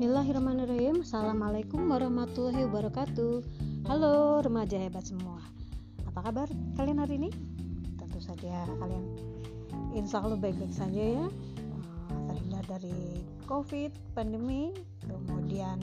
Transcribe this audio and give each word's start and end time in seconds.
Bismillahirrahmanirrahim. 0.00 1.04
Assalamualaikum 1.04 1.84
warahmatullahi 1.92 2.64
wabarakatuh. 2.64 3.44
Halo 3.84 4.40
remaja 4.40 4.80
hebat 4.80 5.04
semua. 5.04 5.44
Apa 6.08 6.24
kabar 6.24 6.48
kalian 6.80 7.04
hari 7.04 7.20
ini? 7.20 7.28
Tentu 8.00 8.16
saja 8.16 8.64
kalian 8.80 9.04
Insya 9.92 10.24
Allah 10.24 10.40
baik-baik 10.40 10.72
saja 10.72 11.20
ya. 11.20 11.28
Eh, 11.28 12.16
Terhindar 12.32 12.64
dari 12.64 13.28
covid, 13.44 13.92
pandemi 14.16 14.72
Kemudian 15.04 15.76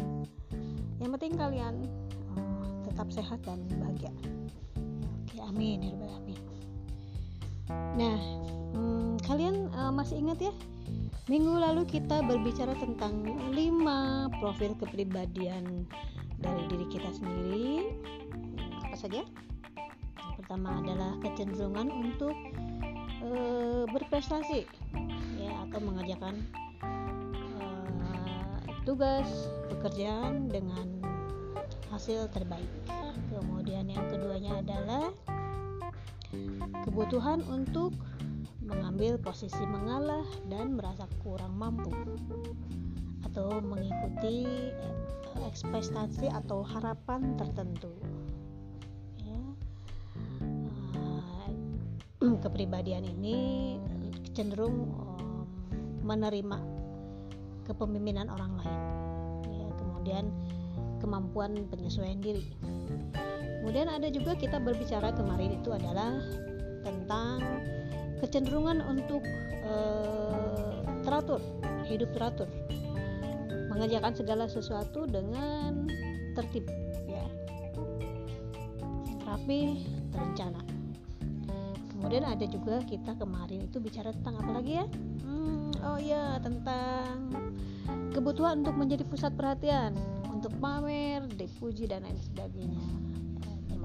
Yang 0.97 1.09
penting 1.21 1.34
kalian 1.38 1.86
uh, 2.41 2.73
Tetap 2.89 3.13
sehat 3.13 3.38
dan 3.45 3.61
bahagia. 3.70 4.09
Oke 5.29 5.45
amin 5.45 5.93
ya 5.93 6.09
amin 6.18 6.41
Nah 8.02 8.18
hmm, 8.73 9.21
Kalian 9.29 9.70
uh, 9.77 9.93
masih 9.93 10.18
ingat 10.18 10.41
ya 10.41 10.54
Minggu 11.27 11.59
lalu 11.59 11.84
kita 11.84 12.23
berbicara 12.23 12.72
tentang 12.80 13.20
5 13.52 14.40
profil 14.40 14.72
kepribadian 14.80 15.84
dari 16.40 16.63
diri 16.72 16.88
kita 16.88 17.12
sendiri. 17.12 17.84
Apa 18.88 18.95
saja? 18.95 19.27
Yang 20.23 20.34
pertama 20.40 20.80
adalah 20.80 21.20
kecenderungan 21.20 21.91
untuk 21.91 22.32
e, 23.20 23.30
berprestasi 23.91 24.71
ya 25.35 25.52
atau 25.68 25.80
mengerjakan 25.84 26.48
e, 26.80 27.63
tugas 28.88 29.27
pekerjaan 29.68 30.48
dengan 30.48 30.88
hasil 31.91 32.32
terbaik. 32.32 32.71
Kemudian 33.35 33.91
yang 33.91 34.07
keduanya 34.07 34.63
adalah 34.63 35.12
kebutuhan 36.88 37.44
untuk 37.52 37.91
mengambil 38.67 39.16
posisi 39.16 39.63
mengalah 39.63 40.27
dan 40.52 40.76
merasa 40.76 41.07
kurang 41.23 41.55
mampu. 41.55 41.89
Atau 43.23 43.63
mengikuti 43.63 44.46
eh, 44.70 44.98
ekspektasi 45.48 46.27
atau 46.27 46.62
harapan 46.62 47.40
tertentu. 47.40 47.95
Ya. 49.23 49.40
uh, 50.99 51.49
kepribadian 52.43 53.07
ini 53.07 53.38
cenderung 54.35 54.91
um, 54.93 55.48
menerima 56.04 56.60
kepemimpinan 57.65 58.27
orang 58.27 58.54
lain. 58.60 58.82
Ya, 59.49 59.68
kemudian 59.79 60.26
kemampuan 60.99 61.68
penyesuaian 61.71 62.20
diri. 62.20 62.51
Kemudian 63.62 63.91
ada 63.91 64.07
juga 64.07 64.31
kita 64.40 64.63
berbicara 64.63 65.12
kemarin 65.12 65.59
itu 65.59 65.75
adalah 65.75 66.23
tentang 66.88 67.44
kecenderungan 68.19 68.81
untuk 68.85 69.22
uh, 69.66 70.81
teratur, 71.06 71.41
hidup 71.88 72.09
teratur, 72.13 72.50
mengerjakan 73.69 74.13
segala 74.16 74.46
sesuatu 74.50 75.06
dengan 75.06 75.88
tertib, 76.34 76.66
ya, 77.09 77.25
rapi, 79.25 79.85
terencana. 80.13 80.62
Kemudian 81.97 82.29
ada 82.29 82.45
juga 82.45 82.78
kita 82.85 83.18
kemarin 83.18 83.68
itu 83.68 83.81
bicara 83.81 84.13
tentang 84.13 84.38
apa 84.40 84.62
lagi 84.62 84.79
ya? 84.79 84.85
Hmm, 85.25 85.73
oh 85.81 86.00
ya 86.00 86.38
tentang 86.40 87.34
kebutuhan 88.13 88.62
untuk 88.62 88.78
menjadi 88.78 89.03
pusat 89.03 89.34
perhatian, 89.34 89.97
untuk 90.29 90.53
pamer, 90.62 91.25
dipuji 91.35 91.90
dan 91.90 92.06
lain 92.06 92.16
sebagainya. 92.22 92.85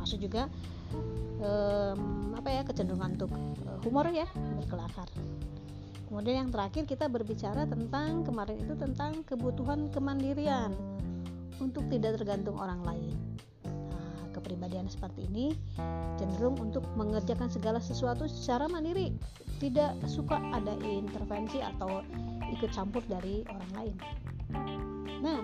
Termasuk 0.03 0.19
juga 0.19 0.51
um, 1.39 2.35
apa 2.35 2.51
ya 2.51 2.67
kecenderungan 2.67 3.15
untuk 3.15 3.31
uh, 3.71 3.79
humor 3.87 4.11
ya 4.11 4.27
berkelakar. 4.59 5.07
Kemudian 6.11 6.43
yang 6.43 6.51
terakhir 6.51 6.91
kita 6.91 7.07
berbicara 7.07 7.71
tentang 7.71 8.27
kemarin 8.27 8.59
itu 8.67 8.75
tentang 8.75 9.23
kebutuhan 9.23 9.95
kemandirian 9.95 10.75
untuk 11.63 11.87
tidak 11.87 12.19
tergantung 12.19 12.59
orang 12.59 12.83
lain. 12.83 13.15
Nah, 13.63 14.27
kepribadian 14.35 14.91
seperti 14.91 15.31
ini 15.31 15.55
cenderung 16.19 16.59
untuk 16.59 16.83
mengerjakan 16.99 17.47
segala 17.47 17.79
sesuatu 17.79 18.27
secara 18.27 18.67
mandiri 18.67 19.15
tidak 19.63 19.95
suka 20.11 20.43
ada 20.51 20.75
intervensi 20.83 21.63
atau 21.63 22.03
ikut 22.51 22.75
campur 22.75 23.07
dari 23.07 23.47
orang 23.47 23.71
lain. 23.79 23.97
Nah 25.23 25.41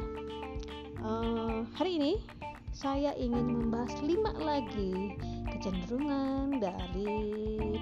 uh, 1.06 1.62
hari 1.78 2.03
ini 2.03 2.12
saya 2.78 3.11
ingin 3.19 3.59
membahas 3.59 3.91
lima 4.06 4.31
lagi 4.39 5.19
kecenderungan 5.50 6.62
dari 6.62 7.11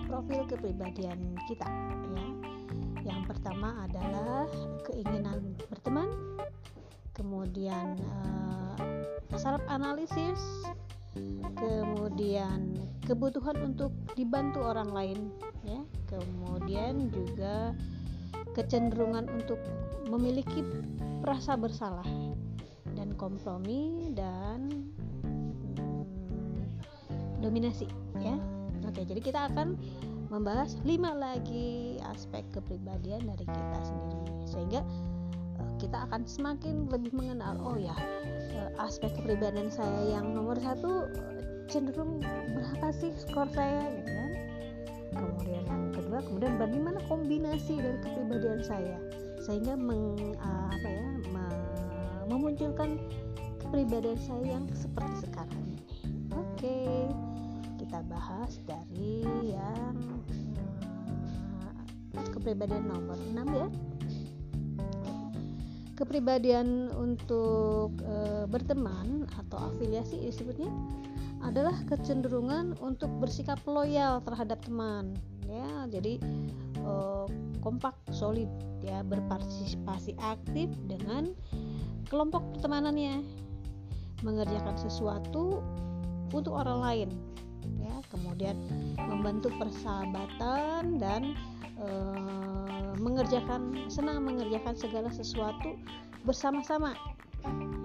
profil 0.09 0.49
kepribadian 0.49 1.37
kita 1.45 1.69
ya. 2.17 2.27
Yang 3.12 3.21
pertama 3.29 3.85
adalah 3.85 4.49
keinginan 4.89 5.53
berteman, 5.69 6.09
kemudian 7.12 8.01
uh, 8.09 8.81
saraf 9.37 9.61
analisis, 9.69 10.41
kemudian 11.61 12.81
kebutuhan 13.05 13.69
untuk 13.69 13.93
dibantu 14.17 14.65
orang 14.65 14.97
lain 14.97 15.21
ya, 15.69 15.85
kemudian 16.09 17.12
juga 17.12 17.77
kecenderungan 18.56 19.29
untuk 19.29 19.61
memiliki 20.09 20.65
rasa 21.21 21.53
bersalah 21.53 22.09
dan 22.97 23.12
kompromi 23.21 24.11
dan 24.17 24.89
dominasi 27.45 27.87
ya. 28.19 28.34
Oke 28.89 29.05
jadi 29.05 29.21
kita 29.21 29.41
akan 29.53 29.77
membahas 30.33 30.75
lima 30.83 31.15
lagi 31.15 32.01
aspek 32.11 32.43
kepribadian 32.51 33.23
dari 33.31 33.45
kita 33.47 33.79
sendiri. 33.85 34.35
Sehingga 34.49 34.81
uh, 35.61 35.73
kita 35.79 36.09
akan 36.11 36.27
semakin 36.27 36.91
lebih 36.91 37.15
mengenal 37.15 37.55
oh 37.62 37.79
ya 37.79 37.95
uh, 38.56 38.71
aspek 38.83 39.12
kepribadian 39.21 39.71
saya 39.71 40.19
yang 40.19 40.35
nomor 40.35 40.59
satu 40.59 41.06
cenderung 41.71 42.23
berapa 42.55 42.89
sih 42.95 43.12
skor 43.15 43.47
saya 43.55 43.87
gitu 44.01 44.11
kan. 44.11 44.33
Kemudian 45.17 45.62
yang 45.65 45.85
kedua 45.95 46.19
kemudian 46.25 46.55
bagaimana 46.59 46.99
kombinasi 47.06 47.79
dari 47.79 47.99
kepribadian 48.03 48.61
saya. 48.65 48.99
Sehingga 49.47 49.79
meng, 49.79 50.35
apa 50.43 50.89
ya 50.91 51.06
memunculkan 52.26 52.98
kepribadian 53.62 54.19
saya 54.19 54.59
yang 54.59 54.66
seperti 54.75 55.26
sekarang 55.26 55.60
ini. 55.62 55.78
Oke 56.34 56.44
okay 56.59 57.06
kita 57.87 58.03
bahas 58.10 58.59
dari 58.66 59.22
yang 59.47 59.94
uh, 62.19 62.28
kepribadian 62.34 62.82
nomor 62.91 63.14
6 63.14 63.47
ya. 63.47 63.69
Kepribadian 65.97 66.92
untuk 66.92 67.97
e, 68.04 68.44
berteman 68.53 69.25
atau 69.32 69.72
afiliasi 69.72 70.28
disebutnya 70.28 70.69
adalah 71.41 71.72
kecenderungan 71.88 72.76
untuk 72.84 73.08
bersikap 73.16 73.56
loyal 73.64 74.20
terhadap 74.20 74.60
teman 74.60 75.16
ya. 75.48 75.88
Jadi 75.88 76.20
e, 76.84 76.93
kompak 77.64 77.97
solid 78.12 78.53
ya 78.84 79.00
berpartisipasi 79.08 80.20
aktif 80.20 80.69
dengan 80.84 81.32
kelompok 82.09 82.43
pertemanannya. 82.56 83.22
Mengerjakan 84.25 84.81
sesuatu 84.81 85.61
untuk 86.33 86.56
orang 86.56 86.81
lain 86.81 87.11
ya. 87.81 87.94
Kemudian 88.11 88.56
membantu 88.97 89.53
persahabatan 89.61 90.99
dan 90.99 91.37
e, 91.78 91.87
mengerjakan 92.97 93.87
senang 93.93 94.25
mengerjakan 94.25 94.75
segala 94.75 95.12
sesuatu 95.12 95.77
bersama-sama 96.25 96.97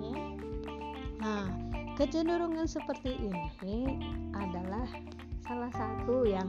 ya. 0.02 0.18
nah 1.22 1.46
kecenderungan 1.94 2.66
seperti 2.66 3.14
ini 3.20 4.02
adalah 4.34 4.88
salah 5.46 5.70
satu 5.76 6.26
yang 6.26 6.48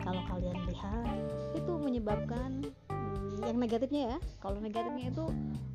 kalau 0.00 0.22
kalian 0.30 0.56
lihat 0.70 1.18
itu 1.58 1.72
menyebabkan 1.76 2.62
hmm, 2.88 3.42
yang 3.42 3.58
negatifnya 3.58 4.02
ya. 4.16 4.18
Kalau 4.38 4.62
negatifnya 4.62 5.10
itu 5.10 5.24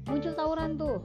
muncul 0.07 0.33
tawuran 0.33 0.79
tuh 0.79 1.03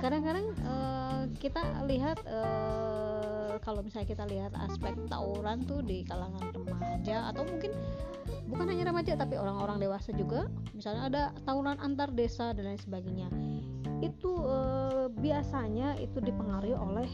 kadang-kadang 0.00 0.56
uh, 0.64 1.28
kita 1.36 1.60
lihat 1.84 2.18
uh, 2.24 3.60
kalau 3.60 3.84
misalnya 3.84 4.08
kita 4.08 4.24
lihat 4.24 4.52
aspek 4.56 4.96
tawuran 5.12 5.60
tuh 5.68 5.84
di 5.84 6.00
kalangan 6.08 6.48
remaja 6.56 7.28
atau 7.28 7.44
mungkin 7.44 7.76
bukan 8.48 8.66
hanya 8.72 8.88
remaja 8.88 9.12
tapi 9.20 9.36
orang-orang 9.36 9.76
dewasa 9.78 10.10
juga 10.16 10.48
misalnya 10.72 11.02
ada 11.12 11.22
tawuran 11.44 11.76
antar 11.84 12.08
desa 12.16 12.56
dan 12.56 12.72
lain 12.72 12.80
sebagainya. 12.80 13.28
Itu 14.00 14.32
uh, 14.32 15.12
biasanya 15.12 16.00
itu 16.00 16.24
dipengaruhi 16.24 16.72
oleh 16.72 17.10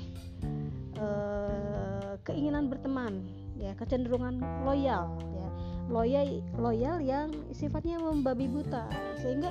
uh, 1.03 2.15
keinginan 2.23 2.71
berteman 2.71 3.27
ya 3.59 3.75
kecenderungan 3.75 4.39
loyal 4.63 5.19
ya. 5.35 5.49
Loyal 5.87 6.43
loyal 6.59 6.99
yang 7.03 7.31
sifatnya 7.55 7.99
membabi 7.99 8.47
buta 8.51 8.87
sehingga 9.23 9.51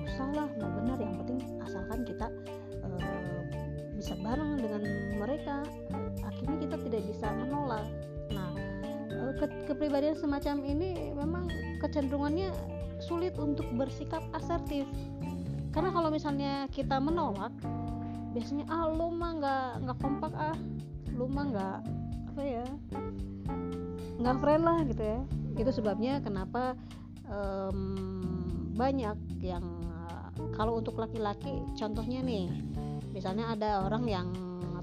mau 0.00 0.08
salah 0.16 0.48
mau 0.56 0.70
benar. 0.80 0.96
Yang 0.96 1.14
penting 1.24 1.38
asalkan 1.60 2.00
kita 2.08 2.26
uh, 2.80 3.40
bisa 3.92 4.16
bareng 4.16 4.56
dengan 4.56 4.82
mereka. 5.20 5.60
Akhirnya 6.24 6.56
kita 6.64 6.76
tidak 6.88 7.02
bisa 7.04 7.26
menolak. 7.36 7.84
Nah 8.32 8.50
uh, 9.12 9.32
ke 9.36 9.46
kepribadian 9.68 10.16
semacam 10.16 10.64
ini 10.64 11.12
memang 11.12 11.52
kecenderungannya 11.84 12.48
sulit 13.04 13.36
untuk 13.36 13.68
bersikap 13.76 14.24
asertif. 14.32 14.88
Karena 15.70 15.92
kalau 15.92 16.08
misalnya 16.10 16.66
kita 16.72 16.98
menolak 16.98 17.52
biasanya 18.32 18.64
ah 18.70 18.88
lu 18.88 19.12
mah 19.12 19.32
nggak 19.36 19.68
nggak 19.84 19.98
kompak 20.00 20.32
ah. 20.34 20.56
Lu 21.12 21.28
mah 21.28 21.44
nggak 21.52 21.78
apa 22.32 22.42
ya 22.46 22.64
nggak 24.20 24.36
friend 24.40 24.62
lah 24.64 24.78
gitu 24.88 25.02
ya. 25.04 25.20
Itu 25.60 25.70
sebabnya 25.76 26.24
kenapa 26.24 26.72
um, 27.28 27.78
banyak 28.76 29.16
yang 29.44 29.64
kalau 30.54 30.78
untuk 30.78 30.98
laki-laki 30.98 31.62
contohnya 31.76 32.20
nih 32.24 32.48
misalnya 33.10 33.52
ada 33.54 33.84
orang 33.84 34.04
yang 34.06 34.28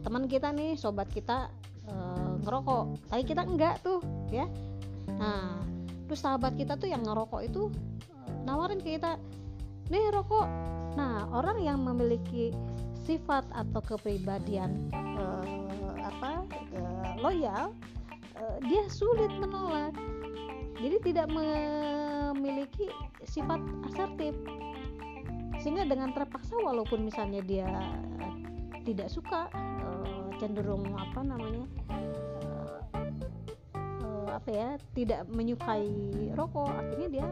teman 0.07 0.29
kita 0.29 0.53
nih 0.55 0.79
sobat 0.79 1.09
kita 1.11 1.51
e, 1.83 1.95
ngerokok 2.43 3.11
tapi 3.11 3.23
kita 3.27 3.43
enggak 3.43 3.75
tuh 3.83 3.99
ya. 4.31 4.47
Nah 5.19 5.63
terus 6.07 6.23
sahabat 6.23 6.55
kita 6.55 6.79
tuh 6.79 6.87
yang 6.87 7.03
ngerokok 7.03 7.41
itu 7.43 7.67
nawarin 8.47 8.79
ke 8.79 8.95
kita 8.95 9.19
nih 9.91 10.07
rokok. 10.15 10.47
Nah 10.95 11.27
orang 11.35 11.59
yang 11.59 11.83
memiliki 11.83 12.55
sifat 13.03 13.43
atau 13.51 13.83
kepribadian 13.83 14.91
e, 14.95 15.25
apa 16.03 16.47
e, 16.71 16.81
loyal 17.19 17.75
e, 18.35 18.43
dia 18.67 18.83
sulit 18.87 19.31
menolak. 19.39 19.91
Jadi 20.77 21.09
tidak 21.09 21.27
memiliki 21.33 22.85
sifat 23.25 23.57
asertif 23.89 24.37
sehingga 25.67 25.83
dengan 25.83 26.15
terpaksa 26.15 26.55
walaupun 26.63 27.11
misalnya 27.11 27.43
dia 27.43 27.67
uh, 27.67 28.31
tidak 28.87 29.11
suka 29.11 29.51
uh, 29.83 30.31
cenderung 30.39 30.95
apa 30.95 31.19
namanya 31.27 31.67
uh, 33.99 34.31
apa 34.31 34.47
ya 34.47 34.69
tidak 34.95 35.27
menyukai 35.27 35.91
rokok 36.39 36.71
akhirnya 36.71 37.07
dia 37.11 37.27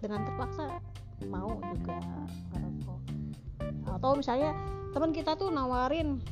dengan 0.00 0.24
terpaksa 0.24 0.80
mau 1.28 1.60
juga 1.76 2.00
rokok 2.56 3.00
atau 4.00 4.16
misalnya 4.16 4.56
teman 4.96 5.12
kita 5.12 5.36
tuh 5.36 5.52
nawarin 5.52 6.24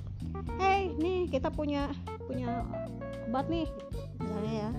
hey 0.57 0.89
nih 0.97 1.29
kita 1.29 1.53
punya 1.53 1.93
punya 2.25 2.65
obat 3.29 3.53
nih 3.53 3.69
misalnya 4.17 4.55
ya. 4.57 4.71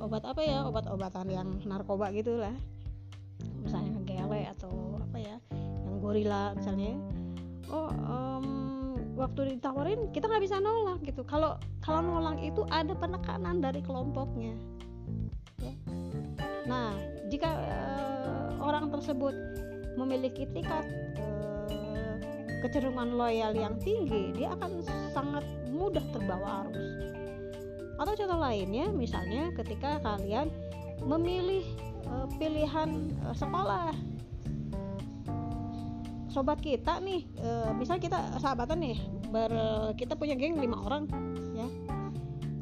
Obat 0.00 0.24
apa 0.24 0.40
ya? 0.40 0.64
Obat-obatan 0.64 1.28
yang 1.28 1.48
narkoba 1.68 2.08
gitulah 2.12 2.56
gorila 6.10 6.58
misalnya. 6.58 6.98
Oh 7.70 7.86
um, 7.86 8.46
waktu 9.14 9.54
ditawarin 9.54 10.10
kita 10.10 10.26
nggak 10.26 10.42
bisa 10.42 10.58
nolak 10.58 10.98
gitu. 11.06 11.22
Kalau 11.22 11.54
kalau 11.78 12.02
nolak 12.02 12.42
itu 12.42 12.66
ada 12.66 12.90
penekanan 12.98 13.62
dari 13.62 13.78
kelompoknya. 13.78 14.58
Ya. 15.60 15.76
nah 16.64 16.96
jika 17.28 17.52
uh, 17.52 18.48
orang 18.64 18.88
tersebut 18.88 19.36
memiliki 20.00 20.48
tingkat 20.56 20.88
uh, 21.68 22.16
kecenderungan 22.64 23.12
loyal 23.12 23.52
yang 23.52 23.76
tinggi 23.78 24.32
dia 24.32 24.56
akan 24.58 24.82
sangat 25.14 25.46
mudah 25.70 26.02
terbawa 26.10 26.66
arus. 26.66 26.90
Atau 28.02 28.16
contoh 28.18 28.40
lainnya 28.40 28.88
misalnya 28.90 29.52
ketika 29.54 30.00
kalian 30.00 30.50
memilih 31.04 31.62
uh, 32.08 32.26
pilihan 32.40 33.12
uh, 33.28 33.36
sekolah 33.36 33.92
sobat 36.30 36.62
kita 36.62 37.02
nih 37.02 37.26
e, 37.42 37.50
misal 37.74 37.98
kita 37.98 38.38
sahabatan 38.38 38.78
nih 38.78 38.96
ber, 39.34 39.52
kita 39.98 40.14
punya 40.14 40.38
geng 40.38 40.58
lima 40.58 40.78
orang 40.86 41.10
ya. 41.54 41.68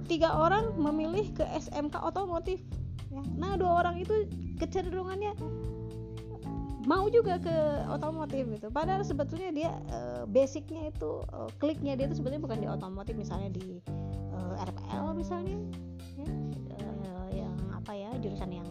Tiga 0.09 0.33
orang 0.41 0.73
memilih 0.81 1.29
ke 1.37 1.45
SMK 1.45 2.01
otomotif 2.01 2.65
ya. 3.13 3.21
nah 3.37 3.61
dua 3.61 3.85
orang 3.85 4.01
itu 4.01 4.25
kecenderungannya 4.57 5.37
mau 6.89 7.05
juga 7.13 7.37
ke 7.37 7.57
otomotif 7.93 8.49
gitu. 8.49 8.73
Padahal 8.73 9.05
sebetulnya 9.05 9.53
dia 9.53 9.71
e, 9.93 10.25
basicnya 10.25 10.89
itu 10.89 11.21
e, 11.29 11.39
kliknya 11.61 11.93
dia 11.93 12.09
itu 12.09 12.17
sebetulnya 12.17 12.41
bukan 12.49 12.59
di 12.65 12.69
otomotif 12.73 13.13
misalnya 13.13 13.53
di 13.53 13.85
e, 14.33 14.39
RPL 14.65 15.13
misalnya 15.13 15.61
ya, 16.17 16.29
yang 17.45 17.55
apa 17.77 17.93
ya 17.93 18.11
jurusan 18.25 18.49
yang 18.49 18.69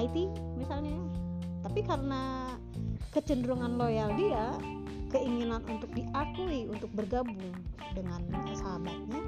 IT 0.00 0.16
misalnya. 0.56 0.96
Tapi 1.60 1.80
karena 1.84 2.56
kecenderungan 3.10 3.74
loyal 3.74 4.14
dia 4.14 4.54
keinginan 5.10 5.62
untuk 5.66 5.90
diakui 5.90 6.70
untuk 6.70 6.90
bergabung 6.94 7.54
dengan 7.94 8.22
sahabatnya 8.54 9.22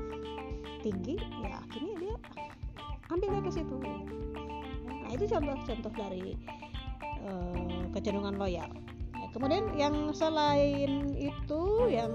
tinggi 0.82 1.18
ya 1.18 1.58
akhirnya 1.62 1.94
dia 1.98 2.16
ambilnya 3.10 3.42
ke 3.44 3.50
situ. 3.52 3.76
Nah 4.86 5.10
itu 5.10 5.24
contoh-contoh 5.28 5.92
dari 5.94 6.38
uh, 7.26 7.84
kecenderungan 7.92 8.38
loyal. 8.40 8.70
Nah, 9.12 9.28
kemudian 9.30 9.70
yang 9.78 10.10
selain 10.16 11.14
itu 11.14 11.62
yang 11.92 12.10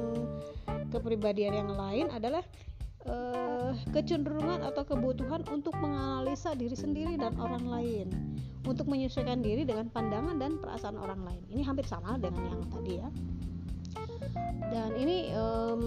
kepribadian 0.89 1.63
yang 1.63 1.71
lain 1.71 2.07
adalah 2.11 2.43
uh, 3.07 3.71
kecenderungan 3.91 4.63
atau 4.63 4.83
kebutuhan 4.83 5.43
untuk 5.49 5.75
menganalisa 5.79 6.53
diri 6.53 6.75
sendiri 6.75 7.15
dan 7.15 7.35
orang 7.39 7.65
lain 7.67 8.07
untuk 8.67 8.85
menyesuaikan 8.91 9.39
diri 9.39 9.63
dengan 9.63 9.87
pandangan 9.87 10.35
dan 10.37 10.59
perasaan 10.59 10.99
orang 10.99 11.23
lain. 11.23 11.43
Ini 11.49 11.63
hampir 11.63 11.87
sama 11.87 12.19
dengan 12.19 12.51
yang 12.51 12.63
tadi 12.67 12.93
ya. 12.99 13.09
Dan 14.67 14.91
ini 14.99 15.31
um, 15.31 15.81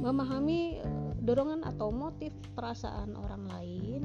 memahami 0.00 0.80
eh, 0.80 1.12
dorongan 1.20 1.68
atau 1.68 1.92
motif 1.92 2.32
perasaan 2.56 3.12
orang 3.12 3.44
lain, 3.44 4.02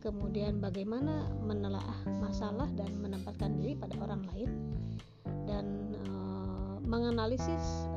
kemudian 0.00 0.58
bagaimana 0.58 1.28
menelaah 1.44 2.00
masalah 2.24 2.66
dan 2.72 2.88
menempatkan 3.04 3.60
diri 3.60 3.76
pada 3.76 3.92
orang 4.00 4.24
lain, 4.32 4.50
dan 5.44 5.92
uh, 6.08 6.80
menganalisis 6.82 7.88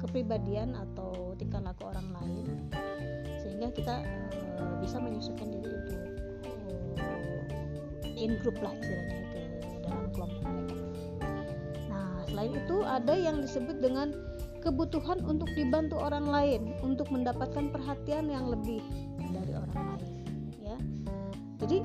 kepribadian 0.00 0.74
atau 0.74 1.36
tingkah 1.36 1.60
laku 1.60 1.86
orang 1.92 2.08
lain, 2.16 2.46
sehingga 3.44 3.68
kita 3.70 4.02
uh, 4.58 4.74
bisa 4.80 4.96
menyesuaikan 4.98 5.48
diri 5.52 5.70
untuk 5.70 6.00
in 8.20 8.36
group 8.44 8.56
lah 8.60 8.72
istilahnya 8.76 9.20
ke 9.32 9.40
dalam 9.84 10.06
kelompok 10.12 10.44
mereka. 10.44 10.76
Nah, 11.88 12.20
selain 12.28 12.52
itu 12.52 12.76
ada 12.84 13.14
yang 13.16 13.36
disebut 13.40 13.76
dengan 13.80 14.12
kebutuhan 14.60 15.24
untuk 15.24 15.48
dibantu 15.56 15.96
orang 15.96 16.28
lain 16.28 16.76
untuk 16.84 17.08
mendapatkan 17.08 17.72
perhatian 17.72 18.28
yang 18.28 18.52
lebih 18.52 18.84
dari 19.32 19.56
orang 19.56 19.96
lain 19.96 20.12
ya. 20.60 20.76
Jadi 21.64 21.80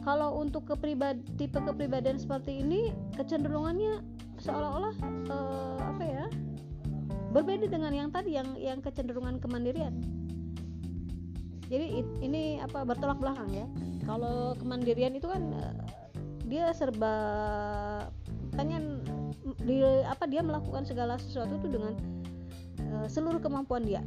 kalau 0.00 0.40
untuk 0.40 0.64
kepribadi 0.64 1.20
tipe 1.36 1.60
kepribadian 1.60 2.16
seperti 2.16 2.64
ini 2.64 2.94
kecenderungannya 3.20 4.00
seolah-olah 4.40 4.96
uh, 5.28 5.80
apa 5.92 6.04
ya 6.08 6.26
berbeda 7.34 7.66
dengan 7.66 7.92
yang 7.92 8.08
tadi 8.10 8.38
yang 8.38 8.48
yang 8.58 8.78
kecenderungan 8.82 9.38
kemandirian. 9.42 9.94
Jadi 11.66 12.06
ini 12.22 12.62
apa 12.62 12.86
bertolak 12.86 13.18
belakang 13.18 13.50
ya. 13.50 13.66
Kalau 14.06 14.54
kemandirian 14.54 15.18
itu 15.18 15.26
kan 15.26 15.42
eh, 15.50 15.74
dia 16.46 16.70
serba 16.70 17.14
pengen 18.54 19.02
di 19.66 19.82
apa 20.06 20.30
dia 20.30 20.42
melakukan 20.42 20.86
segala 20.86 21.18
sesuatu 21.18 21.58
itu 21.58 21.68
dengan 21.78 21.94
uh, 22.94 23.06
seluruh 23.06 23.38
kemampuan 23.42 23.82
dia 23.82 24.02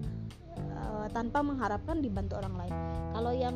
uh, 0.76 1.08
tanpa 1.12 1.44
mengharapkan 1.44 2.00
dibantu 2.00 2.40
orang 2.40 2.56
lain. 2.66 2.76
Kalau 3.16 3.32
yang 3.36 3.56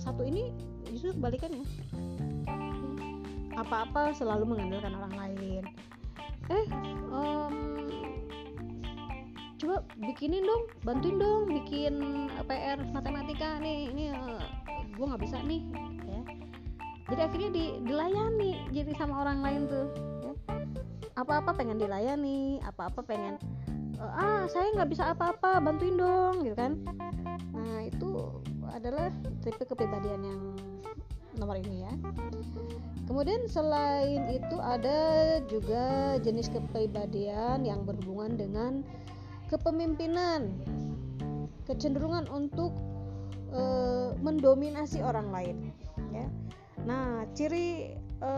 satu 0.00 0.22
ini 0.24 0.52
justru 0.92 1.16
kebalikannya. 1.16 1.64
Apa-apa 3.54 4.10
selalu 4.12 4.50
mengandalkan 4.50 4.92
orang 4.98 5.14
lain. 5.14 5.64
Eh 6.52 6.66
um, 7.08 7.83
coba 9.64 9.80
bikinin 9.96 10.44
dong 10.44 10.68
bantuin 10.84 11.16
dong 11.16 11.48
bikin 11.48 11.94
PR 12.44 12.76
matematika. 12.92 13.56
Nih 13.64 13.88
ini 13.88 14.12
uh, 14.12 14.44
gue 14.92 15.04
nggak 15.08 15.24
bisa 15.24 15.40
nih 15.40 15.64
ya. 16.04 16.20
Jadi 17.08 17.20
akhirnya 17.24 17.50
di, 17.56 17.64
dilayani 17.88 18.52
jadi 18.76 18.92
sama 18.92 19.24
orang 19.24 19.40
lain 19.40 19.62
tuh 19.64 19.86
ya. 20.20 20.32
apa-apa 21.16 21.56
pengen 21.56 21.80
dilayani 21.80 22.60
apa-apa 22.60 23.00
pengen 23.08 23.40
uh, 23.96 24.12
ah 24.12 24.42
saya 24.52 24.68
nggak 24.76 24.92
bisa 24.92 25.16
apa-apa 25.16 25.64
bantuin 25.64 25.96
dong 25.96 26.44
gitu 26.44 26.56
kan. 26.60 26.76
Nah 27.56 27.88
itu 27.88 28.36
adalah 28.68 29.08
tipe 29.40 29.64
kepribadian 29.64 30.28
yang 30.28 30.40
nomor 31.40 31.56
ini 31.56 31.88
ya. 31.88 31.92
Kemudian 33.08 33.48
selain 33.48 34.28
itu 34.28 34.56
ada 34.60 35.40
juga 35.48 36.16
jenis 36.20 36.52
kepribadian 36.52 37.64
yang 37.64 37.88
berhubungan 37.88 38.36
dengan 38.36 38.84
kepemimpinan 39.48 40.52
kecenderungan 41.64 42.28
untuk 42.28 42.72
e, 43.52 43.62
mendominasi 44.20 45.00
orang 45.00 45.32
lain 45.32 45.56
ya. 46.12 46.26
Nah 46.84 47.24
ciri 47.32 47.96
e, 48.20 48.32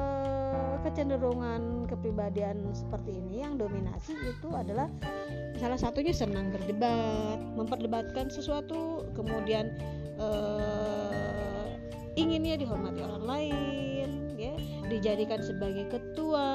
kecenderungan 0.86 1.90
kepribadian 1.90 2.70
seperti 2.70 3.18
ini 3.18 3.42
yang 3.42 3.58
dominasi 3.58 4.14
itu 4.14 4.48
adalah 4.54 4.86
salah 5.58 5.78
satunya 5.78 6.14
senang 6.14 6.54
berdebat 6.54 7.42
memperdebatkan 7.58 8.30
sesuatu 8.30 9.08
kemudian 9.18 9.74
e, 10.18 10.28
inginnya 12.16 12.56
dihormati 12.56 13.00
orang 13.02 13.24
lain 13.26 14.10
ya 14.38 14.54
dijadikan 14.86 15.42
sebagai 15.42 15.90
ketua 15.90 16.48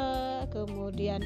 kemudian 0.54 1.20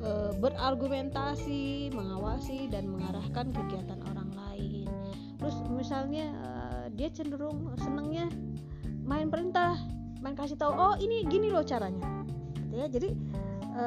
e, 0.00 0.10
berargumentasi 0.38 1.92
mengawasi 1.92 2.68
dan 2.68 2.88
mengarahkan 2.90 3.52
kegiatan 3.52 4.00
orang 4.10 4.30
lain. 4.34 4.88
Terus 5.40 5.56
misalnya 5.72 6.26
e, 6.32 6.50
dia 6.96 7.08
cenderung 7.12 7.72
senangnya 7.80 8.28
main 9.06 9.30
perintah 9.30 9.78
main 10.20 10.34
kasih 10.34 10.58
tahu 10.58 10.72
oh 10.74 10.94
ini 10.98 11.24
gini 11.28 11.52
loh 11.52 11.62
caranya. 11.62 12.04
Gitu 12.56 12.74
ya. 12.76 12.86
Jadi 12.88 13.10
e, 13.72 13.86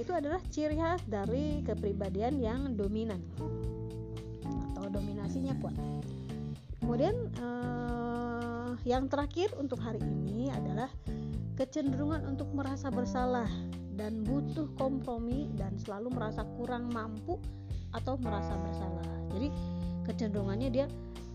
itu 0.00 0.12
adalah 0.14 0.40
ciri 0.48 0.76
khas 0.76 1.02
dari 1.08 1.64
kepribadian 1.64 2.40
yang 2.40 2.60
dominan 2.76 3.20
atau 4.72 4.88
dominasinya 4.88 5.56
kuat. 5.60 5.76
Kemudian 6.80 7.30
yang 8.82 9.06
terakhir 9.06 9.52
untuk 9.60 9.78
hari 9.78 10.00
ini 10.02 10.48
adalah 10.50 10.88
kecenderungan 11.60 12.24
untuk 12.24 12.48
merasa 12.56 12.88
bersalah 12.88 13.46
dan 14.00 14.24
butuh 14.24 14.64
kompromi 14.80 15.52
dan 15.60 15.76
selalu 15.76 16.08
merasa 16.16 16.40
kurang 16.56 16.88
mampu 16.88 17.36
atau 17.92 18.16
merasa 18.16 18.56
bersalah. 18.56 19.04
Jadi 19.36 19.52
kecenderungannya 20.08 20.68
dia 20.72 20.86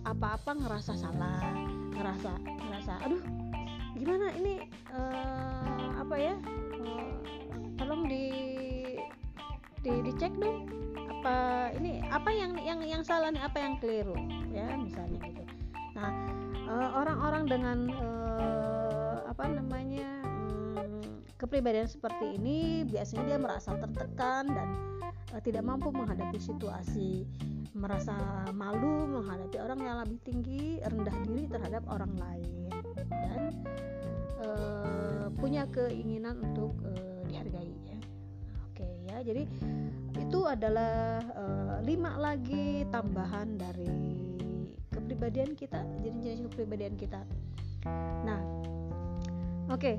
apa-apa 0.05 0.57
ngerasa 0.57 0.98
salah 0.98 1.41
ngerasa 1.93 2.31
ngerasa 2.38 2.93
aduh 3.05 3.22
gimana 3.98 4.29
ini 4.38 4.62
uh, 4.93 5.98
apa 5.98 6.15
ya 6.17 6.36
uh, 6.81 7.13
tolong 7.77 8.05
di 8.05 8.29
di 9.81 9.91
dicek 10.05 10.34
dong 10.38 10.69
apa 11.10 11.74
ini 11.81 12.05
apa 12.13 12.29
yang 12.29 12.53
yang 12.62 12.79
yang 12.86 13.01
salah 13.01 13.34
nih 13.34 13.41
apa 13.41 13.57
yang 13.57 13.74
keliru 13.81 14.17
ya 14.53 14.77
misalnya 14.77 15.25
gitu. 15.25 15.43
Nah 15.98 16.12
eh, 16.53 16.89
orang-orang 17.01 17.43
dengan 17.50 17.77
uh, 17.98 19.25
apa 19.25 19.45
namanya 19.50 20.10
um, 20.77 21.14
kepribadian 21.36 21.88
seperti 21.88 22.39
ini 22.39 22.88
biasanya 22.88 23.36
dia 23.36 23.39
merasa 23.39 23.75
tertekan 23.75 24.48
dan 24.48 24.70
uh, 25.36 25.42
tidak 25.44 25.63
mampu 25.68 25.92
menghadapi 25.92 26.39
situasi. 26.39 27.27
Merasa 27.75 28.15
malu 28.56 29.04
menghadapi 29.04 29.60
orang 29.60 29.80
yang 29.84 29.98
lebih 30.08 30.20
tinggi 30.24 30.80
rendah 30.80 31.15
diri 31.27 31.44
terhadap 31.51 31.84
orang 31.92 32.15
lain. 32.15 32.72
Dan 33.12 33.42
uh, 34.39 35.27
punya 35.36 35.68
keinginan 35.68 36.39
untuk 36.39 36.72
uh, 36.88 37.22
dihargai 37.27 37.75
ya. 37.84 38.00
Oke 38.72 38.88
ya. 39.12 39.18
Jadi 39.27 39.44
itu 40.15 40.39
adalah 40.48 41.20
uh, 41.36 41.77
lima 41.84 42.15
lagi 42.15 42.88
tambahan 42.88 43.60
dari 43.60 43.92
kepribadian 44.96 45.51
kita 45.60 45.84
jenis-jenis 46.00 46.48
kepribadian 46.48 46.96
kita. 46.96 47.27
Nah 48.24 48.39
oke. 49.68 49.84
okay, 49.84 49.96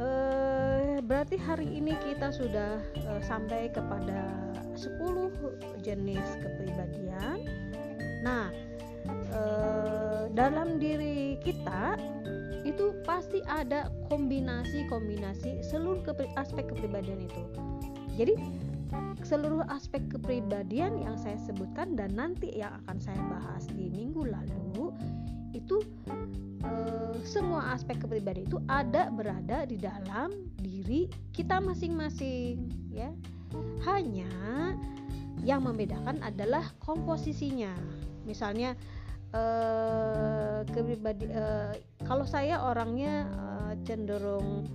uh, 0.00 0.98
berarti 1.04 1.36
hari 1.36 1.68
ini 1.68 1.94
kita 2.00 2.32
sudah 2.32 2.80
uh, 3.06 3.22
sampai 3.22 3.68
kepada 3.70 4.26
10 4.74 5.84
jenis 5.84 6.26
kepribadian. 6.40 7.44
Nah 8.24 8.48
uh, 9.36 10.26
dalam 10.32 10.80
diri 10.80 11.36
kita 11.44 12.00
itu 12.64 12.92
pasti 13.08 13.40
ada 13.48 13.88
kombinasi-kombinasi 14.12 15.64
seluruh 15.64 16.04
kepri 16.04 16.28
aspek 16.36 16.68
kepribadian 16.68 17.24
itu. 17.24 17.42
Jadi 18.20 18.34
seluruh 19.24 19.64
aspek 19.70 20.02
kepribadian 20.10 20.98
yang 21.00 21.16
saya 21.16 21.38
sebutkan 21.40 21.94
dan 21.94 22.12
nanti 22.16 22.50
yang 22.52 22.74
akan 22.84 22.98
saya 22.98 23.20
bahas 23.30 23.64
di 23.72 23.92
minggu 23.92 24.26
lalu 24.26 24.92
itu 25.54 25.82
eh, 26.64 27.14
semua 27.24 27.74
aspek 27.74 28.00
kepribadian 28.00 28.46
itu 28.48 28.58
ada 28.68 29.08
berada 29.12 29.64
di 29.68 29.76
dalam 29.76 30.32
diri 30.60 31.08
kita 31.32 31.60
masing-masing 31.60 32.68
ya. 32.90 33.10
Hanya 33.84 34.30
yang 35.42 35.66
membedakan 35.66 36.20
adalah 36.22 36.70
komposisinya. 36.82 37.72
Misalnya 38.24 38.76
eh, 39.32 40.60
kepribadi 40.68 41.26
eh, 41.28 41.74
kalau 42.04 42.24
saya 42.24 42.60
orangnya 42.62 43.26
eh, 43.26 43.72
cenderung 43.84 44.68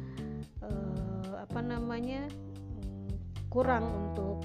eh, 0.66 1.32
apa 1.46 1.60
namanya 1.62 2.26
kurang 3.56 3.88
untuk 3.88 4.44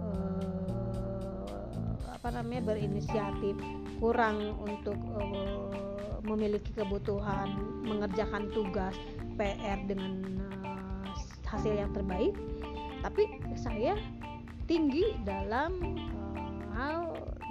uh, 0.00 1.92
apa 2.08 2.32
namanya 2.32 2.72
berinisiatif 2.72 3.52
kurang 4.00 4.56
untuk 4.64 4.96
uh, 5.20 5.68
memiliki 6.28 6.70
kebutuhan 6.76 7.56
mengerjakan 7.82 8.52
tugas 8.52 8.92
PR 9.40 9.80
dengan 9.88 10.38
uh, 10.62 11.08
hasil 11.48 11.72
yang 11.72 11.90
terbaik. 11.96 12.36
Tapi 13.00 13.40
saya 13.56 13.96
tinggi 14.68 15.16
dalam 15.24 15.80
uh, 16.28 16.60
hal 16.76 17.00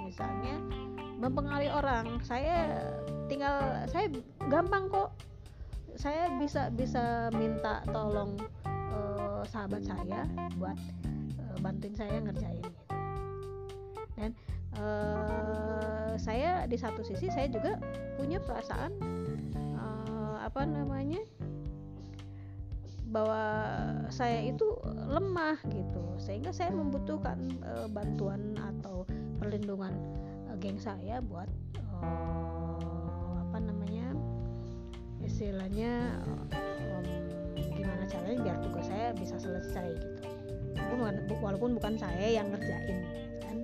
misalnya 0.06 0.62
mempengaruhi 1.18 1.74
orang. 1.74 2.22
Saya 2.22 2.86
tinggal 3.26 3.84
saya 3.90 4.06
gampang 4.46 4.86
kok. 4.86 5.10
Saya 5.98 6.30
bisa 6.38 6.70
bisa 6.70 7.26
minta 7.34 7.82
tolong 7.90 8.38
sahabat 9.48 9.80
saya 9.80 10.28
buat 10.60 10.76
uh, 11.40 11.56
bantuin 11.64 11.94
saya 11.96 12.20
ngerjain 12.20 12.60
gitu. 12.60 12.82
Dan 14.18 14.30
uh, 14.76 16.12
saya 16.18 16.66
di 16.68 16.76
satu 16.76 17.00
sisi 17.00 17.30
saya 17.32 17.48
juga 17.48 17.80
punya 18.18 18.42
perasaan 18.42 18.92
uh, 19.78 20.36
apa 20.44 20.66
namanya 20.66 21.22
bahwa 23.08 23.40
saya 24.12 24.44
itu 24.44 24.76
lemah 25.08 25.56
gitu. 25.72 26.04
Sehingga 26.20 26.52
saya 26.52 26.74
membutuhkan 26.76 27.40
uh, 27.64 27.88
bantuan 27.88 28.52
atau 28.60 29.08
perlindungan 29.40 29.96
uh, 30.52 30.56
geng 30.60 30.76
saya 30.76 31.24
buat 31.24 31.48
uh, 31.80 33.48
apa 33.48 33.58
namanya 33.64 34.12
istilahnya 35.24 36.20
gimana 37.72 38.04
caranya 38.10 38.38
biar 38.42 38.56
tugas 38.60 38.86
saya 38.90 39.14
bisa 39.16 39.40
selesai 39.40 39.88
gitu. 39.96 40.22
Walaupun, 40.78 41.38
walaupun 41.42 41.70
bukan 41.78 41.94
saya 41.96 42.42
yang 42.42 42.50
ngerjain 42.50 42.98
kan 43.42 43.56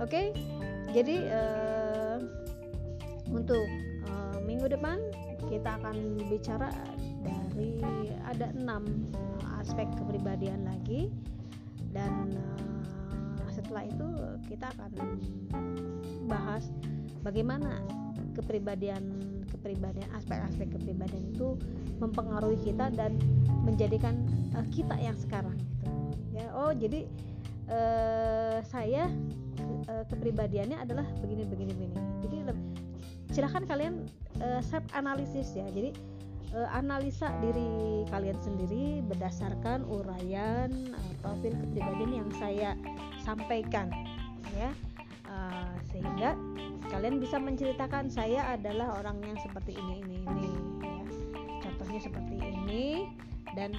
oke? 0.00 0.22
Jadi 0.94 1.28
uh, 1.28 2.18
untuk 3.32 3.66
uh, 4.08 4.38
minggu 4.44 4.70
depan 4.70 4.96
kita 5.46 5.76
akan 5.82 6.18
bicara 6.30 6.72
dari 7.22 7.82
ada 8.26 8.50
enam 8.54 8.86
aspek 9.62 9.86
kepribadian 9.98 10.66
lagi. 10.66 11.10
Dan 11.90 12.32
uh, 12.32 13.50
setelah 13.50 13.88
itu 13.88 14.08
kita 14.46 14.68
akan 14.76 15.16
bahas 16.28 16.68
bagaimana 17.24 17.80
kepribadian 18.36 19.02
kepribadian 19.48 20.06
aspek-aspek 20.12 20.68
kepribadian 20.76 21.32
itu 21.32 21.56
mempengaruhi 21.96 22.60
kita 22.60 22.92
dan 22.92 23.16
menjadikan 23.64 24.28
uh, 24.52 24.66
kita 24.68 24.92
yang 25.00 25.16
sekarang 25.16 25.56
gitu. 25.56 25.88
Ya 26.36 26.52
oh 26.52 26.76
jadi 26.76 27.08
uh, 27.72 28.60
saya 28.68 29.08
uh, 29.88 30.04
kepribadiannya 30.10 30.78
adalah 30.78 31.06
begini 31.22 31.44
begini 31.46 31.72
begini. 31.74 31.96
Jadi 32.22 32.36
silahkan 33.34 33.64
kalian 33.66 34.06
uh, 34.40 34.62
self 34.62 34.84
analisis 34.94 35.52
ya. 35.52 35.66
Jadi 35.70 35.92
uh, 36.54 36.68
analisa 36.72 37.32
diri 37.42 38.06
kalian 38.08 38.38
sendiri 38.40 39.02
berdasarkan 39.06 39.84
uraian 39.86 40.70
uh, 40.94 41.12
profil 41.20 41.52
kepribadian 41.52 42.24
yang 42.24 42.30
saya 42.38 42.72
sampaikan 43.22 43.90
ya. 44.54 44.70
Uh, 45.26 45.74
sehingga 45.90 46.38
kalian 46.86 47.18
bisa 47.18 47.36
menceritakan 47.36 48.06
saya 48.06 48.54
adalah 48.54 49.02
orang 49.02 49.18
yang 49.26 49.38
seperti 49.42 49.74
ini 49.74 50.06
ini 50.06 50.16
ini 50.22 50.46
ya. 50.46 50.60
contohnya 51.66 52.00
seperti 52.00 52.34
ini. 52.38 53.10
Dan 53.56 53.72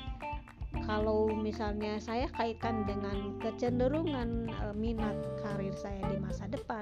kalau 0.87 1.27
misalnya 1.27 1.99
saya 1.99 2.31
kaitkan 2.31 2.87
dengan 2.87 3.35
kecenderungan 3.43 4.47
e, 4.47 4.65
minat 4.71 5.19
karir 5.43 5.75
saya 5.75 5.99
di 6.07 6.15
masa 6.15 6.47
depan 6.47 6.79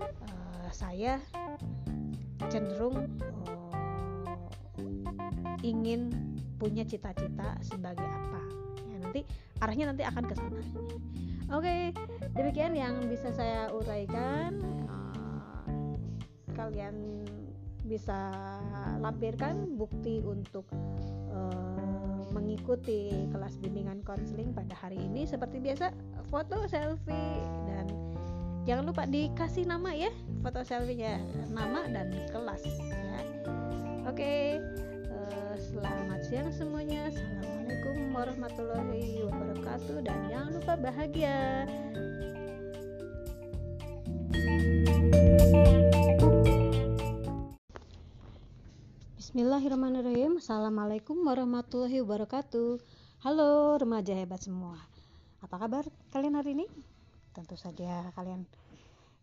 e, 0.00 0.32
saya 0.72 1.20
cenderung 2.48 3.12
e, 3.20 3.52
ingin 5.60 6.08
punya 6.56 6.82
cita-cita 6.88 7.60
sebagai 7.60 8.08
apa. 8.08 8.42
Ya 8.88 8.96
nanti 9.04 9.20
arahnya 9.60 9.92
nanti 9.92 10.02
akan 10.08 10.24
ke 10.24 10.34
sana. 10.34 10.62
Oke 11.52 11.92
demikian 12.32 12.72
yang 12.72 13.04
bisa 13.04 13.28
saya 13.36 13.68
uraikan. 13.68 14.64
Kalian 16.56 17.26
bisa 17.84 18.32
lampirkan 19.02 19.74
bukti 19.74 20.22
untuk 20.22 20.62
uh, 21.34 21.81
mengikuti 22.32 23.12
kelas 23.30 23.60
bimbingan 23.60 24.00
konseling 24.02 24.50
pada 24.56 24.72
hari 24.74 24.96
ini 24.98 25.28
seperti 25.28 25.60
biasa 25.60 25.92
foto 26.32 26.64
selfie 26.66 27.44
dan 27.68 27.86
jangan 28.64 28.88
lupa 28.88 29.04
dikasih 29.04 29.68
nama 29.68 29.92
ya 29.92 30.10
foto 30.40 30.64
selfie-nya 30.64 31.20
nama 31.52 31.84
dan 31.92 32.10
kelas 32.32 32.64
ya 32.64 33.20
oke 34.08 34.32
uh, 35.12 35.54
selamat 35.56 36.20
siang 36.26 36.50
semuanya. 36.54 37.10
Assalamualaikum 37.10 37.96
warahmatullahi 38.14 39.26
wabarakatuh 39.26 39.98
dan 40.06 40.18
jangan 40.30 40.50
lupa 40.54 40.74
bahagia. 40.78 41.66
Bismillahirrahmanirrahim. 49.32 50.44
Assalamualaikum 50.44 51.16
warahmatullahi 51.24 52.04
wabarakatuh. 52.04 52.76
Halo 53.24 53.80
remaja 53.80 54.12
hebat 54.12 54.44
semua. 54.44 54.76
Apa 55.40 55.56
kabar 55.56 55.88
kalian 56.12 56.36
hari 56.36 56.52
ini? 56.52 56.68
Tentu 57.32 57.56
saja 57.56 58.12
kalian 58.12 58.44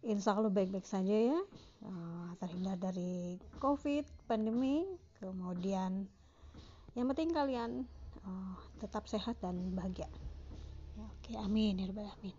insya 0.01 0.33
Allah 0.33 0.49
baik-baik 0.49 0.89
saja 0.89 1.13
ya 1.13 1.37
uh, 1.85 2.33
terhindar 2.41 2.81
dari 2.81 3.37
covid 3.61 4.01
pandemi 4.25 4.81
kemudian 5.21 6.09
yang 6.97 7.05
penting 7.13 7.29
kalian 7.29 7.85
uh, 8.25 8.57
tetap 8.81 9.05
sehat 9.05 9.37
dan 9.45 9.77
bahagia 9.77 10.09
ya, 10.97 11.05
oke 11.05 11.37
amin 11.37 11.85
ya 11.85 11.85
alamin 11.85 12.35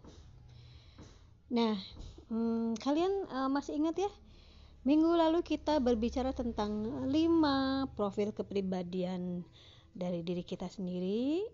nah 1.54 1.78
um, 2.34 2.74
kalian 2.82 3.30
uh, 3.30 3.46
masih 3.46 3.78
ingat 3.78 3.94
ya 3.94 4.10
minggu 4.84 5.12
lalu 5.12 5.44
kita 5.44 5.76
berbicara 5.78 6.32
tentang 6.32 7.04
lima 7.08 7.84
profil 7.92 8.32
kepribadian 8.32 9.44
dari 9.92 10.24
diri 10.24 10.40
kita 10.40 10.70
sendiri 10.70 11.44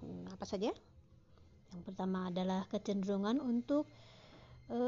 hmm, 0.00 0.32
apa 0.32 0.44
saja 0.48 0.72
yang 1.72 1.82
pertama 1.88 2.28
adalah 2.28 2.68
kecenderungan 2.68 3.40
untuk 3.40 3.88
e, 4.68 4.78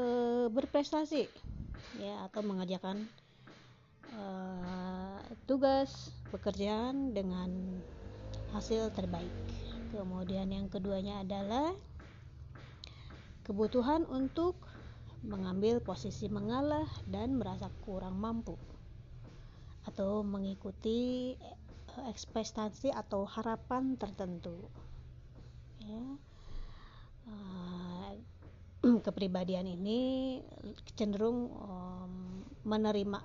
berprestasi 0.53 1.25
ya 1.97 2.29
atau 2.29 2.45
mengerjakan 2.45 3.09
e, 4.13 4.23
tugas 5.49 6.13
pekerjaan 6.29 7.17
dengan 7.17 7.49
hasil 8.53 8.93
terbaik. 8.93 9.33
Kemudian 9.89 10.51
yang 10.53 10.69
keduanya 10.69 11.25
adalah 11.25 11.73
kebutuhan 13.41 14.05
untuk 14.05 14.57
mengambil 15.25 15.81
posisi 15.81 16.29
mengalah 16.29 16.85
dan 17.09 17.35
merasa 17.41 17.73
kurang 17.81 18.21
mampu 18.21 18.55
atau 19.85 20.21
mengikuti 20.21 21.33
ekspektasi 22.09 22.93
atau 22.93 23.25
harapan 23.25 23.97
tertentu. 23.97 24.69
Ya. 25.81 26.01
Uh, 27.25 28.13
kepribadian 29.05 29.65
ini 29.65 30.41
cenderung 30.93 31.49
menerima 32.65 33.19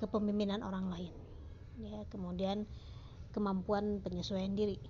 kepemimpinan 0.00 0.64
orang 0.64 0.88
lain 0.92 1.12
ya 1.80 2.04
kemudian 2.08 2.64
kemampuan 3.36 4.00
penyesuaian 4.00 4.56
diri 4.56 4.80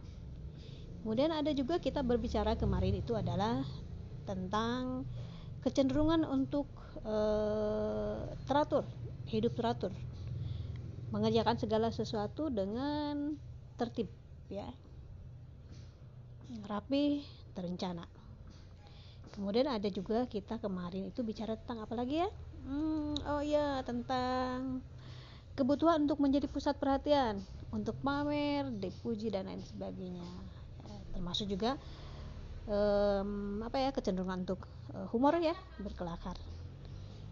kemudian 1.03 1.35
ada 1.35 1.51
juga 1.51 1.83
kita 1.83 2.03
berbicara 2.07 2.55
kemarin 2.55 2.95
itu 2.95 3.15
adalah 3.15 3.63
tentang 4.27 5.07
kecenderungan 5.67 6.23
untuk 6.23 6.71
uh, 7.03 8.23
teratur 8.47 8.87
hidup 9.27 9.59
teratur. 9.59 9.91
Mengerjakan 11.11 11.59
segala 11.59 11.91
sesuatu 11.91 12.47
dengan 12.51 13.35
tertib 13.75 14.07
ya. 14.47 14.71
Rapi 16.71 17.27
terencana. 17.59 18.07
Kemudian 19.35 19.67
ada 19.69 19.91
juga 19.91 20.25
kita 20.31 20.63
kemarin 20.63 21.11
itu 21.11 21.21
bicara 21.27 21.59
tentang 21.59 21.83
apa 21.83 21.95
lagi 21.99 22.23
ya? 22.23 22.31
Hmm, 22.63 23.19
oh 23.27 23.43
ya 23.43 23.83
tentang 23.83 24.81
kebutuhan 25.59 26.07
untuk 26.07 26.23
menjadi 26.23 26.47
pusat 26.49 26.79
perhatian 26.79 27.43
untuk 27.75 27.99
pamer 28.01 28.71
dipuji 28.79 29.29
dan 29.29 29.51
lain 29.51 29.63
sebagainya. 29.67 30.27
Ya, 30.87 30.99
termasuk 31.13 31.51
juga 31.51 31.77
um, 32.67 33.63
apa 33.63 33.79
ya 33.79 33.91
kecenderungan 33.95 34.47
untuk 34.47 34.67
uh, 34.95 35.07
humor 35.11 35.39
ya 35.39 35.55
berkelakar. 35.81 36.37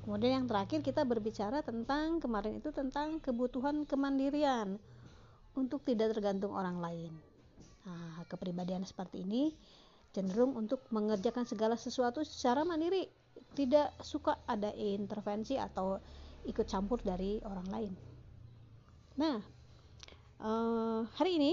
Kemudian 0.04 0.44
yang 0.44 0.46
terakhir 0.46 0.84
kita 0.84 1.00
berbicara 1.08 1.64
tentang 1.64 2.20
kemarin 2.20 2.60
itu 2.60 2.68
tentang 2.76 3.18
kebutuhan 3.24 3.88
kemandirian 3.88 4.76
untuk 5.56 5.80
tidak 5.80 6.12
tergantung 6.12 6.52
orang 6.52 6.76
lain. 6.76 7.12
Nah 7.88 8.20
kepribadian 8.28 8.84
seperti 8.84 9.24
ini 9.24 9.56
cenderung 10.12 10.54
untuk 10.54 10.84
mengerjakan 10.92 11.48
segala 11.48 11.80
sesuatu 11.80 12.20
secara 12.20 12.62
mandiri. 12.68 13.08
Tidak 13.54 14.02
suka 14.02 14.44
ada 14.50 14.74
intervensi 14.74 15.54
atau 15.54 15.96
ikut 16.44 16.66
campur 16.68 17.00
dari 17.00 17.40
orang 17.40 17.68
lain. 17.72 17.92
Nah 19.16 19.38
uh, 20.44 21.00
hari 21.16 21.40
ini 21.40 21.52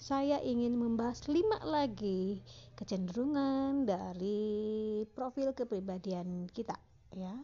saya 0.00 0.38
ingin 0.40 0.78
membahas 0.78 1.26
lima 1.28 1.60
lagi 1.66 2.40
kecenderungan 2.80 3.84
dari 3.84 5.04
profil 5.12 5.52
kepribadian 5.52 6.48
kita 6.48 6.74
ya. 7.12 7.36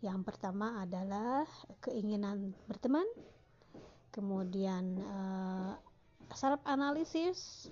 Yang 0.00 0.32
pertama 0.32 0.80
adalah 0.86 1.44
keinginan 1.82 2.54
berteman 2.70 3.04
kemudian 4.14 4.96
uh, 5.02 5.74
saraf 6.32 6.62
analisis 6.64 7.68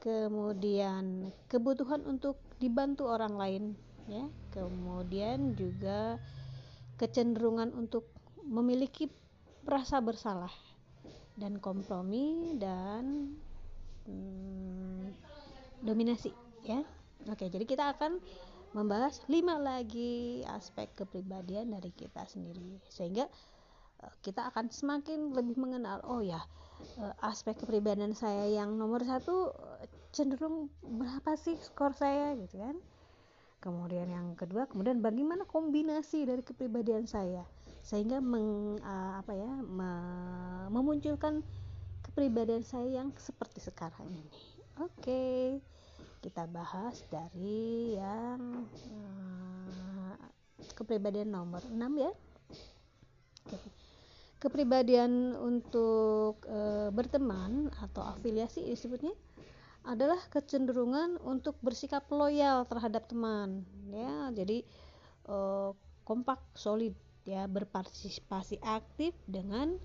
kemudian 0.00 1.30
kebutuhan 1.52 2.02
untuk 2.08 2.40
dibantu 2.58 3.06
orang 3.12 3.36
lain 3.36 3.64
ya. 4.08 4.24
Kemudian 4.56 5.52
juga 5.52 6.16
kecenderungan 6.96 7.76
untuk 7.76 8.08
memiliki 8.40 9.12
rasa 9.68 10.00
bersalah 10.00 10.52
dan 11.36 11.60
kompromi 11.60 12.56
dan 12.56 13.36
hmm, 14.08 15.25
dominasi 15.82 16.32
ya. 16.64 16.80
Oke 17.26 17.50
jadi 17.50 17.64
kita 17.66 17.96
akan 17.96 18.22
membahas 18.76 19.24
lima 19.32 19.56
lagi 19.56 20.44
aspek 20.52 20.92
kepribadian 20.92 21.72
dari 21.72 21.90
kita 21.96 22.28
sendiri. 22.28 22.76
Sehingga 22.92 23.24
eh, 24.04 24.14
kita 24.20 24.52
akan 24.52 24.68
semakin 24.68 25.32
lebih 25.32 25.56
mengenal 25.56 26.04
oh 26.04 26.20
ya 26.20 26.44
uh, 27.00 27.14
aspek 27.24 27.56
kepribadian 27.56 28.12
saya 28.12 28.52
yang 28.52 28.76
nomor 28.76 29.00
satu 29.00 29.48
cenderung 30.12 30.68
berapa 30.84 31.36
sih 31.40 31.56
skor 31.56 31.96
saya 31.96 32.36
gitu 32.36 32.60
kan. 32.60 32.76
Kemudian 33.64 34.12
yang 34.12 34.36
kedua 34.36 34.68
kemudian 34.68 35.00
bagaimana 35.00 35.48
kombinasi 35.48 36.28
dari 36.28 36.44
kepribadian 36.44 37.08
saya? 37.08 37.42
Sehingga 37.86 38.18
meng, 38.18 38.82
apa 38.82 39.30
ya 39.30 39.52
me, 39.62 39.90
memunculkan 40.74 41.40
kepribadian 42.02 42.66
saya 42.66 43.02
yang 43.02 43.14
seperti 43.14 43.62
sekarang 43.62 44.10
ini 44.10 44.55
oke 44.80 45.24
kita 46.20 46.42
bahas 46.50 47.06
dari 47.06 47.94
yang 47.94 48.66
uh, 48.66 49.76
kepribadian 50.76 51.32
nomor 51.32 51.64
6 51.64 51.76
ya. 51.96 52.12
Kepribadian 54.36 55.32
untuk 55.38 56.44
e, 56.44 56.92
berteman 56.92 57.72
atau 57.80 58.04
afiliasi 58.04 58.68
disebutnya 58.68 59.16
adalah 59.88 60.20
kecenderungan 60.28 61.16
untuk 61.24 61.56
bersikap 61.64 62.04
loyal 62.12 62.68
terhadap 62.68 63.08
teman 63.08 63.64
ya. 63.88 64.28
Jadi 64.36 64.60
e, 65.24 65.36
kompak 66.04 66.42
solid 66.52 66.92
ya 67.24 67.48
berpartisipasi 67.48 68.60
aktif 68.60 69.16
dengan 69.24 69.80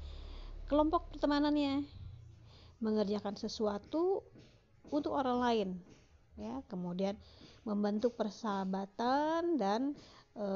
kelompok 0.68 1.16
pertemanannya. 1.16 1.88
Mengerjakan 2.82 3.38
sesuatu 3.38 4.26
untuk 4.90 5.14
orang 5.14 5.38
lain 5.44 5.70
ya. 6.40 6.64
Kemudian 6.72 7.20
membentuk 7.62 8.18
persahabatan 8.18 9.62
dan 9.62 9.94
e, 10.34 10.48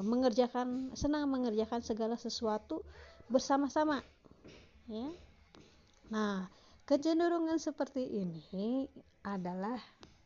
mengerjakan 0.00 0.96
senang 0.96 1.28
mengerjakan 1.28 1.84
segala 1.84 2.16
sesuatu 2.16 2.80
bersama-sama 3.28 4.00
ya. 4.88 5.12
Nah 6.08 6.48
kecenderungan 6.88 7.60
seperti 7.60 8.24
ini 8.24 8.88
adalah 9.20 9.76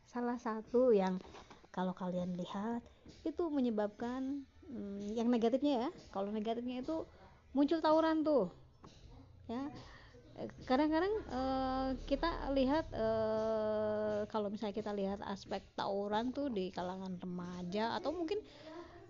salah 0.07 0.39
satu 0.39 0.95
yang 0.95 1.19
kalau 1.73 1.91
kalian 1.91 2.39
lihat 2.39 2.79
itu 3.27 3.49
menyebabkan 3.51 4.47
hmm, 4.71 5.11
yang 5.11 5.27
negatifnya 5.27 5.87
ya. 5.87 5.89
Kalau 6.15 6.31
negatifnya 6.31 6.79
itu 6.79 7.03
muncul 7.51 7.83
tawuran 7.83 8.23
tuh 8.23 8.49
ya 9.51 9.67
kadang-kadang 10.65 11.13
uh, 11.29 11.89
kita 12.09 12.49
lihat 12.57 12.89
uh, 12.97 14.25
kalau 14.33 14.49
misalnya 14.49 14.73
kita 14.73 14.89
lihat 14.89 15.21
aspek 15.29 15.61
tawuran 15.77 16.33
tuh 16.33 16.49
di 16.49 16.73
kalangan 16.73 17.21
remaja 17.21 17.93
atau 18.01 18.09
mungkin 18.11 18.41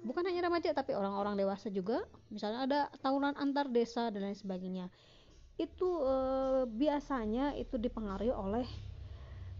bukan 0.03 0.27
hanya 0.27 0.51
remaja 0.51 0.75
tapi 0.75 0.91
orang-orang 0.91 1.39
dewasa 1.39 1.71
juga 1.71 2.03
misalnya 2.27 2.67
ada 2.67 2.79
tawuran 2.99 3.33
antar 3.39 3.71
desa 3.71 4.11
dan 4.11 4.27
lain 4.27 4.37
sebagainya. 4.37 4.85
Itu 5.55 6.03
uh, 6.03 6.67
biasanya 6.67 7.55
itu 7.55 7.79
dipengaruhi 7.79 8.33
oleh 8.33 8.67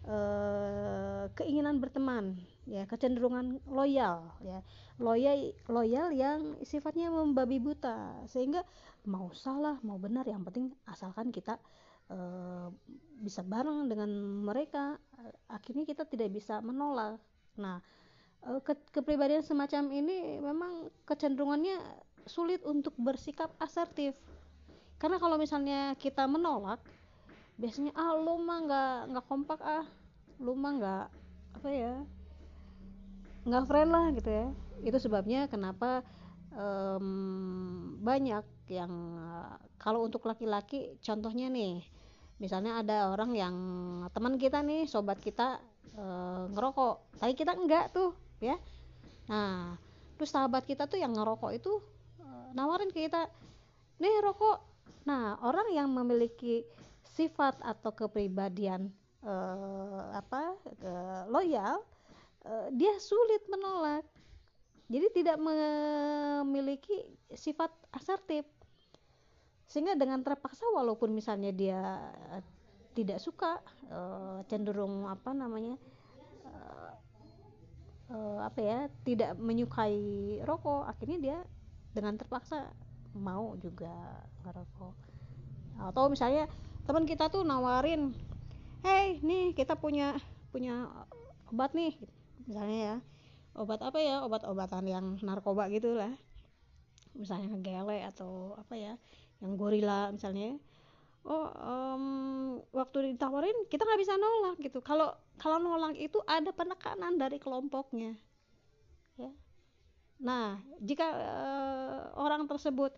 uh, 0.09 1.31
keinginan 1.39 1.79
berteman 1.79 2.43
ya 2.67 2.83
kecenderungan 2.91 3.63
loyal 3.71 4.35
ya. 4.43 4.59
Loyal 4.99 5.55
loyal 5.71 6.11
yang 6.11 6.59
sifatnya 6.67 7.07
membabi 7.07 7.63
buta. 7.63 8.27
Sehingga 8.27 8.67
mau 9.07 9.31
salah 9.35 9.79
mau 9.83 9.99
benar. 9.99 10.23
Yang 10.27 10.43
penting 10.51 10.65
asalkan 10.87 11.29
kita 11.29 11.59
e, 12.07 12.17
bisa 13.19 13.43
bareng 13.43 13.87
dengan 13.87 14.09
mereka 14.43 14.99
akhirnya 15.47 15.87
kita 15.87 16.07
tidak 16.07 16.31
bisa 16.31 16.59
menolak. 16.63 17.19
Nah 17.59 17.79
e, 18.43 18.59
ke, 18.63 18.73
kepribadian 18.95 19.43
semacam 19.43 19.91
ini 19.91 20.39
memang 20.39 20.91
kecenderungannya 21.07 21.79
sulit 22.27 22.63
untuk 22.63 22.95
bersikap 22.95 23.51
asertif. 23.59 24.15
Karena 24.99 25.19
kalau 25.19 25.35
misalnya 25.35 25.99
kita 25.99 26.23
menolak 26.27 26.79
biasanya 27.59 27.93
ah 27.93 28.17
lu 28.17 28.39
mah 28.41 28.59
nggak 28.65 28.95
nggak 29.13 29.25
kompak 29.27 29.59
ah. 29.61 29.85
Lu 30.39 30.55
mah 30.55 30.73
nggak 30.79 31.05
apa 31.61 31.69
ya 31.69 31.95
nggak 33.43 33.67
friend 33.67 33.89
lah 33.91 34.05
gitu 34.15 34.29
ya. 34.31 34.47
Itu 34.83 34.97
sebabnya 34.99 35.51
kenapa 35.51 36.03
um, 36.55 37.99
banyak 37.99 38.43
yang 38.71 38.91
kalau 39.75 40.07
untuk 40.07 40.23
laki-laki 40.23 40.95
contohnya 41.03 41.51
nih 41.51 41.83
misalnya 42.39 42.79
ada 42.79 43.11
orang 43.11 43.31
yang 43.35 43.55
teman 44.15 44.39
kita 44.39 44.63
nih 44.63 44.87
sobat 44.87 45.19
kita 45.19 45.59
e, 45.95 46.05
ngerokok 46.51 47.19
tapi 47.19 47.33
kita 47.35 47.53
enggak 47.55 47.91
tuh 47.91 48.15
ya. 48.39 48.55
Nah 49.27 49.75
terus 50.15 50.31
sahabat 50.31 50.63
kita 50.63 50.87
tuh 50.87 50.99
yang 50.99 51.11
ngerokok 51.11 51.51
itu 51.55 51.83
e, 52.23 52.27
nawarin 52.55 52.91
ke 52.91 53.07
kita 53.07 53.27
nih 53.99 54.15
rokok. 54.23 54.63
Nah 55.07 55.39
orang 55.43 55.71
yang 55.75 55.91
memiliki 55.91 56.63
sifat 57.03 57.59
atau 57.59 57.91
kepribadian 57.91 58.87
e, 59.21 59.33
apa 60.15 60.55
e, 60.79 60.91
loyal 61.27 61.83
Eh, 62.43 62.67
dia 62.75 62.93
sulit 62.99 63.43
menolak. 63.47 64.03
Jadi 64.91 65.23
tidak 65.23 65.39
memiliki 65.39 66.92
sifat 67.35 67.71
asertif. 67.93 68.45
Sehingga 69.67 69.97
dengan 69.97 70.21
terpaksa 70.21 70.65
walaupun 70.69 71.13
misalnya 71.15 71.49
dia 71.49 71.81
eh, 72.35 72.43
tidak 72.93 73.17
suka 73.17 73.57
uh, 73.89 74.45
cenderung 74.45 75.09
apa 75.09 75.33
namanya 75.33 75.81
uh, 78.13 78.45
apa 78.45 78.59
ya 78.61 78.79
tidak 79.01 79.33
menyukai 79.41 80.37
rokok 80.45 80.85
akhirnya 80.85 81.17
dia 81.17 81.37
dengan 81.89 82.13
terpaksa 82.21 82.69
mau 83.17 83.57
juga 83.57 83.89
ngerokok. 84.45 84.95
Atau 85.89 86.05
misalnya 86.13 86.45
teman 86.85 87.09
kita 87.09 87.33
tuh 87.33 87.41
nawarin 87.41 88.13
hey 88.85 89.17
nih 89.25 89.57
kita 89.57 89.73
punya 89.73 90.13
punya 90.53 90.85
obat 91.49 91.73
nih. 91.73 91.97
Misalnya 92.45 92.77
ya 92.77 92.95
obat 93.57 93.81
apa 93.81 93.97
ya 94.01 94.21
obat-obatan 94.21 94.85
yang 94.85 95.05
narkoba 95.21 95.65
gitulah 95.69 96.13
misalnya 97.13 97.53
gele 97.61 98.03
atau 98.05 98.57
apa 98.57 98.73
ya 98.77 98.93
yang 99.41 99.53
gorila 99.57 100.09
misalnya 100.13 100.57
oh 101.23 101.47
um, 101.55 102.05
waktu 102.75 103.15
ditawarin 103.15 103.55
kita 103.71 103.87
nggak 103.87 104.01
bisa 104.01 104.13
nolak 104.19 104.59
gitu. 104.59 104.83
Kalau 104.83 105.15
kalau 105.39 105.57
nolak 105.59 105.95
itu 105.95 106.19
ada 106.27 106.51
penekanan 106.51 107.15
dari 107.15 107.39
kelompoknya 107.39 108.15
ya. 109.15 109.31
Nah 110.19 110.59
jika 110.83 111.07
uh, 111.07 111.99
orang 112.19 112.43
tersebut 112.47 112.91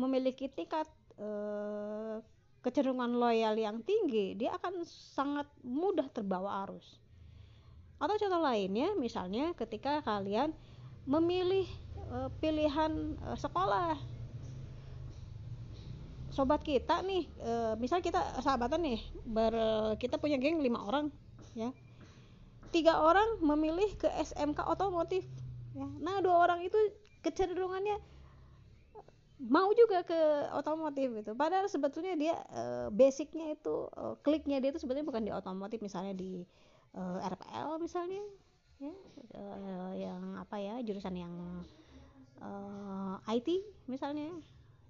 memiliki 0.00 0.48
tingkat 0.48 0.88
uh, 1.20 2.24
kecenderungan 2.64 3.20
loyal 3.20 3.54
yang 3.54 3.84
tinggi 3.84 4.34
dia 4.34 4.56
akan 4.56 4.82
sangat 4.88 5.46
mudah 5.60 6.08
terbawa 6.08 6.64
arus. 6.68 6.96
Atau 8.00 8.16
contoh 8.16 8.40
lainnya 8.40 8.96
misalnya 8.96 9.52
ketika 9.58 10.00
kalian 10.06 10.54
memilih 11.04 11.68
e, 12.08 12.16
pilihan 12.40 12.92
e, 13.16 13.28
sekolah. 13.36 13.96
Sobat 16.32 16.62
kita 16.62 17.02
nih 17.04 17.24
e, 17.40 17.52
misal 17.80 18.00
kita 18.00 18.20
sahabatan 18.40 18.80
nih 18.84 19.00
ber, 19.26 19.54
kita 20.00 20.16
punya 20.16 20.40
geng 20.40 20.60
lima 20.60 20.80
orang 20.84 21.12
ya. 21.52 21.72
Tiga 22.68 23.00
orang 23.00 23.40
memilih 23.40 23.96
ke 23.96 24.08
SMK 24.12 24.64
otomotif 24.68 25.24
ya. 25.72 25.88
Nah 26.00 26.20
dua 26.20 26.48
orang 26.48 26.60
itu 26.64 26.76
kecenderungannya 27.24 27.96
mau 29.38 29.70
juga 29.70 30.02
ke 30.02 30.50
otomotif 30.50 31.14
itu 31.14 31.30
padahal 31.38 31.70
sebetulnya 31.70 32.18
dia 32.18 32.34
basicnya 32.90 33.54
itu 33.54 33.86
kliknya 34.26 34.58
dia 34.58 34.74
itu 34.74 34.82
sebetulnya 34.82 35.06
bukan 35.06 35.22
di 35.22 35.30
otomotif 35.30 35.78
misalnya 35.78 36.10
di 36.10 36.42
eh, 36.98 37.18
RPL 37.22 37.78
misalnya 37.78 38.22
ya. 38.82 38.94
Yang 39.94 40.22
apa 40.42 40.56
ya 40.58 40.74
jurusan 40.82 41.14
yang 41.14 41.34
uh, 42.42 43.16
eh, 43.28 43.36
IT 43.38 43.48
misalnya. 43.90 44.32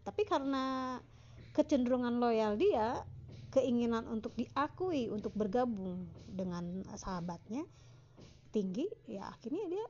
Tapi 0.04 0.24
karena 0.24 0.96
kecenderungan 1.52 2.16
loyal 2.20 2.56
dia 2.56 3.02
keinginan 3.50 4.04
untuk 4.06 4.37
diakui 4.37 5.08
untuk 5.08 5.32
bergabung 5.32 6.04
dengan 6.28 6.84
sahabatnya 6.94 7.64
tinggi 8.52 8.87
ya 9.08 9.28
akhirnya 9.28 9.64
dia 9.68 9.84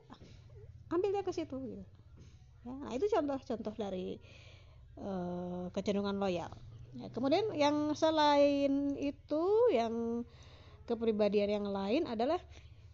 ambil 0.89 1.09
dia 1.13 1.23
ke 1.23 1.31
situ 1.31 1.55
gitu. 1.61 1.85
Ya, 2.67 2.75
nah 2.75 2.91
itu 2.91 3.07
contoh-contoh 3.07 3.75
dari 3.79 4.19
uh, 4.99 5.71
kecenderungan 5.71 6.19
loyal. 6.19 6.51
Ya, 6.97 7.07
kemudian 7.13 7.53
yang 7.53 7.93
selain 7.93 8.97
itu 8.97 9.43
yang 9.71 10.25
kepribadian 10.89 11.61
yang 11.61 11.67
lain 11.69 12.09
adalah 12.09 12.41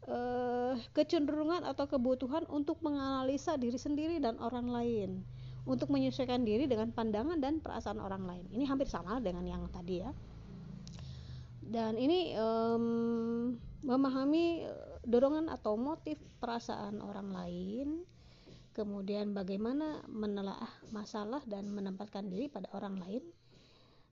uh, 0.10 0.74
kecenderungan 0.94 1.66
atau 1.66 1.86
kebutuhan 1.90 2.46
untuk 2.50 2.82
menganalisa 2.82 3.58
diri 3.58 3.78
sendiri 3.78 4.18
dan 4.22 4.38
orang 4.42 4.68
lain. 4.70 5.10
Untuk 5.66 5.90
menyesuaikan 5.90 6.46
diri 6.46 6.70
dengan 6.70 6.94
pandangan 6.94 7.42
dan 7.42 7.58
perasaan 7.58 7.98
orang 7.98 8.22
lain. 8.22 8.46
Ini 8.54 8.70
hampir 8.70 8.86
sama 8.86 9.18
dengan 9.18 9.50
yang 9.50 9.66
tadi 9.74 9.98
ya. 9.98 10.14
Dan 11.66 11.98
ini 11.98 12.38
um, 12.38 13.58
memahami 13.82 14.62
eh, 14.62 15.02
dorongan 15.10 15.50
atau 15.50 15.74
motif 15.74 16.22
perasaan 16.38 17.02
orang 17.02 17.34
lain. 17.34 17.88
Kemudian 18.78 19.34
bagaimana 19.34 20.06
menelaah 20.06 20.70
masalah 20.94 21.42
dan 21.50 21.74
menempatkan 21.74 22.30
diri 22.30 22.46
pada 22.46 22.70
orang 22.78 23.02
lain 23.02 23.26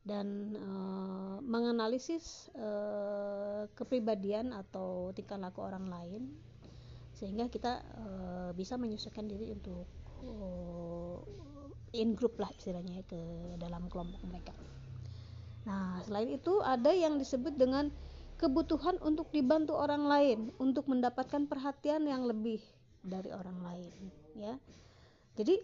dan 0.03 0.59
uh, 0.59 1.39
menganalisis 1.39 2.51
uh, 2.59 3.71
kepribadian 3.71 4.51
atau 4.51 5.15
tingkah 5.15 5.39
laku 5.39 5.63
orang 5.63 5.87
lain 5.87 6.23
sehingga 7.15 7.47
kita 7.47 7.79
uh, 7.79 8.49
bisa 8.51 8.75
menyesuaikan 8.75 9.31
diri 9.31 9.55
untuk 9.55 9.87
uh, 10.27 11.23
in 11.95 12.19
group 12.19 12.35
lah 12.35 12.51
istilahnya 12.51 12.99
ke 13.07 13.19
dalam 13.55 13.87
kelompok 13.87 14.19
mereka. 14.27 14.51
Nah, 15.63 16.03
selain 16.03 16.35
itu 16.35 16.59
ada 16.59 16.91
yang 16.91 17.15
disebut 17.15 17.55
dengan 17.55 17.87
kebutuhan 18.35 18.99
untuk 18.99 19.31
dibantu 19.31 19.79
orang 19.79 20.03
lain 20.03 20.39
untuk 20.59 20.91
mendapatkan 20.91 21.47
perhatian 21.47 22.03
yang 22.03 22.27
lebih 22.27 22.59
dari 22.99 23.31
orang 23.31 23.55
lain, 23.63 23.93
ya. 24.35 24.59
Jadi 25.39 25.63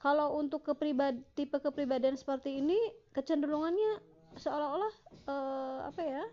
kalau 0.00 0.40
untuk 0.40 0.64
kepribadi 0.64 1.20
tipe 1.36 1.60
kepribadian 1.60 2.16
seperti 2.16 2.56
ini 2.64 2.76
kecenderungannya 3.12 4.00
seolah-olah 4.40 4.94
uh, 5.28 5.78
apa 5.92 6.00
ya 6.00 6.24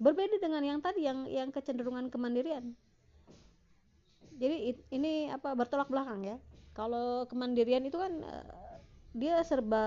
berbeda 0.00 0.40
dengan 0.40 0.64
yang 0.64 0.80
tadi 0.80 1.04
yang 1.04 1.28
yang 1.28 1.52
kecenderungan 1.52 2.08
kemandirian. 2.08 2.72
Jadi 4.40 4.74
ini 4.90 5.28
apa 5.28 5.52
bertolak 5.52 5.92
belakang 5.92 6.24
ya. 6.24 6.36
Kalau 6.72 7.28
kemandirian 7.28 7.84
itu 7.84 8.00
kan 8.00 8.24
uh, 8.24 8.80
dia 9.12 9.44
serba 9.44 9.84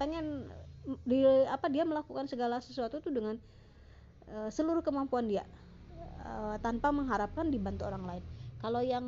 pengen 0.00 0.48
di 1.04 1.24
apa 1.48 1.68
dia 1.68 1.84
melakukan 1.84 2.24
segala 2.24 2.60
sesuatu 2.64 3.04
itu 3.04 3.12
dengan 3.12 3.36
uh, 4.32 4.48
seluruh 4.48 4.80
kemampuan 4.80 5.28
dia 5.28 5.44
uh, 6.24 6.56
tanpa 6.64 6.88
mengharapkan 6.88 7.52
dibantu 7.52 7.84
orang 7.84 8.04
lain 8.04 8.24
kalau 8.64 8.80
yang 8.80 9.04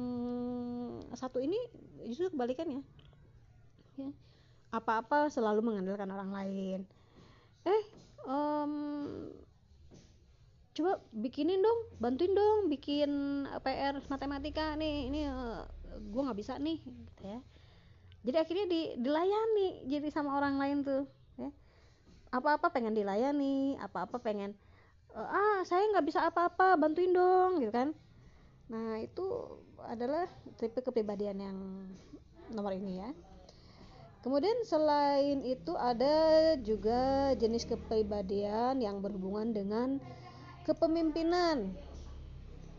satu 1.16 1.40
ini 1.40 1.57
justru 2.05 2.29
kebalikannya 2.29 2.85
ya. 3.97 4.12
Apa-apa 4.69 5.33
selalu 5.33 5.64
mengandalkan 5.64 6.12
orang 6.12 6.29
lain. 6.29 6.81
Eh 7.64 7.85
um, 8.29 8.73
coba 10.77 11.01
bikinin 11.09 11.64
dong 11.64 11.81
bantuin 11.97 12.37
dong 12.37 12.69
bikin 12.69 13.09
PR 13.64 13.97
matematika 14.12 14.77
nih 14.77 15.09
ini 15.09 15.25
uh, 15.25 15.64
eh, 15.64 16.05
gue 16.05 16.21
nggak 16.21 16.37
bisa 16.37 16.61
nih 16.61 16.77
gitu 16.85 17.25
ya. 17.25 17.40
Jadi 18.29 18.37
akhirnya 18.37 18.66
di, 18.69 18.81
dilayani 19.01 19.88
jadi 19.88 20.12
sama 20.12 20.37
orang 20.37 20.61
lain 20.61 20.85
tuh 20.85 21.09
ya. 21.40 21.49
Apa-apa 22.29 22.69
pengen 22.69 22.92
dilayani 22.92 23.81
apa-apa 23.81 24.21
pengen 24.21 24.53
uh, 25.16 25.25
ah 25.25 25.59
saya 25.64 25.88
nggak 25.97 26.05
bisa 26.12 26.29
apa-apa 26.29 26.77
bantuin 26.77 27.16
dong 27.16 27.64
gitu 27.64 27.73
kan 27.73 27.97
Nah, 28.66 28.98
itu 28.98 29.26
adalah 29.87 30.26
tipe 30.59 30.83
kepribadian 30.83 31.38
yang 31.38 31.59
nomor 32.50 32.74
ini 32.74 33.02
ya. 33.02 33.11
Kemudian 34.26 34.66
selain 34.66 35.46
itu 35.46 35.79
ada 35.79 36.59
juga 36.59 37.31
jenis 37.38 37.62
kepribadian 37.62 38.83
yang 38.83 38.98
berhubungan 38.98 39.55
dengan 39.55 40.02
kepemimpinan. 40.66 41.70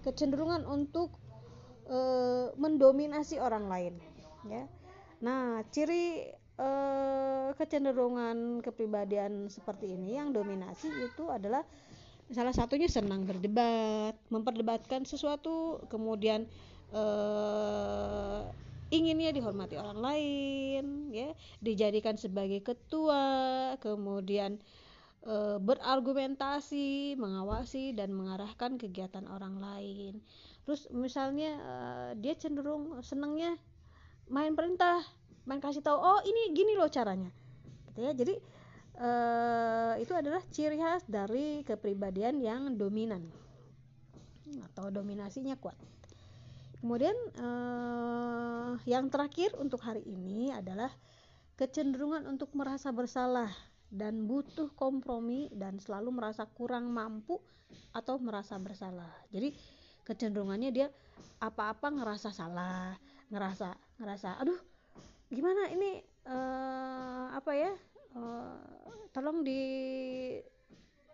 kecenderungan 0.08 0.64
untuk 0.64 1.12
e, 1.88 2.00
mendominasi 2.56 3.40
orang 3.44 3.68
lain 3.68 3.94
ya 4.48 4.64
nah 5.20 5.60
ciri 5.74 6.32
e, 6.56 6.70
kecenderungan 7.58 8.62
kepribadian 8.64 9.50
seperti 9.50 9.98
ini 9.98 10.16
yang 10.16 10.32
dominasi 10.32 10.88
itu 11.04 11.28
adalah 11.28 11.66
salah 12.28 12.52
satunya 12.52 12.92
senang 12.92 13.24
berdebat 13.24 14.16
memperdebatkan 14.28 15.08
sesuatu 15.08 15.80
kemudian 15.88 16.44
eh, 16.92 18.42
inginnya 18.92 19.36
dihormati 19.36 19.76
orang 19.76 20.00
lain 20.00 20.86
ya 21.12 21.32
dijadikan 21.60 22.16
sebagai 22.20 22.64
ketua 22.64 23.76
kemudian 23.80 24.60
eh, 25.24 25.58
berargumentasi 25.60 27.16
mengawasi 27.16 27.96
dan 27.96 28.12
mengarahkan 28.12 28.76
kegiatan 28.80 29.28
orang 29.28 29.60
lain. 29.60 30.20
Terus 30.68 30.88
misalnya 30.92 31.52
eh, 31.60 32.10
dia 32.20 32.36
cenderung 32.36 33.00
senangnya 33.04 33.56
main 34.28 34.52
perintah 34.52 35.00
main 35.48 35.64
kasih 35.64 35.80
tahu 35.80 35.96
oh 35.96 36.20
ini 36.28 36.52
gini 36.52 36.76
loh 36.76 36.92
caranya. 36.92 37.32
Gitu 37.92 38.00
ya. 38.04 38.12
Jadi 38.12 38.36
uh, 38.98 39.94
itu 40.02 40.14
adalah 40.14 40.42
ciri 40.50 40.78
khas 40.82 41.06
dari 41.06 41.62
kepribadian 41.64 42.42
yang 42.42 42.74
dominan 42.76 43.26
atau 44.72 44.90
dominasinya 44.90 45.58
kuat. 45.60 45.76
Kemudian 46.78 47.16
uh, 47.42 48.78
yang 48.86 49.10
terakhir 49.10 49.58
untuk 49.58 49.82
hari 49.82 50.06
ini 50.06 50.54
adalah 50.54 50.94
kecenderungan 51.58 52.30
untuk 52.30 52.54
merasa 52.54 52.94
bersalah 52.94 53.50
dan 53.90 54.30
butuh 54.30 54.70
kompromi 54.78 55.50
dan 55.56 55.82
selalu 55.82 56.14
merasa 56.14 56.46
kurang 56.46 56.94
mampu 56.94 57.42
atau 57.92 58.22
merasa 58.22 58.62
bersalah. 58.62 59.10
Jadi 59.34 59.58
kecenderungannya 60.06 60.70
dia 60.70 60.88
apa-apa 61.42 61.92
ngerasa 61.92 62.30
salah, 62.30 62.94
ngerasa 63.34 63.74
ngerasa 63.98 64.38
aduh 64.38 64.58
gimana 65.28 65.68
ini 65.74 66.00
uh, 66.30 67.36
apa 67.36 67.52
ya 67.58 67.72
uh, 68.18 68.58
tolong 69.14 69.46
di 69.46 69.62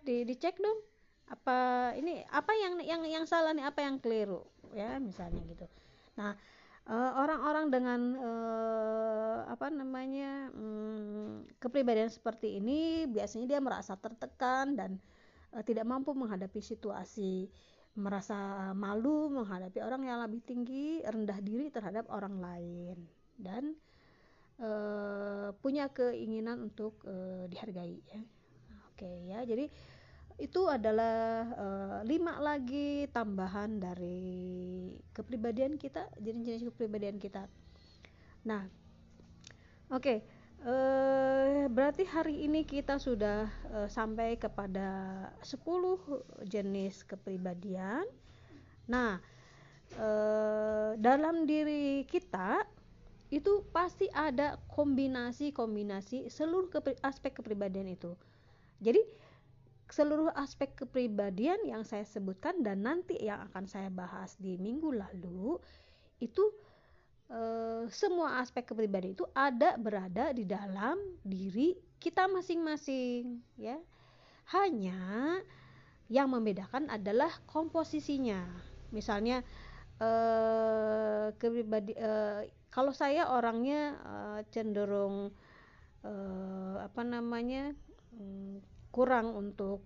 di 0.03 0.27
dicek 0.27 0.59
dong. 0.59 0.79
Apa 1.31 1.91
ini 1.95 2.23
apa 2.27 2.51
yang 2.55 2.83
yang 2.83 3.01
yang 3.07 3.25
salah 3.27 3.55
nih? 3.55 3.63
Apa 3.63 3.83
yang 3.83 3.99
keliru? 3.99 4.43
Ya 4.75 4.99
misalnya 4.99 5.39
gitu. 5.47 5.65
Nah 6.19 6.35
eh, 6.83 7.11
orang-orang 7.15 7.71
dengan 7.71 8.01
uh, 8.19 9.39
apa 9.47 9.71
namanya 9.71 10.51
um, 10.51 11.47
kepribadian 11.63 12.11
seperti 12.11 12.59
ini 12.59 13.07
biasanya 13.07 13.55
dia 13.55 13.59
merasa 13.63 13.95
tertekan 13.95 14.75
dan 14.75 14.91
tidak 15.63 15.85
mampu 15.85 16.11
menghadapi 16.17 16.59
situasi. 16.59 17.47
Merasa 17.93 18.73
malu 18.73 19.29
menghadapi 19.29 19.77
orang 19.85 20.01
yang 20.09 20.19
lebih 20.25 20.41
tinggi 20.41 21.05
rendah 21.05 21.37
diri 21.45 21.69
terhadap 21.69 22.09
orang 22.09 22.41
lain. 22.41 22.97
Dan 23.37 23.77
uh, 24.61 25.55
punya 25.63 25.89
keinginan 25.89 26.69
untuk 26.69 27.01
uh, 27.07 27.49
dihargai 27.49 27.97
ya. 28.05 28.21
Oke 28.93 29.07
okay, 29.07 29.15
ya. 29.33 29.39
Jadi 29.41 29.65
itu 30.41 30.65
adalah 30.65 31.45
uh, 31.53 31.99
lima 32.05 32.41
lagi 32.41 33.05
tambahan 33.13 33.77
dari 33.77 34.89
kepribadian 35.13 35.77
kita 35.77 36.09
jenis-jenis 36.17 36.73
kepribadian 36.73 37.21
kita. 37.21 37.45
Nah 38.49 38.65
oke 39.93 40.01
okay, 40.01 40.17
berarti 41.69 42.07
hari 42.09 42.49
ini 42.49 42.65
kita 42.65 42.97
sudah 42.97 43.45
uh, 43.77 43.89
sampai 43.91 44.41
kepada 44.41 45.29
10 45.45 45.61
jenis 46.49 47.05
kepribadian. 47.05 48.05
Nah 48.89 49.21
dalam 50.97 51.45
diri 51.45 52.01
kita 52.09 52.65
itu 53.33 53.65
pasti 53.73 54.05
ada 54.13 54.61
kombinasi-kombinasi 54.69 56.29
seluruh 56.29 56.69
kepri 56.69 56.93
aspek 57.01 57.33
kepribadian 57.33 57.89
itu. 57.89 58.13
Jadi 58.77 59.01
seluruh 59.89 60.29
aspek 60.37 60.77
kepribadian 60.77 61.65
yang 61.65 61.81
saya 61.81 62.05
sebutkan 62.05 62.61
dan 62.61 62.85
nanti 62.85 63.17
yang 63.17 63.41
akan 63.49 63.65
saya 63.65 63.89
bahas 63.89 64.37
di 64.37 64.57
minggu 64.61 64.93
lalu 64.93 65.57
itu 66.21 66.45
e, 67.25 67.41
semua 67.89 68.37
aspek 68.37 68.69
kepribadian 68.69 69.17
itu 69.17 69.25
ada 69.33 69.81
berada 69.81 70.29
di 70.29 70.45
dalam 70.45 71.01
diri 71.25 71.73
kita 71.97 72.29
masing-masing 72.29 73.41
ya. 73.57 73.81
Hanya 74.53 75.41
yang 76.05 76.29
membedakan 76.29 76.85
adalah 76.93 77.33
komposisinya. 77.49 78.45
Misalnya 78.93 79.41
eh 79.97 81.31
kepribadi 81.39 81.95
eh, 81.95 82.43
kalau 82.73 82.89
saya 82.89 83.29
orangnya 83.29 83.93
uh, 84.01 84.41
cenderung 84.49 85.29
uh, 86.01 86.75
apa 86.81 87.05
namanya 87.05 87.77
um, 88.17 88.57
kurang 88.89 89.37
untuk 89.37 89.85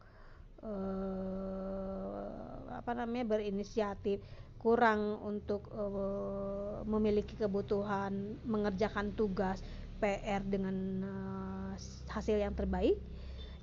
uh, 0.64 2.32
apa 2.72 2.92
namanya 2.96 3.36
berinisiatif 3.36 4.24
kurang 4.56 5.20
untuk 5.20 5.68
uh, 5.76 6.82
memiliki 6.88 7.36
kebutuhan 7.36 8.40
mengerjakan 8.48 9.12
tugas 9.20 9.60
PR 10.00 10.40
dengan 10.48 11.04
uh, 11.04 11.74
hasil 12.08 12.40
yang 12.40 12.56
terbaik. 12.56 12.96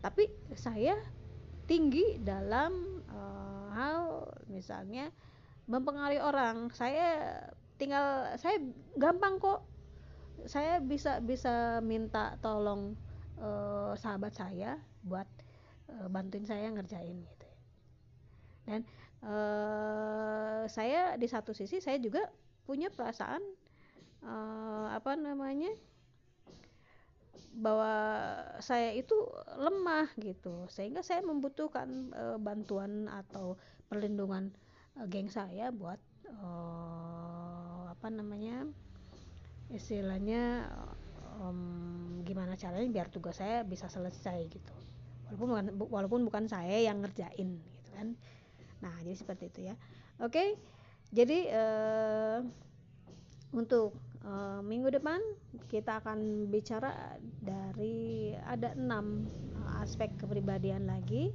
Tapi 0.05 0.29
saya 0.53 1.01
tinggi 1.65 2.21
dalam 2.21 3.01
uh, 3.09 3.67
hal 3.73 4.29
misalnya 4.53 5.09
mempengaruhi 5.65 6.21
orang. 6.21 6.69
Saya 6.77 7.41
tinggal 7.81 8.37
saya 8.39 8.61
gampang 8.99 9.39
kok. 9.39 9.67
Saya 10.45 10.83
bisa 10.83 11.23
bisa 11.25 11.79
minta 11.81 12.37
tolong 12.45 12.99
uh, 13.41 13.95
sahabat 13.97 14.35
saya 14.35 14.77
buat 15.07 15.27
uh, 15.89 16.07
bantuin 16.11 16.45
saya 16.45 16.69
ngerjain 16.75 17.23
gitu. 17.25 17.49
Dan 18.65 18.81
uh, 19.25 20.67
saya 20.69 21.17
di 21.17 21.29
satu 21.31 21.55
sisi 21.57 21.81
saya 21.81 21.97
juga 22.01 22.29
punya 22.65 22.89
perasaan 22.89 23.43
apa 24.89 25.13
namanya 25.21 25.69
bahwa 27.55 27.95
saya 28.59 28.91
itu 28.99 29.15
lemah 29.55 30.11
gitu. 30.19 30.67
Sehingga 30.67 31.07
saya 31.07 31.23
membutuhkan 31.23 32.11
uh, 32.11 32.39
bantuan 32.39 33.07
atau 33.07 33.55
perlindungan 33.87 34.51
uh, 34.99 35.07
geng 35.07 35.31
saya 35.31 35.71
buat 35.71 36.03
uh, 36.27 37.34
apa 38.05 38.13
namanya 38.21 38.69
istilahnya 39.73 40.69
um, 41.41 42.21
gimana 42.21 42.53
caranya 42.53 42.85
biar 42.93 43.09
tugas 43.09 43.41
saya 43.41 43.65
bisa 43.65 43.89
selesai 43.89 44.45
gitu. 44.53 44.75
Walaupun 45.33 45.49
bukan 45.49 45.67
walaupun 45.89 46.21
bukan 46.29 46.45
saya 46.45 46.85
yang 46.85 47.01
ngerjain 47.01 47.65
gitu 47.65 47.91
kan. 47.97 48.13
Nah 48.85 48.93
jadi 49.01 49.17
seperti 49.17 49.49
itu 49.49 49.73
ya. 49.73 49.75
Oke 50.21 50.53
jadi 51.17 51.49
uh, 51.49 52.39
untuk 53.57 53.97
uh, 54.21 54.61
minggu 54.61 54.93
depan 55.01 55.25
kita 55.73 56.05
akan 56.05 56.53
bicara 56.53 57.17
dari 57.41 58.37
ada 58.37 58.77
enam 58.77 59.33
uh, 59.65 59.81
aspek 59.81 60.13
kepribadian 60.21 60.93
lagi. 60.93 61.33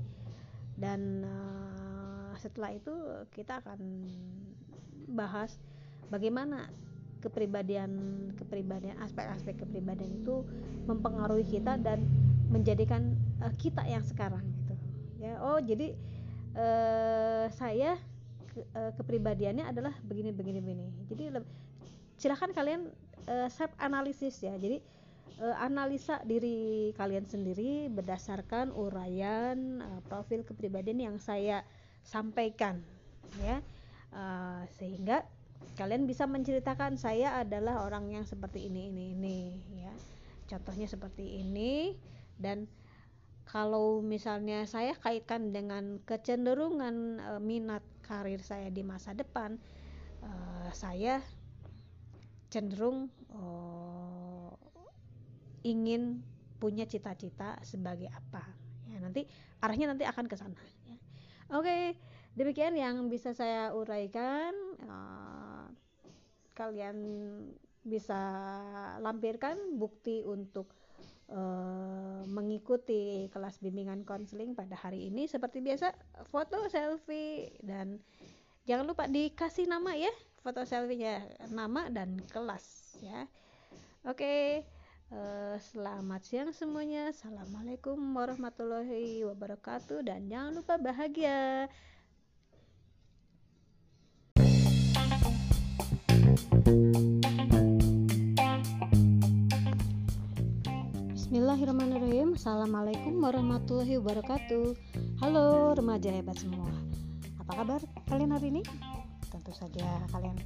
Dan 0.77 1.25
uh, 1.25 2.38
setelah 2.38 2.77
itu 2.77 2.93
kita 3.34 3.58
akan 3.58 4.05
bahas 5.10 5.58
bagaimana 6.10 6.69
kepribadian 7.19 7.91
kepribadian 8.39 8.95
aspek-aspek 9.04 9.60
kepribadian 9.63 10.24
itu 10.24 10.43
mempengaruhi 10.88 11.43
kita 11.45 11.76
dan 11.80 12.08
menjadikan 12.50 13.13
uh, 13.43 13.52
kita 13.60 13.84
yang 13.86 14.02
sekarang 14.08 14.41
gitu. 14.63 14.74
Ya 15.19 15.36
oh 15.43 15.60
jadi 15.60 15.93
uh, 16.56 17.45
saya 17.54 18.00
ke, 18.50 18.63
uh, 18.74 18.91
kepribadiannya 18.95 19.67
adalah 19.67 19.93
begini 20.08 20.32
begini 20.32 20.60
begini. 20.63 20.86
Jadi 21.12 21.24
silahkan 22.15 22.52
kalian 22.56 22.88
uh, 23.28 23.48
self 23.52 23.72
analisis 23.78 24.39
ya. 24.39 24.56
Jadi 24.56 24.80
uh, 25.43 25.56
analisa 25.60 26.24
diri 26.24 26.95
kalian 26.95 27.28
sendiri 27.28 27.91
berdasarkan 27.91 28.72
uraian 28.72 29.84
uh, 29.84 30.02
profil 30.08 30.48
kepribadian 30.48 31.00
yang 31.04 31.15
saya 31.19 31.67
sampaikan 32.02 32.80
ya. 33.43 33.60
Uh, 34.10 34.65
sehingga 34.82 35.22
kalian 35.80 36.04
bisa 36.04 36.28
menceritakan 36.28 37.00
saya 37.00 37.39
adalah 37.39 37.88
orang 37.88 38.12
yang 38.12 38.28
seperti 38.28 38.67
ini 38.67 38.91
ini 38.91 39.15
ini 39.15 39.38
ya. 39.80 39.93
Contohnya 40.50 40.91
seperti 40.91 41.39
ini. 41.39 41.95
Dan 42.39 42.67
kalau 43.48 44.04
misalnya 44.04 44.67
saya 44.67 44.95
kaitkan 44.95 45.56
dengan 45.56 46.04
kecenderungan 46.04 47.19
e, 47.19 47.32
minat 47.39 47.84
karir 48.04 48.39
saya 48.43 48.67
di 48.72 48.84
masa 48.84 49.12
depan 49.15 49.60
e, 50.24 50.32
saya 50.76 51.19
cenderung 52.52 53.08
e, 53.32 53.41
ingin 55.67 56.24
punya 56.60 56.84
cita-cita 56.88 57.60
sebagai 57.63 58.12
apa. 58.12 58.43
Ya 58.91 59.00
nanti 59.00 59.28
arahnya 59.63 59.95
nanti 59.95 60.04
akan 60.04 60.28
ke 60.28 60.36
sana 60.36 60.60
ya. 60.88 60.98
oke 61.52 61.95
demikian 62.36 62.76
yang 62.76 63.08
bisa 63.08 63.32
saya 63.36 63.72
uraikan. 63.76 64.52
Uh, 64.84 65.29
kalian 66.60 66.98
bisa 67.80 68.19
lampirkan 69.00 69.80
bukti 69.80 70.28
untuk 70.28 70.67
uh, 71.32 72.28
mengikuti 72.28 73.32
kelas 73.32 73.63
bimbingan 73.63 74.04
konseling 74.04 74.52
pada 74.52 74.76
hari 74.76 75.08
ini 75.08 75.32
seperti 75.32 75.63
biasa 75.63 75.95
foto 76.28 76.67
selfie 76.67 77.56
dan 77.63 78.04
jangan 78.67 78.84
lupa 78.84 79.08
dikasih 79.08 79.72
nama 79.72 79.95
ya 79.95 80.12
foto 80.43 80.67
selfie-nya 80.67 81.24
nama 81.56 81.88
dan 81.88 82.19
kelas 82.28 83.00
ya 83.00 83.24
oke 84.04 84.19
okay. 84.19 84.67
Uh, 85.10 85.58
selamat 85.74 86.22
siang 86.22 86.54
semuanya. 86.54 87.10
Assalamualaikum 87.10 87.98
warahmatullahi 88.13 89.26
wabarakatuh 89.26 90.06
dan 90.06 90.30
jangan 90.30 90.62
lupa 90.62 90.78
bahagia. 90.78 91.65
Bismillahirrahmanirrahim. 101.15 102.39
Assalamualaikum 102.39 103.19
warahmatullahi 103.19 103.99
wabarakatuh. 103.99 104.65
Halo 105.19 105.75
remaja 105.75 106.10
hebat 106.10 106.39
semua. 106.39 106.71
Apa 107.43 107.63
kabar 107.63 107.82
kalian 108.08 108.32
hari 108.32 108.56
ini? 108.56 108.63
Tentu 109.30 109.52
saja 109.52 110.04
kalian 110.15 110.38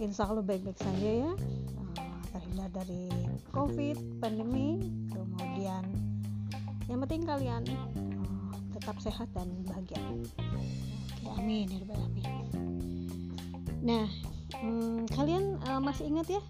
insya 0.00 0.24
Allah 0.24 0.40
baik-baik 0.40 0.78
saja 0.80 1.10
ya 1.28 1.32
terhindar 2.32 2.70
dari 2.72 3.12
covid 3.52 3.96
pandemi 4.18 4.80
kemudian 5.12 5.84
yang 6.88 6.98
penting 7.04 7.28
kalian 7.28 7.62
uh, 7.68 8.52
tetap 8.72 8.96
sehat 9.04 9.28
dan 9.36 9.52
bahagia 9.68 10.00
oke 11.22 11.38
amin 11.38 11.68
ya 11.68 11.84
nah 13.84 14.08
hmm, 14.58 15.08
kalian 15.14 15.56
uh, 15.68 15.80
masih 15.80 16.10
ingat 16.10 16.38
ya? 16.38 16.42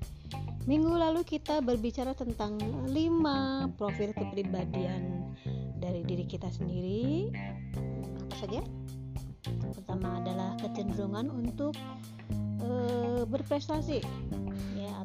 Minggu 0.65 0.95
lalu 0.95 1.27
kita 1.27 1.59
berbicara 1.59 2.15
tentang 2.15 2.59
lima 2.87 3.67
profil 3.75 4.15
kepribadian 4.15 5.35
dari 5.83 6.07
diri 6.07 6.23
kita 6.27 6.47
sendiri. 6.51 7.35
Apa 8.31 8.35
saja? 8.47 8.63
Pertama 9.75 10.23
adalah 10.23 10.55
kecenderungan 10.63 11.29
untuk 11.35 11.75
uh, 12.63 13.27
berprestasi 13.27 14.03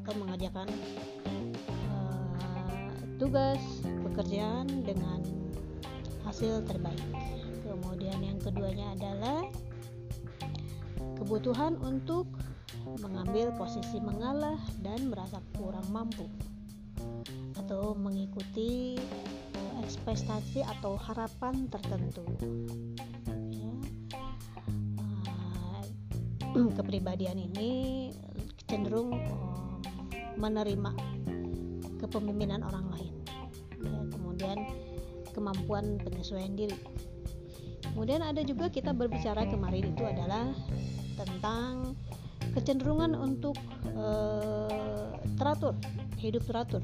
atau 0.07 0.13
mengerjakan 0.23 0.71
uh, 1.99 2.95
tugas 3.19 3.59
pekerjaan 4.07 4.69
dengan 4.87 5.19
hasil 6.23 6.63
terbaik. 6.63 7.03
Kemudian 7.67 8.15
yang 8.23 8.39
keduanya 8.39 8.95
adalah 8.95 9.43
kebutuhan 11.19 11.75
untuk 11.83 12.29
mengambil 12.99 13.53
posisi 13.55 13.99
mengalah 14.01 14.59
dan 14.83 15.11
merasa 15.11 15.39
kurang 15.55 15.87
mampu 15.91 16.27
atau 17.57 17.95
mengikuti 17.95 18.97
ekspektasi 19.83 20.65
atau 20.65 20.99
harapan 20.99 21.69
tertentu. 21.71 22.25
Ya. 23.55 23.71
Uh, 26.57 26.67
kepribadian 26.77 27.39
ini 27.39 28.11
cenderung 28.67 29.15
menerima 30.37 30.91
kepemimpinan 31.97 32.61
orang 32.61 32.85
lain 32.93 33.13
ya, 33.81 34.01
kemudian 34.13 34.57
kemampuan 35.33 35.97
penyesuaian 36.03 36.53
diri 36.53 36.77
kemudian 37.81 38.21
ada 38.21 38.45
juga 38.45 38.69
kita 38.69 38.93
berbicara 38.93 39.49
kemarin 39.49 39.97
itu 39.97 40.03
adalah 40.05 40.53
tentang 41.17 41.97
kecenderungan 42.57 43.13
untuk 43.13 43.53
uh, 43.93 45.13
teratur 45.37 45.77
hidup 46.17 46.41
teratur. 46.49 46.81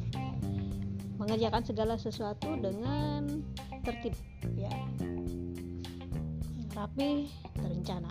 Mengerjakan 1.17 1.65
segala 1.65 1.97
sesuatu 1.97 2.53
dengan 2.61 3.41
tertib 3.81 4.13
ya. 4.53 4.69
Rapi 6.77 7.25
terencana. 7.57 8.09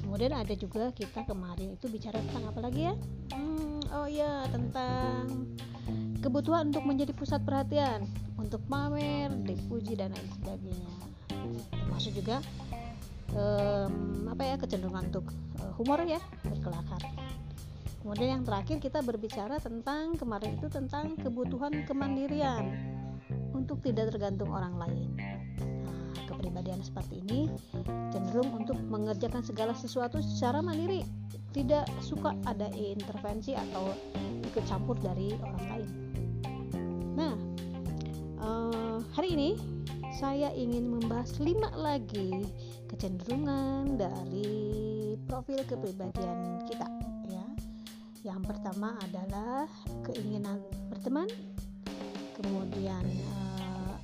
Kemudian 0.00 0.32
ada 0.32 0.54
juga 0.56 0.88
kita 0.96 1.24
kemarin 1.28 1.76
itu 1.76 1.86
bicara 1.92 2.16
tentang 2.20 2.48
apa 2.48 2.60
lagi 2.64 2.88
ya? 2.88 2.94
Hmm, 3.36 3.80
oh 3.92 4.08
ya 4.08 4.48
tentang 4.48 5.48
kebutuhan 6.24 6.72
untuk 6.72 6.84
menjadi 6.86 7.12
pusat 7.12 7.44
perhatian 7.44 8.08
untuk 8.40 8.62
pamer 8.70 9.32
dipuji 9.44 9.98
dan 9.98 10.14
lain 10.16 10.28
sebagainya. 10.38 10.92
Termasuk 11.72 12.12
juga 12.14 12.40
um, 13.36 14.28
apa 14.30 14.42
ya 14.44 14.54
kecenderungan 14.60 15.12
untuk 15.12 15.26
humor 15.82 16.06
ya 16.06 16.22
berkelakar. 16.46 17.02
Kemudian 18.06 18.38
yang 18.38 18.44
terakhir 18.46 18.78
kita 18.78 19.02
berbicara 19.02 19.58
tentang 19.58 20.14
kemarin 20.14 20.54
itu 20.54 20.70
tentang 20.70 21.18
kebutuhan 21.18 21.82
kemandirian 21.82 22.70
untuk 23.50 23.82
tidak 23.82 24.14
tergantung 24.14 24.54
orang 24.54 24.78
lain. 24.78 25.10
Nah, 25.18 26.14
kepribadian 26.30 26.78
seperti 26.86 27.18
ini 27.26 27.50
cenderung 28.14 28.62
untuk 28.62 28.78
mengerjakan 28.78 29.42
segala 29.42 29.74
sesuatu 29.74 30.22
secara 30.22 30.62
mandiri. 30.62 31.02
Tidak 31.50 31.98
suka 31.98 32.30
ada 32.46 32.70
intervensi 32.78 33.58
atau 33.58 33.90
ikut 34.46 34.62
campur 34.70 34.94
dari 35.02 35.34
orang 35.42 35.64
lain. 35.66 35.90
Nah, 37.18 37.34
uh, 38.38 38.98
hari 39.18 39.34
ini 39.34 39.50
saya 40.14 40.54
ingin 40.54 40.86
membahas 40.94 41.42
lima 41.42 41.74
lagi 41.74 42.46
kecenderungan 42.92 43.96
dari 43.96 44.52
profil 45.24 45.64
kepribadian 45.64 46.62
kita. 46.68 46.86
Ya, 47.32 47.46
yang 48.22 48.44
pertama 48.44 48.94
adalah 49.00 49.66
keinginan 50.04 50.60
berteman, 50.92 51.26
kemudian 52.36 53.02
uh, 53.32 53.96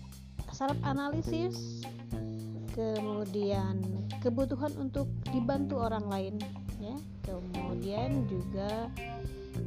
self 0.51 0.77
analisis, 0.83 1.85
kemudian 2.73 3.83
kebutuhan 4.23 4.71
untuk 4.79 5.11
dibantu 5.31 5.83
orang 5.83 6.07
lain 6.07 6.35
ya 6.79 6.95
kemudian 7.27 8.23
juga 8.31 8.87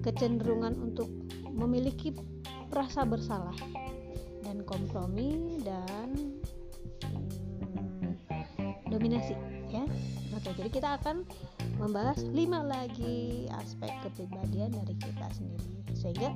kecenderungan 0.01 0.79
untuk 0.79 1.11
memiliki 1.51 2.15
rasa 2.71 3.03
bersalah 3.03 3.55
dan 4.47 4.63
kompromi 4.63 5.59
dan 5.61 6.39
dominasi 9.11 9.35
ya. 9.67 9.83
Oke 10.31 10.49
jadi 10.55 10.69
kita 10.71 10.89
akan 11.03 11.27
membahas 11.75 12.23
lima 12.31 12.63
lagi 12.63 13.51
aspek 13.59 13.91
kepribadian 14.07 14.71
dari 14.71 14.95
kita 14.95 15.27
sendiri. 15.35 15.67
Sehingga 15.91 16.31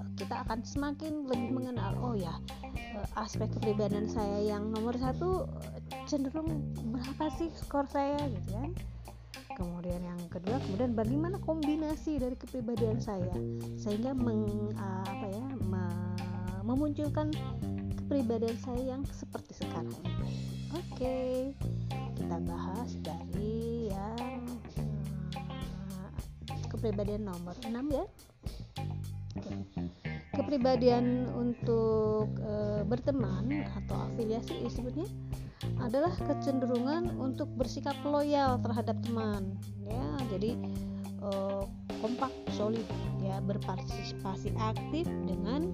eh, 0.00 0.06
kita 0.16 0.48
akan 0.48 0.64
semakin 0.64 1.28
lebih 1.28 1.50
mengenal 1.52 1.92
oh 2.00 2.16
ya 2.16 2.32
eh, 2.72 3.06
aspek 3.20 3.52
kepribadian 3.52 4.08
saya 4.08 4.56
yang 4.56 4.72
nomor 4.72 4.96
satu 4.96 5.44
eh, 5.44 5.80
cenderung 6.08 6.64
berapa 6.88 7.28
sih 7.36 7.52
skor 7.52 7.84
saya 7.92 8.16
gitu 8.16 8.56
kan. 8.56 8.72
Kemudian 9.60 10.00
yang 10.00 10.20
kedua 10.32 10.56
kemudian 10.64 10.96
bagaimana 10.96 11.36
kombinasi 11.44 12.16
dari 12.16 12.32
kepribadian 12.32 12.96
saya 12.96 13.36
sehingga 13.76 14.16
meng, 14.16 14.72
apa 14.80 15.26
ya 15.28 15.44
me, 15.68 15.84
memunculkan 16.64 17.28
kepribadian 18.00 18.56
saya 18.56 18.96
yang 18.96 19.02
seperti 19.12 19.60
sekarang 19.60 19.92
oke 20.70 20.86
okay, 20.94 21.50
kita 22.14 22.36
bahas 22.46 22.90
dari 23.02 23.90
yang 23.90 24.46
uh, 25.90 26.10
kepribadian 26.70 27.26
nomor 27.26 27.58
6 27.66 27.74
ya 27.90 28.06
okay. 29.34 29.58
kepribadian 30.38 31.26
untuk 31.34 32.30
uh, 32.46 32.86
berteman 32.86 33.66
atau 33.82 33.98
afiliasi 34.14 34.62
disebutnya 34.62 35.10
adalah 35.82 36.14
kecenderungan 36.14 37.18
untuk 37.18 37.50
bersikap 37.58 37.98
loyal 38.06 38.54
terhadap 38.62 38.94
teman 39.02 39.58
ya 39.82 40.06
jadi 40.30 40.54
uh, 41.18 41.66
kompak 41.98 42.30
solid 42.54 42.86
ya 43.18 43.42
berpartisipasi 43.42 44.54
aktif 44.62 45.10
dengan 45.26 45.66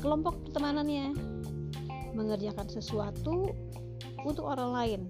kelompok 0.00 0.40
pertemanannya 0.48 1.12
mengerjakan 2.16 2.70
sesuatu 2.70 3.52
untuk 4.24 4.48
orang 4.48 4.70
lain 4.72 5.00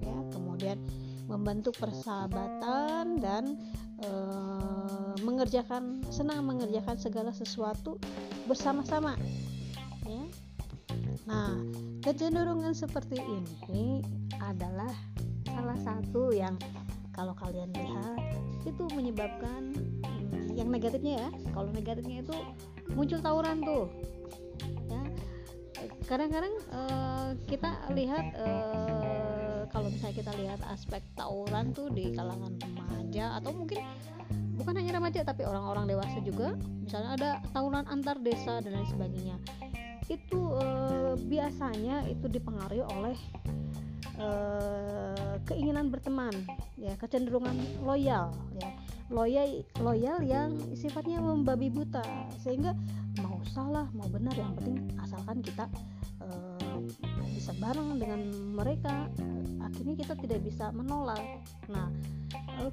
ya 0.00 0.16
kemudian 0.32 0.78
membantu 1.26 1.74
persahabatan 1.74 3.18
dan 3.18 3.58
e, 4.00 4.10
mengerjakan 5.24 6.04
senang 6.08 6.44
mengerjakan 6.44 6.96
segala 6.96 7.32
sesuatu 7.32 7.98
bersama-sama 8.46 9.18
ya 10.06 10.24
Nah, 11.24 11.56
kecenderungan 12.04 12.76
seperti 12.76 13.16
ini 13.16 14.04
adalah 14.36 14.92
salah 15.48 15.78
satu 15.80 16.36
yang 16.36 16.52
kalau 17.16 17.32
kalian 17.32 17.72
lihat 17.72 18.20
itu 18.68 18.84
menyebabkan 18.92 19.72
hmm, 20.04 20.52
yang 20.52 20.68
negatifnya 20.68 21.24
ya. 21.24 21.28
Kalau 21.56 21.72
negatifnya 21.72 22.20
itu 22.20 22.36
muncul 22.92 23.20
tawuran 23.24 23.64
tuh. 23.64 23.88
Kadang-kadang 26.04 26.54
uh, 26.68 27.32
kita 27.48 27.88
lihat 27.96 28.36
uh, 28.36 29.64
kalau 29.72 29.88
misalnya 29.88 30.16
kita 30.20 30.32
lihat 30.36 30.60
aspek 30.68 31.00
tawuran 31.16 31.72
tuh 31.72 31.88
di 31.88 32.12
kalangan 32.12 32.52
remaja 32.60 33.40
atau 33.40 33.56
mungkin 33.56 33.80
bukan 34.60 34.74
hanya 34.76 35.00
remaja 35.00 35.20
tapi 35.24 35.42
orang-orang 35.48 35.90
dewasa 35.90 36.20
juga 36.20 36.54
misalnya 36.84 37.10
ada 37.16 37.30
tawuran 37.56 37.88
antar 37.88 38.20
desa 38.20 38.60
dan 38.60 38.76
lain 38.76 38.88
sebagainya. 38.88 39.36
Itu 40.04 40.60
eh, 40.60 41.14
biasanya 41.24 42.04
itu 42.12 42.28
dipengaruhi 42.28 42.84
oleh 42.84 43.16
eh, 44.18 45.34
keinginan 45.44 45.92
berteman 45.92 46.32
ya 46.78 46.94
kecenderungan 46.98 47.56
loyal 47.84 48.32
ya. 48.58 48.70
Loyal 49.12 49.60
loyal 49.84 50.18
yang 50.24 50.56
sifatnya 50.72 51.20
membabi 51.20 51.68
buta 51.68 52.02
sehingga 52.40 52.72
mau 53.20 53.36
salah 53.52 53.86
mau 53.92 54.08
benar 54.08 54.32
yang 54.32 54.56
penting 54.56 54.90
asalkan 54.96 55.44
kita 55.44 55.68
uh, 56.24 56.80
bisa 57.30 57.52
bareng 57.60 58.00
dengan 58.00 58.20
mereka 58.56 59.12
akhirnya 59.60 59.94
kita 60.00 60.14
tidak 60.18 60.40
bisa 60.40 60.72
menolak. 60.72 61.20
Nah 61.68 61.92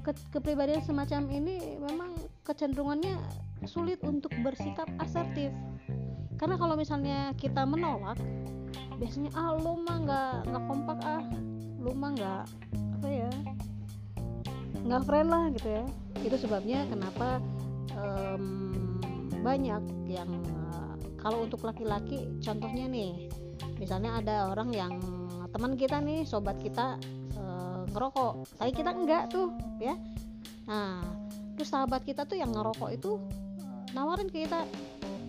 ke 0.02 0.12
kepribadian 0.32 0.80
semacam 0.80 1.28
ini 1.28 1.76
memang 1.76 2.16
kecenderungannya 2.48 3.18
sulit 3.68 4.00
untuk 4.02 4.32
bersikap 4.40 4.88
asertif. 4.98 5.52
Karena 6.40 6.56
kalau 6.58 6.74
misalnya 6.74 7.36
kita 7.38 7.62
menolak 7.62 8.18
biasanya 9.00 9.30
ah 9.34 9.56
lu 9.56 9.80
mah 9.82 9.98
nggak 10.02 10.32
nggak 10.48 10.64
kompak 10.68 10.98
ah. 11.02 11.22
Lu 11.82 11.90
mah 11.96 12.10
nggak 12.14 12.44
apa 13.00 13.08
ya 13.10 13.30
nggak 14.82 15.02
friend 15.06 15.28
lah 15.30 15.44
gitu 15.54 15.68
ya. 15.68 15.84
Itu 16.22 16.36
sebabnya 16.38 16.86
kenapa 16.90 17.42
um, 17.94 18.44
banyak 19.42 19.82
yang 20.06 20.30
uh, 20.70 20.94
kalau 21.18 21.46
untuk 21.46 21.62
laki-laki 21.66 22.30
contohnya 22.42 22.86
nih 22.86 23.30
misalnya 23.78 24.22
ada 24.22 24.36
orang 24.50 24.70
yang 24.70 24.92
teman 25.50 25.74
kita 25.74 25.98
nih 26.02 26.26
sobat 26.26 26.58
kita 26.62 26.98
uh, 27.38 27.82
ngerokok. 27.90 28.58
Tapi 28.58 28.70
kita 28.70 28.90
enggak 28.94 29.30
tuh 29.30 29.50
ya. 29.78 29.94
Nah 30.66 31.02
terus 31.54 31.68
sahabat 31.68 32.02
kita 32.02 32.24
tuh 32.26 32.40
yang 32.40 32.50
ngerokok 32.50 32.90
itu 32.90 33.22
nawarin 33.92 34.28
ke 34.32 34.48
kita 34.48 34.64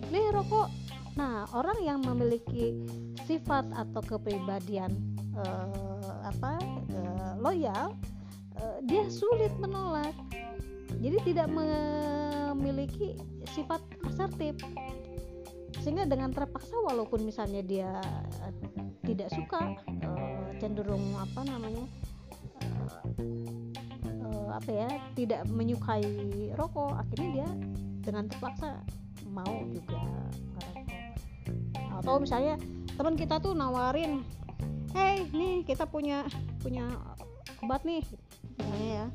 nih 0.08 0.32
rokok 0.32 0.68
nah 1.14 1.46
orang 1.54 1.78
yang 1.82 2.00
memiliki 2.02 2.74
sifat 3.24 3.70
atau 3.70 4.02
kepribadian 4.02 4.90
uh, 5.38 6.20
apa 6.26 6.58
uh, 6.90 7.32
loyal 7.38 7.94
uh, 8.58 8.78
dia 8.86 9.06
sulit 9.08 9.52
menolak. 9.62 10.14
Jadi 11.02 11.34
tidak 11.34 11.52
memiliki 11.52 13.18
sifat 13.52 13.82
asertif. 14.08 14.56
Sehingga 15.84 16.08
dengan 16.08 16.32
terpaksa 16.32 16.72
walaupun 16.80 17.28
misalnya 17.28 17.60
dia 17.60 17.90
tidak 19.04 19.28
suka 19.36 19.76
cenderung 20.56 21.12
apa 21.20 21.44
namanya 21.44 21.84
apa 24.54 24.70
ya 24.70 24.88
tidak 25.18 25.42
menyukai 25.50 26.06
rokok 26.54 26.94
akhirnya 26.94 27.28
dia 27.34 27.48
dengan 28.06 28.30
terpaksa 28.30 28.80
mau 29.34 29.66
juga 29.74 29.98
atau 32.04 32.20
misalnya 32.20 32.60
teman 33.00 33.16
kita 33.16 33.40
tuh 33.40 33.56
nawarin 33.56 34.20
hey 34.92 35.24
nih 35.32 35.64
kita 35.64 35.88
punya 35.88 36.28
punya 36.60 36.84
obat 37.64 37.80
nih. 37.88 38.04
Misalnya 38.60 38.88
ya 38.92 39.06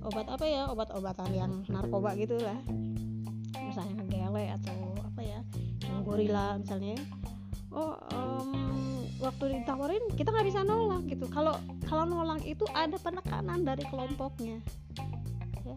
obat 0.00 0.26
apa 0.32 0.44
ya 0.48 0.62
obat-obatan 0.72 1.30
yang 1.36 1.52
narkoba 1.68 2.16
gitu 2.16 2.40
lah. 2.40 2.56
Misalnya 3.60 4.08
gele 4.08 4.56
atau 4.56 4.76
apa 5.04 5.20
ya 5.20 5.44
yang 5.84 6.00
gorila 6.00 6.56
misalnya. 6.56 6.96
Oh 7.70 7.92
um, 8.16 9.04
waktu 9.20 9.60
ditawarin 9.60 10.00
kita 10.16 10.32
nggak 10.32 10.48
bisa 10.48 10.64
nolak 10.64 11.04
gitu. 11.12 11.28
Kalau 11.28 11.60
kalau 11.84 12.08
nolak 12.08 12.40
itu 12.48 12.64
ada 12.72 12.96
penekanan 12.96 13.68
dari 13.68 13.84
kelompoknya. 13.84 14.64
Ya. 15.60 15.76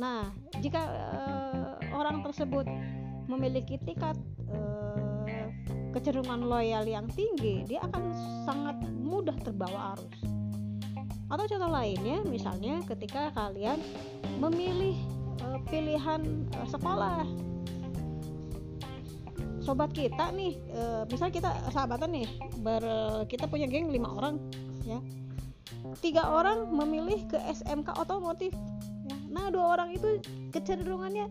nah 0.00 0.32
jika 0.64 0.80
uh, 1.12 1.76
orang 1.92 2.24
tersebut 2.24 2.64
memiliki 3.28 3.76
tingkat 3.84 4.16
uh, 4.48 4.87
kecenderungan 5.98 6.46
loyal 6.46 6.86
yang 6.86 7.10
tinggi 7.10 7.66
dia 7.66 7.82
akan 7.82 8.14
sangat 8.46 8.78
mudah 9.02 9.34
terbawa 9.42 9.98
arus. 9.98 10.18
Atau 11.26 11.44
contoh 11.50 11.70
lainnya 11.74 12.22
misalnya 12.22 12.78
ketika 12.86 13.34
kalian 13.34 13.82
memilih 14.38 14.94
uh, 15.42 15.58
pilihan 15.66 16.46
uh, 16.54 16.68
sekolah. 16.70 17.26
Sobat 19.58 19.90
kita 19.90 20.30
nih 20.32 20.54
uh, 20.70 21.02
misalnya 21.10 21.34
kita 21.34 21.50
sahabatan 21.74 22.14
nih 22.14 22.28
ber, 22.62 22.80
kita 23.26 23.50
punya 23.50 23.66
geng 23.66 23.90
lima 23.90 24.06
orang 24.14 24.38
ya. 24.86 25.02
Tiga 25.98 26.30
orang 26.30 26.70
memilih 26.70 27.26
ke 27.26 27.42
SMK 27.58 27.98
otomotif 27.98 28.54
ya. 29.10 29.18
nah 29.34 29.50
dua 29.50 29.74
orang 29.74 29.98
itu 29.98 30.22
kecenderungannya 30.54 31.26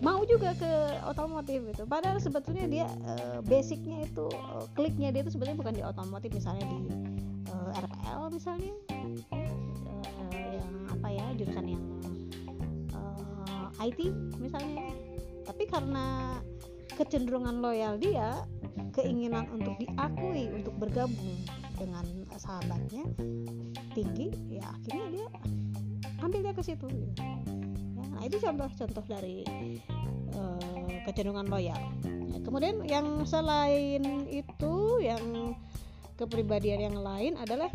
mau 0.00 0.24
juga 0.24 0.56
ke 0.56 0.72
otomotif 1.04 1.60
gitu. 1.72 1.84
Padahal 1.84 2.16
sebetulnya 2.20 2.66
dia 2.66 2.86
uh, 3.04 3.44
basicnya 3.44 4.04
itu 4.04 4.26
uh, 4.32 4.64
kliknya 4.72 5.12
dia 5.12 5.20
itu 5.20 5.32
sebetulnya 5.36 5.60
bukan 5.60 5.74
di 5.76 5.84
otomotif 5.84 6.32
misalnya 6.32 6.64
di 6.64 6.78
uh, 7.52 7.70
eh, 7.72 7.80
RPL 7.84 8.22
misalnya. 8.32 8.72
Uh, 9.32 10.48
yang 10.56 10.72
apa 10.88 11.08
ya 11.12 11.26
jurusan 11.36 11.66
yang 11.68 11.84
uh, 12.96 13.68
IT 13.84 14.00
misalnya. 14.40 14.88
Tapi 15.44 15.64
karena 15.68 16.40
kecenderungan 16.96 17.60
loyal 17.60 18.00
dia 18.00 18.44
keinginan 18.96 19.48
untuk 19.52 19.76
diakui 19.80 20.48
untuk 20.52 20.74
bergabung 20.76 21.36
dengan 21.80 22.04
sahabatnya 22.36 23.08
tinggi 23.96 24.28
ya 24.52 24.68
akhirnya 24.68 25.06
dia 25.08 25.28
ambilnya 26.20 26.52
ke 26.52 26.60
situ 26.60 26.84
gitu. 26.88 27.24
Nah 28.20 28.28
itu 28.28 28.36
contoh-contoh 28.36 29.04
dari 29.08 29.48
uh, 30.36 30.92
kecenderungan 31.08 31.48
loyal. 31.48 31.80
Ya, 32.04 32.38
kemudian 32.44 32.84
yang 32.84 33.24
selain 33.24 34.28
itu 34.28 35.00
yang 35.00 35.56
kepribadian 36.20 36.92
yang 36.92 37.00
lain 37.00 37.40
adalah 37.40 37.72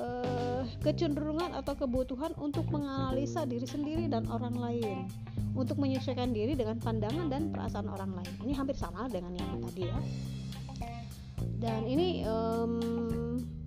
uh, 0.00 0.64
kecenderungan 0.80 1.52
atau 1.52 1.76
kebutuhan 1.76 2.32
untuk 2.40 2.64
menganalisa 2.72 3.44
diri 3.44 3.68
sendiri 3.68 4.08
dan 4.08 4.24
orang 4.32 4.56
lain. 4.56 5.04
Untuk 5.52 5.76
menyesuaikan 5.76 6.32
diri 6.32 6.56
dengan 6.56 6.80
pandangan 6.80 7.28
dan 7.28 7.52
perasaan 7.52 7.92
orang 7.92 8.16
lain. 8.16 8.32
Ini 8.40 8.56
hampir 8.56 8.80
sama 8.80 9.04
dengan 9.12 9.36
yang 9.36 9.60
tadi 9.68 9.84
ya. 9.84 10.00
Dan 11.60 11.84
ini 11.84 12.24
um, 12.24 12.80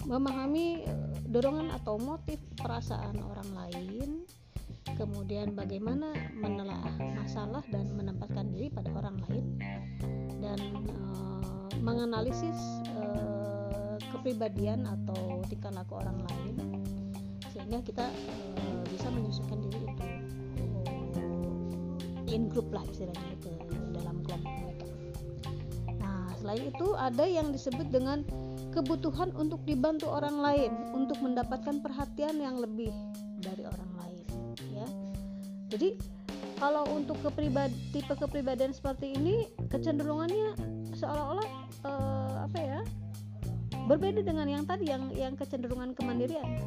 memahami 0.04 0.84
eh, 0.84 1.08
dorongan 1.30 1.72
atau 1.78 1.96
motif 2.02 2.42
perasaan 2.58 3.22
orang 3.22 3.50
lain 3.54 4.26
kemudian 4.96 5.52
bagaimana 5.52 6.16
menelaah 6.38 6.96
masalah 7.20 7.64
dan 7.68 7.92
menempatkan 7.98 8.48
diri 8.54 8.72
pada 8.72 8.88
orang 8.96 9.20
lain 9.28 9.46
dan 10.40 10.60
uh, 10.88 11.68
menganalisis 11.84 12.56
uh, 12.96 14.00
kepribadian 14.14 14.88
atau 14.88 15.44
tingkah 15.52 15.74
laku 15.76 16.00
orang 16.00 16.16
lain 16.32 16.56
sehingga 17.52 17.84
kita 17.84 18.06
uh, 18.08 18.82
bisa 18.88 19.12
menyesuaikan 19.12 19.60
diri 19.68 19.84
uh, 21.20 22.32
in 22.32 22.48
group 22.48 22.72
lah 22.72 22.86
istilahnya 22.88 23.36
ke 23.44 23.52
dalam 23.92 24.24
kelompok 24.24 24.54
mereka. 24.64 24.88
Nah 26.00 26.32
selain 26.40 26.72
itu 26.72 26.88
ada 26.96 27.26
yang 27.28 27.52
disebut 27.52 27.92
dengan 27.92 28.24
kebutuhan 28.72 29.34
untuk 29.34 29.66
dibantu 29.66 30.06
orang 30.06 30.38
lain 30.38 30.72
untuk 30.94 31.18
mendapatkan 31.18 31.82
perhatian 31.82 32.38
yang 32.38 32.62
lebih 32.62 32.94
dari 33.42 33.66
orang 33.66 33.90
lain. 33.90 33.97
Jadi 35.68 36.00
kalau 36.58 36.88
untuk 36.90 37.20
kepribadi 37.22 37.76
tipe 37.94 38.14
kepribadian 38.18 38.74
seperti 38.74 39.14
ini 39.14 39.46
kecenderungannya 39.70 40.58
seolah-olah 40.98 41.50
uh, 41.86 42.36
apa 42.50 42.58
ya 42.58 42.80
berbeda 43.88 44.26
dengan 44.26 44.50
yang 44.50 44.64
tadi 44.66 44.90
yang 44.90 45.14
yang 45.14 45.34
kecenderungan 45.38 45.94
kemandirian. 45.94 46.60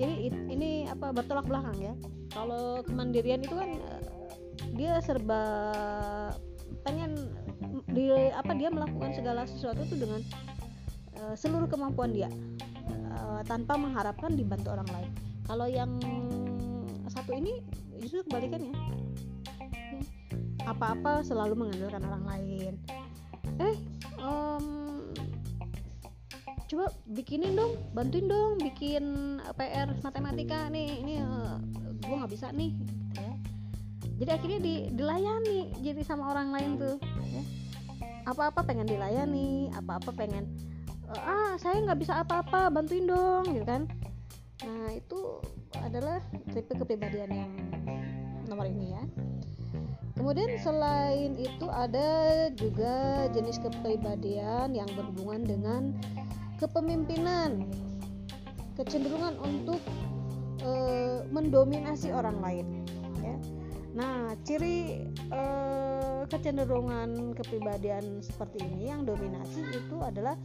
Jadi 0.00 0.32
ini 0.48 0.88
apa 0.88 1.12
bertolak 1.12 1.44
belakang 1.44 1.76
ya. 1.76 1.92
Kalau 2.32 2.80
kemandirian 2.86 3.44
itu 3.44 3.52
kan 3.52 3.68
eh, 3.68 4.02
dia 4.78 4.96
serba 5.04 5.42
pengen 6.86 7.28
di 7.92 8.08
apa 8.32 8.56
dia 8.56 8.72
melakukan 8.72 9.12
segala 9.12 9.44
sesuatu 9.44 9.84
itu 9.84 10.00
dengan 10.00 10.24
uh, 11.20 11.34
seluruh 11.36 11.68
kemampuan 11.68 12.14
dia 12.14 12.30
uh, 13.12 13.44
tanpa 13.44 13.76
mengharapkan 13.76 14.32
dibantu 14.32 14.72
orang 14.72 14.88
lain. 14.88 15.10
Kalau 15.44 15.66
yang 15.68 15.90
satu 17.10 17.34
ini 17.34 17.60
justru 17.98 18.22
kebalikannya. 18.26 18.72
Apa-apa 20.64 21.26
selalu 21.26 21.66
mengandalkan 21.66 22.06
orang 22.06 22.24
lain. 22.24 22.72
Eh 23.58 23.76
um, 24.22 24.64
coba 26.70 26.86
bikinin 27.10 27.58
dong 27.58 27.74
bantuin 27.90 28.30
dong 28.30 28.62
bikin 28.62 29.36
PR 29.58 29.90
matematika 30.06 30.70
nih. 30.70 31.02
Ini 31.02 31.14
uh, 31.26 31.58
eh, 31.58 31.92
gue 31.98 32.14
nggak 32.14 32.32
bisa 32.32 32.54
nih 32.54 32.70
ya. 33.18 33.34
Jadi 34.20 34.30
akhirnya 34.30 34.60
di, 34.60 34.74
dilayani 34.94 35.58
jadi 35.82 36.00
sama 36.06 36.30
orang 36.30 36.54
lain 36.54 36.70
tuh 36.78 36.96
ya. 37.26 37.42
Apa-apa 38.30 38.62
pengen 38.62 38.86
dilayani 38.86 39.74
apa-apa 39.74 40.14
pengen 40.14 40.46
ah 41.10 41.58
saya 41.58 41.82
nggak 41.82 41.98
bisa 42.06 42.22
apa-apa 42.22 42.70
bantuin 42.70 43.02
dong 43.10 43.50
gitu 43.50 43.66
kan 43.66 43.90
nah 44.60 44.92
itu 44.92 45.40
adalah 45.80 46.20
tipe 46.52 46.76
kepribadian 46.76 47.30
yang 47.32 47.52
nomor 48.50 48.66
ini 48.66 48.92
ya. 48.92 49.04
Kemudian 50.18 50.52
selain 50.60 51.32
itu 51.40 51.66
ada 51.72 52.50
juga 52.52 53.24
jenis 53.32 53.56
kepribadian 53.62 54.76
yang 54.76 54.90
berhubungan 54.92 55.48
dengan 55.48 55.82
kepemimpinan. 56.60 57.64
Kecenderungan 58.76 59.40
untuk 59.40 59.80
e, 60.60 60.72
mendominasi 61.32 62.12
orang 62.12 62.36
lain 62.44 62.66
ya. 63.24 63.36
Nah 63.96 64.36
ciri 64.44 65.08
e, 65.08 65.42
kecenderungan 66.28 67.32
kepribadian 67.32 68.20
seperti 68.20 68.60
ini 68.60 68.92
yang 68.92 69.08
dominasi 69.08 69.64
itu 69.72 69.96
adalah 70.04 70.36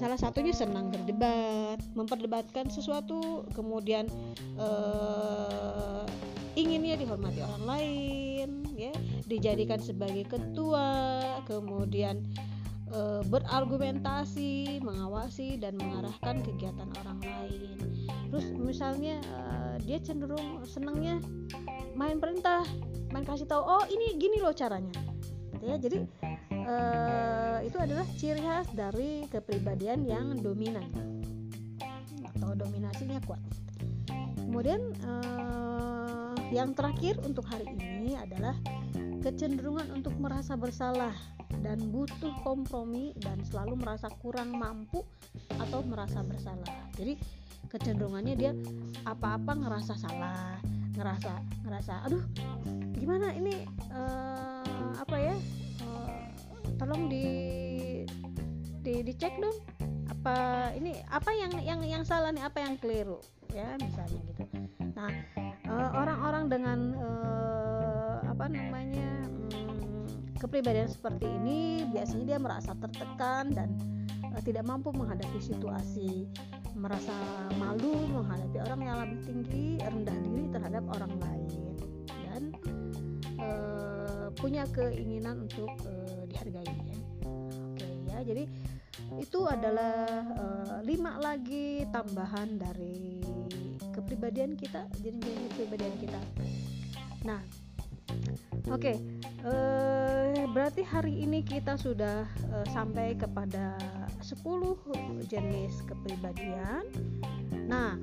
salah 0.00 0.16
satunya 0.16 0.54
senang 0.56 0.88
berdebat 0.88 1.80
memperdebatkan 1.92 2.72
sesuatu 2.72 3.44
kemudian 3.52 4.08
eh, 4.56 6.04
inginnya 6.56 7.00
dihormati 7.00 7.40
orang 7.40 7.64
lain 7.64 8.48
ya 8.76 8.92
dijadikan 9.28 9.80
sebagai 9.80 10.28
ketua 10.28 11.20
kemudian 11.48 12.24
eh, 12.92 13.22
berargumentasi 13.28 14.80
mengawasi 14.80 15.60
dan 15.60 15.76
mengarahkan 15.80 16.44
kegiatan 16.44 16.88
orang 17.04 17.20
lain. 17.24 17.76
Terus 18.32 18.46
misalnya 18.56 19.20
eh, 19.20 19.76
dia 19.84 19.98
cenderung 20.00 20.64
senangnya 20.64 21.20
main 21.96 22.16
perintah 22.20 22.64
main 23.12 23.28
kasih 23.28 23.44
tahu 23.44 23.60
oh 23.60 23.84
ini 23.92 24.16
gini 24.16 24.40
loh 24.40 24.56
caranya. 24.56 24.92
Ya 25.62 25.78
jadi 25.78 26.04
uh, 26.66 27.58
itu 27.62 27.76
adalah 27.78 28.06
ciri 28.18 28.42
khas 28.42 28.68
dari 28.74 29.26
kepribadian 29.30 30.06
yang 30.06 30.38
dominan 30.40 30.86
atau 32.34 32.54
dominasinya 32.54 33.18
kuat. 33.26 33.42
Kemudian 34.38 34.92
uh, 35.06 36.34
yang 36.52 36.76
terakhir 36.76 37.16
untuk 37.24 37.46
hari 37.48 37.64
ini 37.72 38.18
adalah 38.18 38.52
kecenderungan 39.22 39.88
untuk 39.94 40.12
merasa 40.18 40.58
bersalah 40.58 41.14
dan 41.62 41.78
butuh 41.94 42.34
kompromi 42.42 43.14
dan 43.22 43.38
selalu 43.46 43.78
merasa 43.78 44.10
kurang 44.20 44.52
mampu 44.52 45.06
atau 45.56 45.80
merasa 45.86 46.20
bersalah. 46.26 46.68
Jadi 46.98 47.16
kecenderungannya 47.70 48.34
dia 48.36 48.52
apa-apa 49.06 49.56
ngerasa 49.56 49.94
salah, 49.96 50.58
ngerasa 50.98 51.32
ngerasa 51.64 51.94
aduh 52.04 52.24
gimana 52.98 53.32
ini 53.32 53.64
uh, 53.90 54.92
apa 55.00 55.16
ya 55.18 55.34
tolong 56.82 57.06
di 57.06 57.26
di 58.82 59.06
dicek 59.06 59.38
dong. 59.38 59.54
Apa 60.10 60.34
ini 60.74 60.98
apa 61.06 61.30
yang 61.30 61.54
yang 61.62 61.80
yang 61.86 62.02
salah 62.02 62.34
nih? 62.34 62.42
Apa 62.42 62.58
yang 62.58 62.74
keliru? 62.82 63.22
Ya 63.54 63.78
misalnya 63.78 64.18
gitu. 64.26 64.42
Nah 64.98 65.14
eh, 65.46 65.90
orang-orang 65.94 66.50
dengan 66.50 66.78
uh, 66.98 68.18
apa 68.26 68.50
namanya 68.50 69.30
um, 69.54 70.02
kepribadian 70.42 70.90
seperti 70.90 71.30
ini 71.30 71.86
biasanya 71.94 72.34
dia 72.34 72.38
merasa 72.42 72.74
tertekan 72.74 73.54
dan 73.54 73.78
uh, 74.34 74.42
tidak 74.42 74.66
mampu 74.66 74.90
menghadapi 74.90 75.38
situasi. 75.38 76.26
Merasa 76.74 77.14
malu 77.62 77.94
menghadapi 78.10 78.58
orang 78.58 78.80
yang 78.82 78.98
lebih 79.06 79.20
tinggi 79.22 79.66
rendah 79.78 80.18
diri 80.26 80.50
terhadap 80.50 80.82
orang 80.98 81.14
lain. 81.22 81.46
Dan 82.26 82.42
uh, 83.38 84.01
punya 84.36 84.64
keinginan 84.70 85.46
untuk 85.48 85.70
uh, 85.84 86.22
dihargai 86.28 86.66
ya. 86.66 86.98
Oke 87.26 87.88
ya. 88.08 88.18
Jadi 88.24 88.44
itu 89.20 89.40
adalah 89.44 90.24
uh, 90.38 90.78
lima 90.84 91.20
lagi 91.20 91.84
tambahan 91.92 92.56
dari 92.56 93.20
kepribadian 93.92 94.56
kita 94.56 94.88
jenis-jenis 95.04 95.52
kepribadian 95.52 95.94
kita. 96.00 96.20
Nah 97.28 97.40
oke 98.72 98.80
okay, 98.80 98.96
uh, 99.44 100.32
eh, 100.32 100.48
berarti 100.48 100.84
hari 100.84 101.24
ini 101.24 101.44
kita 101.44 101.76
sudah 101.76 102.24
uh, 102.52 102.66
sampai 102.72 103.16
kepada 103.16 103.76
10 104.24 104.40
jenis 105.28 105.84
kepribadian. 105.84 106.88
Nah 107.68 108.00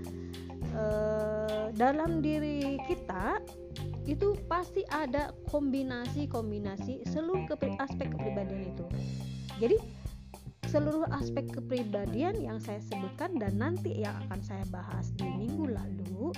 uh, 0.77 1.73
dalam 1.73 2.21
diri 2.21 2.77
kita 2.86 3.41
itu 4.10 4.34
pasti 4.49 4.82
ada 4.89 5.30
kombinasi-kombinasi 5.53 7.05
seluruh 7.05 7.45
aspek 7.78 8.10
kepribadian 8.10 8.74
itu. 8.74 8.86
Jadi 9.62 9.78
seluruh 10.70 11.05
aspek 11.14 11.49
kepribadian 11.49 12.38
yang 12.38 12.57
saya 12.62 12.82
sebutkan 12.82 13.38
dan 13.38 13.57
nanti 13.57 14.01
yang 14.01 14.14
akan 14.26 14.41
saya 14.41 14.66
bahas 14.70 15.10
di 15.18 15.26
minggu 15.26 15.66
lalu 15.70 16.30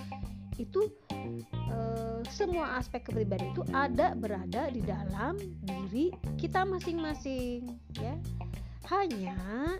itu 0.59 0.87
e, 1.47 1.77
semua 2.31 2.79
aspek 2.79 3.07
kepribadian 3.07 3.55
itu 3.55 3.63
ada 3.71 4.15
berada 4.15 4.71
di 4.71 4.83
dalam 4.83 5.39
diri 5.63 6.11
kita 6.35 6.67
masing-masing 6.67 7.75
ya. 7.99 8.15
Hanya 8.91 9.79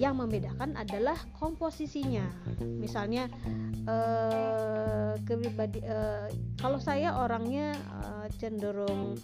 yang 0.00 0.16
membedakan 0.16 0.76
adalah 0.80 1.16
komposisinya. 1.36 2.24
Misalnya 2.60 3.28
kepribadi 5.24 5.82
uh, 5.84 6.30
kalau 6.60 6.78
saya 6.80 7.16
orangnya 7.16 7.74
uh, 8.02 8.26
cenderung 8.38 9.18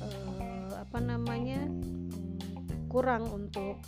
uh, 0.00 0.72
apa 0.78 0.98
namanya 0.98 1.68
kurang 2.90 3.30
untuk 3.30 3.78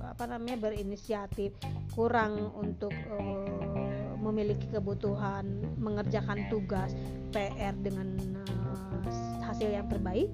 apa 0.00 0.36
namanya 0.36 0.60
berinisiatif, 0.60 1.56
kurang 1.96 2.52
untuk 2.52 2.92
memiliki 4.20 4.68
kebutuhan, 4.68 5.48
mengerjakan 5.80 6.44
tugas 6.52 6.92
PR 7.32 7.72
dengan 7.80 8.20
hasil 9.48 9.72
yang 9.72 9.88
terbaik. 9.88 10.28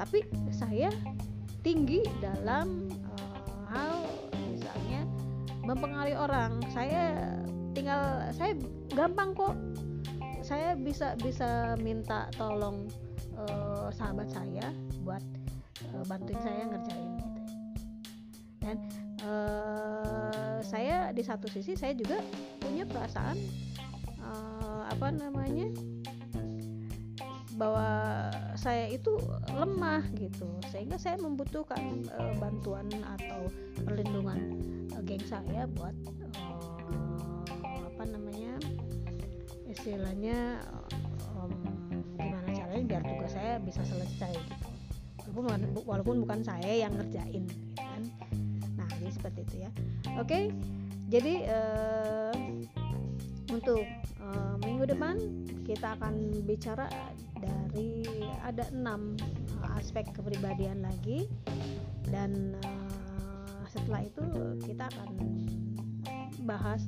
Tapi 0.00 0.24
saya 0.48 0.88
tinggi 1.60 2.00
dalam 2.20 2.88
uh, 3.16 3.64
hal 3.68 4.04
misalnya 4.52 5.04
mempengaruhi 5.64 6.16
orang. 6.16 6.60
Saya 6.72 7.34
tinggal 7.76 8.32
saya 8.34 8.56
gampang 8.92 9.36
kok. 9.36 9.54
Saya 10.40 10.74
bisa 10.74 11.14
bisa 11.20 11.78
minta 11.78 12.26
tolong 12.34 12.88
uh, 13.36 13.92
sahabat 13.92 14.32
saya 14.32 14.72
buat 15.04 15.22
uh, 15.94 16.04
bantuin 16.08 16.40
saya 16.42 16.62
ngerjain 16.66 17.10
gitu. 17.20 17.40
Dan 18.60 18.76
uh, 19.24 20.58
saya 20.64 21.12
di 21.14 21.22
satu 21.22 21.46
sisi 21.48 21.76
saya 21.76 21.92
juga 21.96 22.18
punya 22.60 22.84
perasaan 22.88 23.38
uh, 24.20 24.82
apa 24.90 25.08
namanya 25.14 25.70
bahwa 27.60 27.88
saya 28.56 28.88
itu 28.88 29.20
lemah 29.52 30.00
gitu. 30.16 30.48
Sehingga 30.72 30.96
saya 30.96 31.20
membutuhkan 31.20 32.08
uh, 32.16 32.32
bantuan 32.40 32.88
atau 32.88 33.52
perlindungan 33.84 34.56
uh, 34.96 35.02
geng 35.04 35.20
saya 35.28 35.68
buat 35.76 35.92
uh, 36.40 37.44
apa 37.60 38.02
namanya 38.08 38.56
istilahnya 39.68 40.64
um, 41.36 41.52
gimana 42.16 42.48
caranya 42.56 42.84
biar 42.96 43.02
tugas 43.04 43.36
saya 43.36 43.60
bisa 43.60 43.84
selesai 43.84 44.32
gitu. 44.32 44.68
Walaupun 45.36 45.84
walaupun 45.84 46.16
bukan 46.24 46.40
saya 46.40 46.88
yang 46.88 46.96
ngerjain 46.96 47.44
gitu 47.44 47.76
kan. 47.76 48.02
Nah 48.80 48.88
jadi 48.96 49.12
seperti 49.12 49.44
itu 49.44 49.56
ya. 49.68 49.70
Oke 50.16 50.48
jadi 51.12 51.44
uh, 51.44 52.34
untuk 53.52 53.84
uh, 54.22 54.54
minggu 54.62 54.88
depan 54.94 55.18
kita 55.66 55.98
akan 55.98 56.14
bicara 56.46 56.86
dari 57.70 58.02
ada 58.42 58.66
enam 58.74 59.14
uh, 59.62 59.78
aspek 59.78 60.10
kepribadian 60.10 60.82
lagi 60.82 61.30
dan 62.10 62.58
uh, 62.66 63.62
setelah 63.70 64.02
itu 64.02 64.22
kita 64.66 64.90
akan 64.90 65.08
bahas 66.42 66.82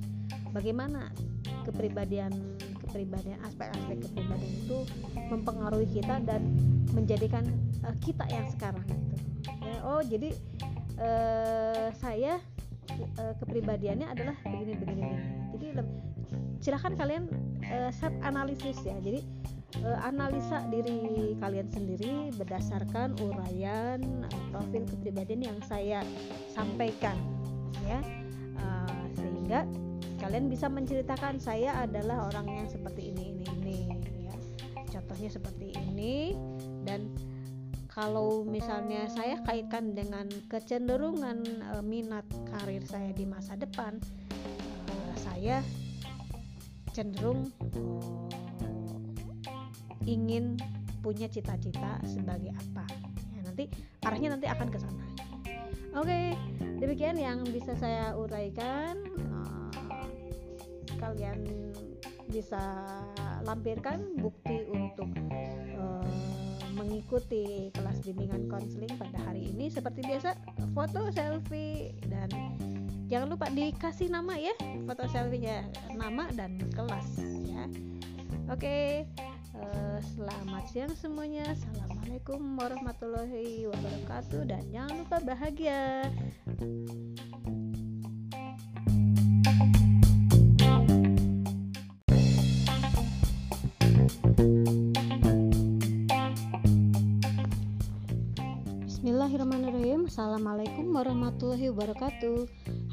bagaimana 0.50 1.14
kepribadian 1.62 2.34
kepribadian 2.82 3.38
aspek-aspek 3.46 4.10
kepribadian 4.10 4.52
itu 4.66 4.78
mempengaruhi 5.30 5.86
kita 5.94 6.18
dan 6.26 6.50
menjadikan 6.90 7.46
uh, 7.86 7.94
kita 8.02 8.26
yang 8.26 8.50
sekarang 8.50 8.82
gitu. 8.90 9.16
Ya, 9.62 9.76
oh 9.86 10.02
jadi 10.02 10.34
uh, 10.98 11.94
saya 11.94 12.42
uh, 13.22 13.34
kepribadiannya 13.38 14.10
adalah 14.10 14.34
begini 14.42 14.74
begini 14.74 15.02
begini. 15.06 15.26
Jadi 15.54 15.66
silahkan 16.58 16.98
kalian 16.98 17.30
uh, 17.70 17.90
set 17.94 18.10
analisis 18.26 18.82
ya. 18.82 18.98
Jadi 18.98 19.22
uh, 19.80 19.98
analisa 20.04 20.60
diri 20.68 21.32
kalian 21.40 21.68
sendiri 21.72 22.28
berdasarkan 22.36 23.16
uraian 23.24 24.00
uh, 24.28 24.42
profil 24.52 24.84
kepribadian 24.84 25.52
yang 25.54 25.58
saya 25.64 26.04
sampaikan 26.52 27.16
ya. 27.88 28.00
Uh, 28.60 29.04
sehingga 29.16 29.64
kalian 30.20 30.52
bisa 30.52 30.68
menceritakan 30.68 31.40
saya 31.40 31.82
adalah 31.82 32.28
orang 32.28 32.46
yang 32.62 32.68
seperti 32.68 33.16
ini 33.16 33.40
ini 33.40 33.46
ini 33.56 33.76
ya. 34.28 34.36
Contohnya 34.92 35.28
seperti 35.32 35.74
ini. 35.74 36.36
Dan 36.82 37.14
kalau 37.92 38.42
misalnya 38.42 39.04
saya 39.12 39.36
kaitkan 39.44 39.92
dengan 39.92 40.24
kecenderungan 40.48 41.44
e, 41.44 41.74
minat 41.84 42.24
karir 42.48 42.80
saya 42.88 43.12
di 43.12 43.28
masa 43.28 43.52
depan 43.52 44.00
saya 45.20 45.60
cenderung 46.96 47.52
e, 47.60 47.80
ingin 50.05 50.59
punya 51.03 51.26
cita-cita 51.26 51.98
sebagai 52.07 52.55
apa. 52.55 52.86
Ya, 53.34 53.40
nanti 53.42 53.64
arahnya 54.07 54.38
nanti 54.38 54.46
akan 54.46 54.68
ke 54.70 54.78
sana. 54.78 55.05
Oke 55.92 56.32
demikian 56.80 57.18
yang 57.20 57.44
bisa 57.44 57.76
saya 57.76 58.16
uraikan. 58.16 58.96
Uh, 59.28 59.68
kalian 61.03 61.42
bisa 62.30 62.62
lampirkan 63.42 64.14
bukti 64.22 64.64
untuk 64.70 65.11
uh, 65.76 66.07
mengikuti 66.72 67.68
kelas 67.74 68.00
bimbingan 68.07 68.48
konseling 68.48 68.94
pada 68.96 69.18
hari 69.26 69.53
ini. 69.53 69.68
Seperti 69.68 70.07
biasa 70.07 70.38
foto 70.72 71.12
selfie 71.12 71.92
dan 72.09 72.30
jangan 73.11 73.36
lupa 73.36 73.50
dikasih 73.53 74.09
nama 74.09 74.38
ya. 74.38 74.55
Foto 74.88 75.05
selfie 75.11 75.44
ya 75.44 75.66
nama 75.92 76.30
dan 76.32 76.57
kelas 76.72 77.20
ya. 77.44 77.68
Oke 78.48 79.05
uh, 79.57 79.98
selamat 80.16 80.64
siang 80.70 80.94
semuanya. 80.96 81.44
Assalamualaikum 81.53 82.40
warahmatullahi 82.57 83.68
wabarakatuh. 83.68 84.42
Dan 84.48 84.64
jangan 84.72 84.94
lupa 85.05 85.18
bahagia. 85.20 86.09
Bismillahirrahmanirrahim. 98.86 100.07
Assalamualaikum 100.07 100.94
warahmatullahi 100.94 101.74
wabarakatuh. 101.74 102.38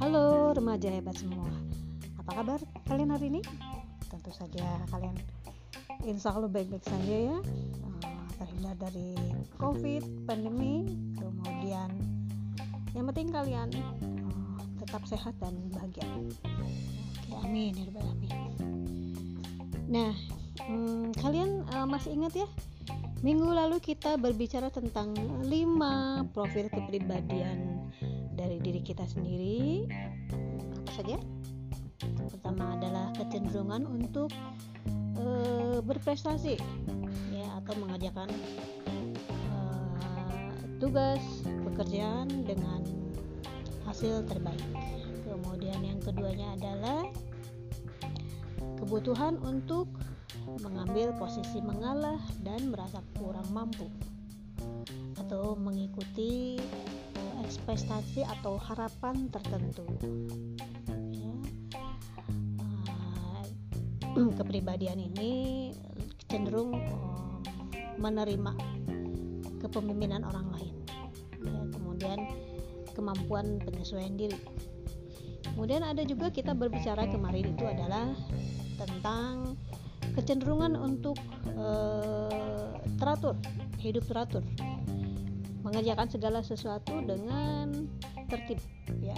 Halo 0.02 0.52
remaja 0.58 0.90
hebat 0.90 1.16
semua. 1.16 1.48
Apa 2.18 2.42
kabar 2.42 2.60
kalian 2.90 3.14
hari 3.14 3.30
ini? 3.30 3.42
Tentu 4.10 4.34
saja 4.34 4.66
kalian 4.90 5.14
insya 6.08 6.32
Allah 6.36 6.48
baik-baik 6.48 6.86
saja 6.86 7.16
ya. 7.34 7.38
Eh, 8.04 8.28
terhindar 8.40 8.76
dari 8.80 9.16
covid, 9.60 10.04
pandemi 10.24 10.88
kemudian 11.20 11.92
yang 12.96 13.06
penting 13.12 13.30
kalian 13.30 13.70
uh, 14.02 14.58
tetap 14.82 15.04
sehat 15.06 15.36
dan 15.38 15.54
bahagia. 15.76 16.08
Oke, 17.30 17.36
amin 17.46 17.74
ya 17.78 18.04
nah 19.90 20.14
hmm, 20.70 21.18
kalian 21.18 21.66
uh, 21.74 21.90
masih 21.90 22.14
ingat 22.14 22.46
ya? 22.46 22.48
Minggu 23.20 23.52
lalu 23.52 23.84
kita 23.84 24.16
berbicara 24.16 24.72
tentang 24.72 25.12
lima 25.44 26.24
profil 26.32 26.72
kepribadian 26.72 27.90
dari 28.38 28.62
diri 28.64 28.80
kita 28.80 29.04
sendiri. 29.04 29.90
Apa 30.86 30.92
saja? 30.94 31.18
Pertama 32.32 32.80
adalah 32.80 33.12
kecenderungan 33.18 33.84
untuk 33.90 34.32
e, 35.20 35.26
berprestasi. 35.84 36.56
Ya 37.36 37.48
atau 37.60 37.74
mengerjakan 37.76 38.32
e, 38.88 39.58
tugas 40.80 41.22
pekerjaan 41.68 42.28
dengan 42.48 42.82
hasil 43.84 44.24
terbaik. 44.32 44.64
Kemudian 45.28 45.84
yang 45.84 46.00
keduanya 46.00 46.56
adalah 46.56 47.04
kebutuhan 48.80 49.38
untuk 49.44 49.92
mengambil 50.64 51.14
posisi 51.20 51.62
mengalah 51.62 52.18
dan 52.42 52.72
merasa 52.72 53.04
kurang 53.20 53.46
mampu. 53.52 53.92
Atau 55.20 55.54
mengikuti 55.60 56.58
ekspektasi 57.46 58.26
atau 58.26 58.58
harapan 58.62 59.30
tertentu 59.30 59.86
kepribadian 64.28 65.00
ini 65.00 65.72
cenderung 66.28 66.76
um, 66.76 67.40
menerima 67.96 68.52
kepemimpinan 69.64 70.28
orang 70.28 70.52
lain. 70.52 70.76
Ya, 71.40 71.62
kemudian 71.72 72.20
kemampuan 72.96 73.64
penyesuaian 73.64 74.20
diri. 74.20 74.36
Kemudian 75.56 75.84
ada 75.84 76.04
juga 76.04 76.32
kita 76.32 76.52
berbicara 76.52 77.08
kemarin 77.08 77.56
itu 77.56 77.64
adalah 77.64 78.12
tentang 78.76 79.56
kecenderungan 80.16 80.76
untuk 80.76 81.16
uh, 81.56 82.76
teratur 83.00 83.36
hidup 83.80 84.04
teratur. 84.08 84.44
Mengerjakan 85.64 86.08
segala 86.08 86.40
sesuatu 86.44 87.04
dengan 87.04 87.88
tertib 88.32 88.60
ya. 89.04 89.16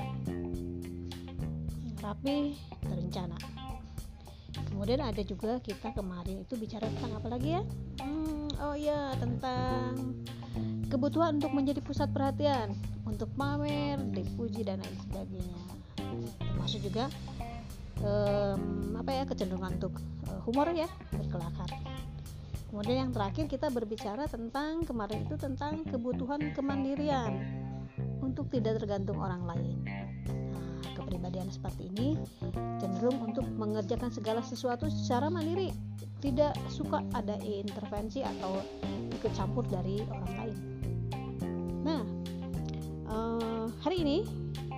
Rapi 2.01 2.57
terencana 2.81 3.60
kemudian 4.81 5.05
ada 5.05 5.21
juga 5.21 5.61
kita 5.61 5.93
kemarin 5.93 6.41
itu 6.41 6.57
bicara 6.57 6.89
tentang 6.89 7.21
apa 7.21 7.29
lagi 7.29 7.53
ya? 7.53 7.61
Hmm, 8.01 8.49
oh 8.65 8.73
ya 8.73 9.13
tentang 9.21 10.17
kebutuhan 10.89 11.37
untuk 11.37 11.53
menjadi 11.53 11.85
pusat 11.85 12.09
perhatian 12.09 12.73
untuk 13.05 13.29
pamer 13.37 14.01
dipuji 14.09 14.65
dan 14.65 14.81
lain 14.81 14.97
sebagainya. 15.05 15.61
Termasuk 16.41 16.81
juga 16.81 17.13
um, 18.01 18.97
apa 18.97 19.21
ya 19.21 19.23
kecenderungan 19.29 19.77
untuk 19.77 20.01
uh, 20.33 20.41
humor 20.49 20.73
ya 20.73 20.89
berkelakar. 21.13 21.69
Kemudian 22.73 23.05
yang 23.05 23.11
terakhir 23.13 23.45
kita 23.53 23.69
berbicara 23.69 24.25
tentang 24.25 24.81
kemarin 24.81 25.29
itu 25.29 25.37
tentang 25.37 25.85
kebutuhan 25.85 26.57
kemandirian 26.57 27.37
untuk 28.17 28.49
tidak 28.49 28.81
tergantung 28.81 29.21
orang 29.21 29.45
lain 29.45 30.00
kepribadian 31.01 31.49
seperti 31.49 31.89
ini 31.97 32.15
cenderung 32.77 33.17
untuk 33.25 33.45
mengerjakan 33.57 34.13
segala 34.13 34.45
sesuatu 34.45 34.87
secara 34.87 35.27
mandiri. 35.27 35.73
Tidak 36.21 36.53
suka 36.69 37.01
ada 37.17 37.33
intervensi 37.41 38.21
atau 38.21 38.61
ikut 39.09 39.31
campur 39.33 39.65
dari 39.65 40.05
orang 40.05 40.33
lain. 40.37 40.57
Nah 41.81 42.03
uh, 43.09 43.65
hari 43.81 44.05
ini 44.05 44.17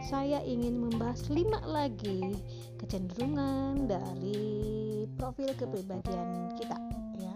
saya 0.08 0.40
ingin 0.44 0.80
membahas 0.80 1.28
lima 1.32 1.60
lagi 1.68 2.36
kecenderungan 2.80 3.88
dari 3.88 5.04
profil 5.20 5.52
kepribadian 5.56 6.52
kita 6.56 6.80
ya. 7.20 7.36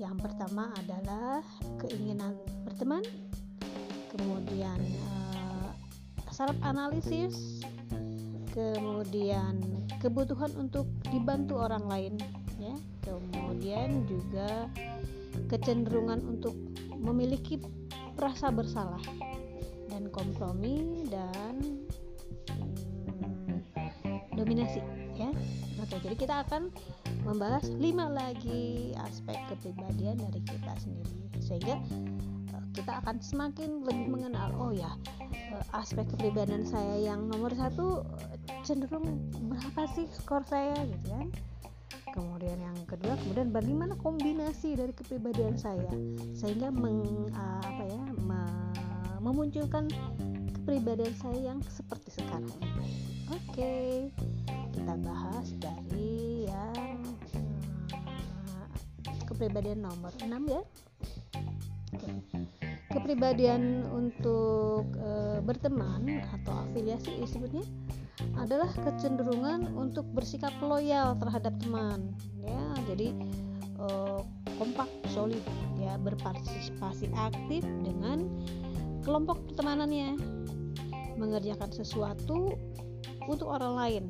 Yang 0.00 0.16
pertama 0.24 0.72
adalah 0.84 1.44
keinginan 1.84 2.36
berteman 2.64 3.04
kemudian 4.08 4.80
uh, 5.04 5.70
self 6.32 6.56
analisis 6.64 7.60
kemudian 8.52 9.60
kebutuhan 9.98 10.52
untuk 10.56 10.88
dibantu 11.08 11.58
orang 11.60 11.84
lain 11.88 12.14
ya. 12.58 12.74
Kemudian 13.04 14.04
juga 14.04 14.68
kecenderungan 15.48 16.20
untuk 16.26 16.54
memiliki 16.98 17.62
rasa 18.18 18.50
bersalah 18.50 19.00
dan 19.88 20.10
kompromi 20.10 21.06
dan 21.08 21.86
hmm, 22.50 23.62
dominasi 24.34 24.82
ya. 25.16 25.30
Oke 25.78 25.96
jadi 26.02 26.16
kita 26.18 26.34
akan 26.44 26.68
membahas 27.24 27.64
lima 27.78 28.10
lagi 28.10 28.92
aspek 29.04 29.36
kepribadian 29.48 30.18
dari 30.20 30.40
kita 30.44 30.72
sendiri. 30.80 31.16
Sehingga 31.40 31.76
eh, 31.78 32.37
kita 32.74 33.00
akan 33.04 33.16
semakin 33.22 33.84
lebih 33.84 34.06
mengenal. 34.08 34.52
Oh 34.58 34.72
ya 34.72 34.92
eh, 35.30 35.64
aspek 35.76 36.06
kepribadian 36.14 36.64
saya 36.66 37.12
yang 37.12 37.28
nomor 37.28 37.52
satu 37.54 38.04
cenderung 38.64 39.20
berapa 39.48 39.88
sih 39.94 40.06
skor 40.12 40.44
saya 40.44 40.76
gitu 40.84 41.06
kan? 41.12 41.28
Kemudian 42.12 42.58
yang 42.58 42.78
kedua 42.88 43.14
kemudian 43.20 43.52
bagaimana 43.54 43.94
kombinasi 44.00 44.74
dari 44.74 44.90
kepribadian 44.96 45.54
saya 45.54 45.92
sehingga 46.34 46.72
meng, 46.72 47.30
uh, 47.36 47.60
apa 47.62 47.84
ya 47.84 48.02
me, 48.24 48.40
memunculkan 49.22 49.86
kepribadian 50.56 51.14
saya 51.14 51.54
yang 51.54 51.60
seperti 51.68 52.18
sekarang. 52.18 52.50
Oke 53.28 54.08
kita 54.72 54.94
bahas 55.04 55.46
dari 55.58 56.48
yang 56.48 57.02
kepribadian 59.28 59.84
nomor 59.84 60.10
6 60.18 60.32
ya. 60.48 60.62
Okay. 61.94 62.57
Kepribadian 62.88 63.84
untuk 63.92 64.88
uh, 64.96 65.44
berteman 65.44 66.24
atau 66.40 66.64
afiliasi 66.68 67.20
disebutnya 67.20 67.64
adalah 68.40 68.70
kecenderungan 68.72 69.70
untuk 69.76 70.08
bersikap 70.16 70.50
loyal 70.64 71.14
terhadap 71.20 71.54
teman 71.60 72.16
ya. 72.40 72.60
Jadi 72.88 73.12
uh, 73.78 74.24
kompak 74.56 74.88
solid 75.12 75.42
ya 75.78 76.00
berpartisipasi 76.00 77.12
aktif 77.14 77.62
dengan 77.84 78.26
kelompok 79.04 79.38
pertemanannya 79.52 80.18
mengerjakan 81.20 81.70
sesuatu 81.70 82.56
untuk 83.28 83.48
orang 83.52 83.74
lain 83.76 84.04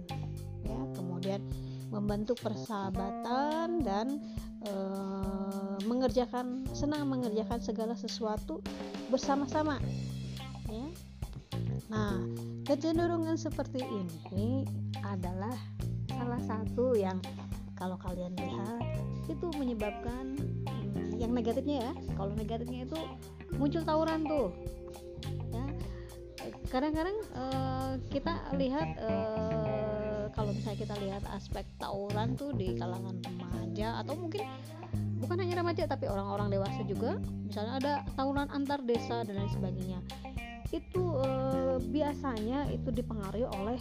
ya. 0.65 0.81
Kemudian 0.95 1.43
membentuk 1.89 2.39
persahabatan 2.41 3.81
dan 3.83 4.23
uh, 4.67 5.77
mengerjakan 5.87 6.67
senang 6.75 7.07
mengerjakan 7.07 7.63
segala 7.63 7.95
sesuatu 7.95 8.65
bersama-sama 9.13 9.79
ya. 10.67 10.87
Nah 11.89 12.19
kecenderungan 12.67 13.39
seperti 13.39 13.81
ini 13.83 14.67
adalah 15.05 15.55
salah 16.11 16.43
satu 16.43 16.99
yang 16.99 17.23
kalau 17.79 17.95
kalian 18.01 18.35
lihat 18.35 18.83
itu 19.31 19.47
menyebabkan 19.55 20.35
hmm, 20.67 21.15
yang 21.21 21.31
negatifnya 21.31 21.89
ya 21.89 21.93
kalau 22.19 22.35
negatifnya 22.35 22.85
itu 22.89 22.99
muncul 23.57 23.83
tawuran 23.87 24.27
tuh 24.27 24.51
ya. 25.55 25.65
Kadang-kadang 26.69 27.17
uh, 27.33 27.97
kita 28.13 28.53
lihat 28.61 28.89
uh, 29.01 30.29
kalau 30.37 30.53
misalnya 30.53 30.79
kita 30.85 30.95
lihat 31.01 31.23
aspek 31.33 31.65
tawuran 31.81 32.37
tuh 32.37 32.53
di 32.53 32.77
kalangan 32.77 33.17
remaja 33.79 34.03
atau 34.03 34.15
mungkin 34.19 34.43
bukan 35.23 35.37
hanya 35.39 35.55
remaja 35.63 35.87
tapi 35.87 36.11
orang-orang 36.11 36.51
dewasa 36.51 36.83
juga. 36.83 37.23
Misalnya 37.47 37.73
ada 37.79 37.93
tawuran 38.19 38.51
antar 38.51 38.83
desa 38.83 39.23
dan 39.23 39.39
lain 39.39 39.51
sebagainya. 39.55 39.99
Itu 40.75 41.23
uh, 41.23 41.79
biasanya 41.79 42.75
itu 42.75 42.91
dipengaruhi 42.91 43.47
oleh 43.47 43.79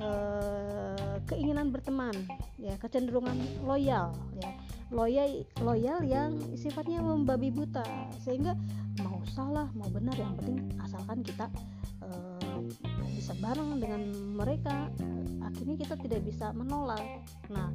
uh, 0.00 1.20
keinginan 1.28 1.68
berteman 1.68 2.16
ya 2.56 2.72
kecenderungan 2.80 3.36
loyal 3.68 4.16
ya. 4.40 4.50
Loyal 4.88 5.44
loyal 5.60 6.00
yang 6.00 6.32
sifatnya 6.56 7.04
membabi 7.04 7.52
buta. 7.52 7.84
Sehingga 8.24 8.56
mau 9.04 9.20
salah 9.28 9.68
mau 9.76 9.92
benar 9.92 10.16
yang 10.16 10.32
penting 10.40 10.72
asalkan 10.80 11.20
kita 11.20 11.52
uh, 12.00 12.45
bisa 13.14 13.32
bareng 13.38 13.80
dengan 13.80 14.02
mereka. 14.36 14.90
Akhirnya 15.42 15.76
kita 15.78 15.94
tidak 15.98 16.20
bisa 16.26 16.52
menolak. 16.52 17.02
Nah 17.50 17.70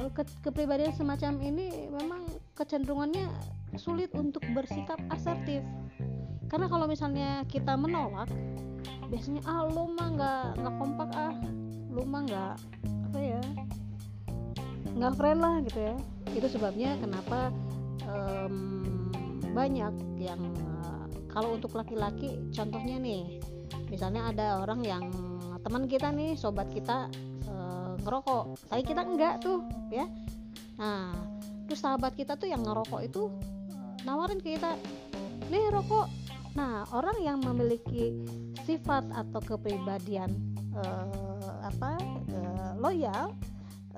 uh, 0.00 0.10
ke 0.10 0.26
kepribadian 0.42 0.92
semacam 0.96 1.40
ini 1.42 1.88
memang 1.92 2.26
kecenderungannya 2.58 3.28
sulit 3.78 4.10
untuk 4.16 4.42
bersikap 4.52 4.98
asertif. 5.10 5.62
Karena 6.48 6.66
kalau 6.68 6.86
misalnya 6.86 7.42
kita 7.48 7.74
menolak 7.74 8.28
biasanya 9.08 9.42
ah 9.44 9.66
lu 9.68 9.94
mah 9.94 10.08
nggak 10.14 10.44
nggak 10.60 10.74
kompak 10.80 11.10
ah. 11.14 11.34
Lu 11.94 12.02
mah 12.02 12.22
nggak 12.26 12.54
apa 13.10 13.18
ya 13.20 13.42
nggak 14.94 15.14
friend 15.18 15.40
lah 15.42 15.54
gitu 15.66 15.80
ya. 15.80 15.96
Itu 16.34 16.46
sebabnya 16.50 16.98
kenapa 16.98 17.54
um, 18.10 18.84
banyak 19.54 19.94
yang 20.18 20.42
uh, 20.82 21.06
kalau 21.30 21.54
untuk 21.54 21.74
laki-laki 21.78 22.42
contohnya 22.50 22.98
nih 22.98 23.38
misalnya 23.94 24.34
ada 24.34 24.46
orang 24.58 24.82
yang 24.82 25.06
teman 25.62 25.86
kita 25.86 26.10
nih 26.10 26.34
sobat 26.34 26.66
kita 26.74 27.06
uh, 27.46 27.94
ngerokok. 28.02 28.58
Tapi 28.66 28.82
kita 28.82 29.06
enggak 29.06 29.38
tuh 29.38 29.62
ya. 29.94 30.10
Nah 30.82 31.14
terus 31.70 31.78
sahabat 31.78 32.18
kita 32.18 32.34
tuh 32.34 32.50
yang 32.50 32.66
ngerokok 32.66 33.00
itu 33.06 33.30
nawarin 34.02 34.42
ke 34.42 34.58
kita 34.58 34.74
nih 35.46 35.70
rokok. 35.70 36.10
Nah 36.58 36.82
orang 36.90 37.22
yang 37.22 37.38
memiliki 37.38 38.18
sifat 38.66 39.06
atau 39.14 39.38
kepribadian 39.38 40.34
uh, 40.74 41.62
apa 41.62 41.94
uh, 42.34 42.72
loyal 42.82 43.30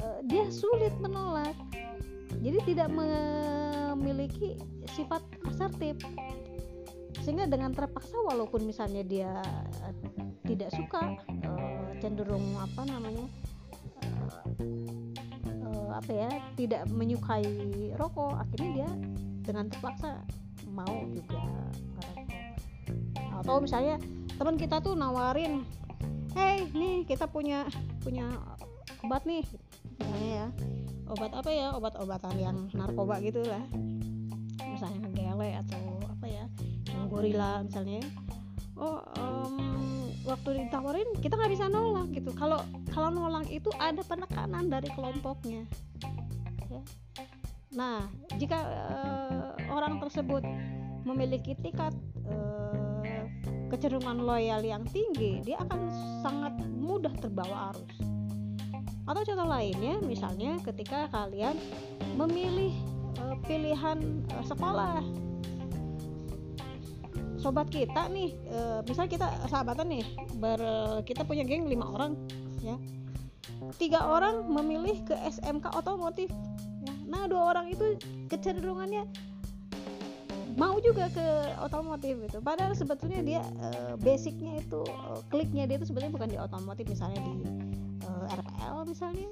uh, 0.04 0.18
dia 0.28 0.44
sulit 0.52 0.92
menolak. 1.00 1.56
Jadi 2.36 2.76
tidak 2.76 2.92
memiliki 2.92 4.60
sifat 4.92 5.24
asertif 5.48 5.96
sehingga 7.22 7.48
dengan 7.48 7.72
terpaksa 7.72 8.16
walaupun 8.24 8.66
misalnya 8.66 9.02
dia 9.06 9.32
uh, 9.84 9.94
tidak 10.44 10.70
suka 10.74 11.16
uh, 11.46 11.90
cenderung 12.00 12.44
apa 12.58 12.82
namanya 12.88 13.26
uh, 15.64 15.90
apa 15.96 16.12
ya 16.12 16.30
tidak 16.56 16.82
menyukai 16.92 17.46
rokok 17.96 18.36
akhirnya 18.36 18.70
dia 18.82 18.90
dengan 19.46 19.70
terpaksa 19.70 20.20
mau 20.72 21.06
juga 21.12 21.40
atau 23.36 23.60
misalnya 23.62 24.00
teman 24.36 24.56
kita 24.56 24.80
tuh 24.82 24.96
nawarin 24.96 25.62
hey 26.34 26.68
nih 26.72 27.04
kita 27.08 27.28
punya 27.28 27.64
punya 28.04 28.28
obat 29.04 29.22
nih 29.24 29.44
misalnya 30.16 30.30
ya. 30.32 30.48
Obat 31.06 31.30
apa 31.38 31.50
ya? 31.54 31.70
Obat-obatan 31.78 32.34
yang 32.40 32.56
narkoba 32.74 33.22
gitu 33.22 33.44
lah 33.46 33.62
misalnya 34.66 35.08
gele 35.14 35.50
atau 35.62 35.80
gorila 37.16 37.64
misalnya. 37.64 38.04
Oh 38.76 39.00
um, 39.16 39.56
waktu 40.28 40.68
ditawarin 40.68 41.08
kita 41.24 41.32
nggak 41.32 41.52
bisa 41.56 41.64
nolak 41.72 42.12
gitu. 42.12 42.28
Kalau 42.36 42.60
kalau 42.92 43.08
nolak 43.08 43.48
itu 43.48 43.72
ada 43.80 44.04
penekanan 44.04 44.68
dari 44.68 44.92
kelompoknya. 44.92 45.64
Ya. 46.66 46.82
nah 47.70 48.10
jika 48.42 48.58
uh, 48.66 49.54
orang 49.70 50.02
tersebut 50.02 50.42
memiliki 51.06 51.54
tingkat 51.62 51.94
uh, 52.26 53.24
kecenderungan 53.72 54.20
loyal 54.22 54.60
yang 54.60 54.84
tinggi, 54.90 55.40
dia 55.40 55.56
akan 55.62 55.88
sangat 56.20 56.54
mudah 56.68 57.14
terbawa 57.16 57.72
arus. 57.72 57.96
Atau 59.06 59.22
contoh 59.22 59.46
lainnya, 59.46 60.02
misalnya 60.02 60.58
ketika 60.66 61.06
kalian 61.14 61.54
memilih 62.18 62.74
uh, 63.22 63.38
pilihan 63.46 64.26
uh, 64.34 64.42
sekolah, 64.42 65.02
sobat 67.46 67.70
kita 67.70 68.10
nih, 68.10 68.34
uh, 68.50 68.82
misal 68.82 69.06
kita 69.06 69.30
sahabatan 69.46 69.86
nih, 69.86 70.02
ber, 70.42 70.58
kita 71.06 71.22
punya 71.22 71.46
geng 71.46 71.70
lima 71.70 71.86
orang, 71.86 72.18
ya, 72.58 72.74
tiga 73.78 74.02
orang 74.02 74.50
memilih 74.50 74.98
ke 75.06 75.14
SMK 75.14 75.70
otomotif. 75.78 76.26
Ya. 76.82 76.94
Nah, 77.06 77.30
dua 77.30 77.54
orang 77.54 77.70
itu 77.70 77.94
kecenderungannya 78.26 79.06
mau 80.58 80.80
juga 80.80 81.06
ke 81.12 81.26
otomotif 81.60 82.16
gitu 82.16 82.40
padahal 82.40 82.72
sebetulnya 82.72 83.20
dia 83.20 83.40
uh, 83.60 83.92
basicnya 84.00 84.56
itu 84.56 84.80
uh, 84.88 85.20
kliknya 85.28 85.68
dia 85.68 85.76
itu 85.76 85.84
sebetulnya 85.84 86.16
bukan 86.16 86.32
di 86.32 86.38
otomotif 86.40 86.88
misalnya 86.88 87.20
di 87.20 87.34
eh, 88.00 88.24
RPL 88.40 88.88
misalnya 88.88 89.28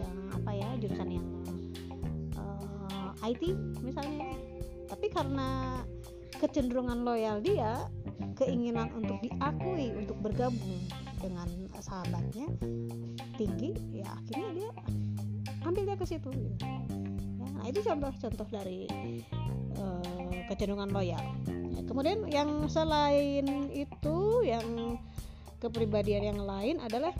yang 0.00 0.16
apa 0.32 0.50
ya 0.56 0.68
jurusan 0.80 1.08
yang 1.12 1.28
IT 3.20 3.52
misalnya 3.84 4.32
tapi 4.88 5.12
karena 5.12 5.80
kecenderungan 6.42 7.06
loyal 7.06 7.38
dia 7.42 7.86
keinginan 8.34 8.90
untuk 8.94 9.22
diakui 9.22 9.94
untuk 9.94 10.18
bergabung 10.18 10.82
dengan 11.22 11.48
sahabatnya 11.80 12.50
tinggi 13.38 13.72
ya 13.90 14.08
akhirnya 14.12 14.50
dia 14.52 14.70
ambilnya 15.64 15.96
ke 15.96 16.04
situ 16.04 16.28
gitu. 16.28 16.66
Nah 17.40 17.64
itu 17.72 17.80
contoh-contoh 17.80 18.48
dari 18.52 18.84
uh, 19.80 20.36
kecenderungan 20.52 20.92
loyal. 20.92 21.24
Ya, 21.48 21.80
kemudian 21.88 22.28
yang 22.28 22.68
selain 22.68 23.72
itu 23.72 24.44
yang 24.44 25.00
kepribadian 25.64 26.36
yang 26.36 26.40
lain 26.44 26.76
adalah 26.84 27.16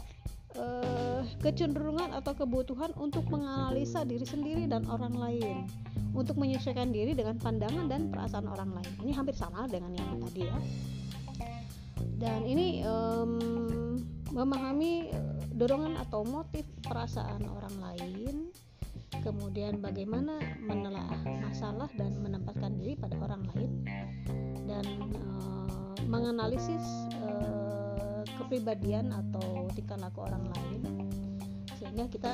uh, 0.60 1.23
kecenderungan 1.44 2.16
atau 2.16 2.32
kebutuhan 2.32 2.96
untuk 2.96 3.28
menganalisa 3.28 4.00
diri 4.08 4.24
sendiri 4.24 4.64
dan 4.64 4.88
orang 4.88 5.12
lain. 5.12 5.68
Untuk 6.16 6.40
menyesuaikan 6.40 6.88
diri 6.88 7.12
dengan 7.12 7.36
pandangan 7.36 7.84
dan 7.84 8.08
perasaan 8.08 8.48
orang 8.48 8.72
lain. 8.72 8.92
Ini 9.04 9.12
hampir 9.12 9.36
sama 9.36 9.68
dengan 9.68 9.92
yang 9.92 10.16
tadi 10.24 10.48
ya. 10.48 10.56
Dan 12.16 12.48
ini 12.48 12.80
um, 12.86 13.36
memahami 14.32 15.10
eh, 15.10 15.44
dorongan 15.52 16.00
atau 16.00 16.24
motif 16.24 16.64
perasaan 16.80 17.44
orang 17.44 17.76
lain. 17.82 18.48
Kemudian 19.20 19.82
bagaimana 19.82 20.38
menelaah 20.62 21.20
masalah 21.44 21.90
dan 21.98 22.14
menempatkan 22.22 22.78
diri 22.78 22.94
pada 22.96 23.18
orang 23.20 23.44
lain. 23.52 23.70
Dan 24.64 24.86
uh, 25.18 25.92
menganalisis 26.06 26.86
uh, 27.20 28.22
kepribadian 28.38 29.10
atau 29.10 29.66
tingkah 29.74 29.98
laku 29.98 30.24
orang 30.24 30.46
lain 30.46 31.03
sehingga 31.84 32.08
kita 32.08 32.32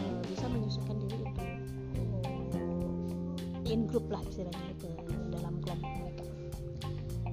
uh, 0.00 0.20
bisa 0.24 0.46
menyesuaikan 0.48 0.96
diri 1.04 1.16
untuk 1.20 2.32
uh, 2.56 3.68
in 3.68 3.84
group 3.84 4.08
lah 4.08 4.24
istilahnya 4.24 4.72
ke 4.80 4.88
dalam 5.36 5.60
kelompok 5.60 5.92
mereka. 6.00 6.24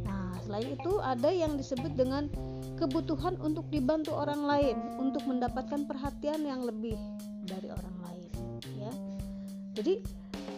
Nah 0.03 0.36
selain 0.43 0.76
itu 0.76 0.93
ada 0.99 1.30
yang 1.32 1.55
disebut 1.55 1.95
dengan 1.95 2.28
kebutuhan 2.76 3.39
untuk 3.39 3.64
dibantu 3.72 4.11
orang 4.11 4.43
lain 4.43 4.76
untuk 4.99 5.24
mendapatkan 5.24 5.88
perhatian 5.88 6.43
yang 6.43 6.68
lebih 6.68 6.99
dari 7.47 7.72
orang 7.72 7.93
jadi 9.74 9.99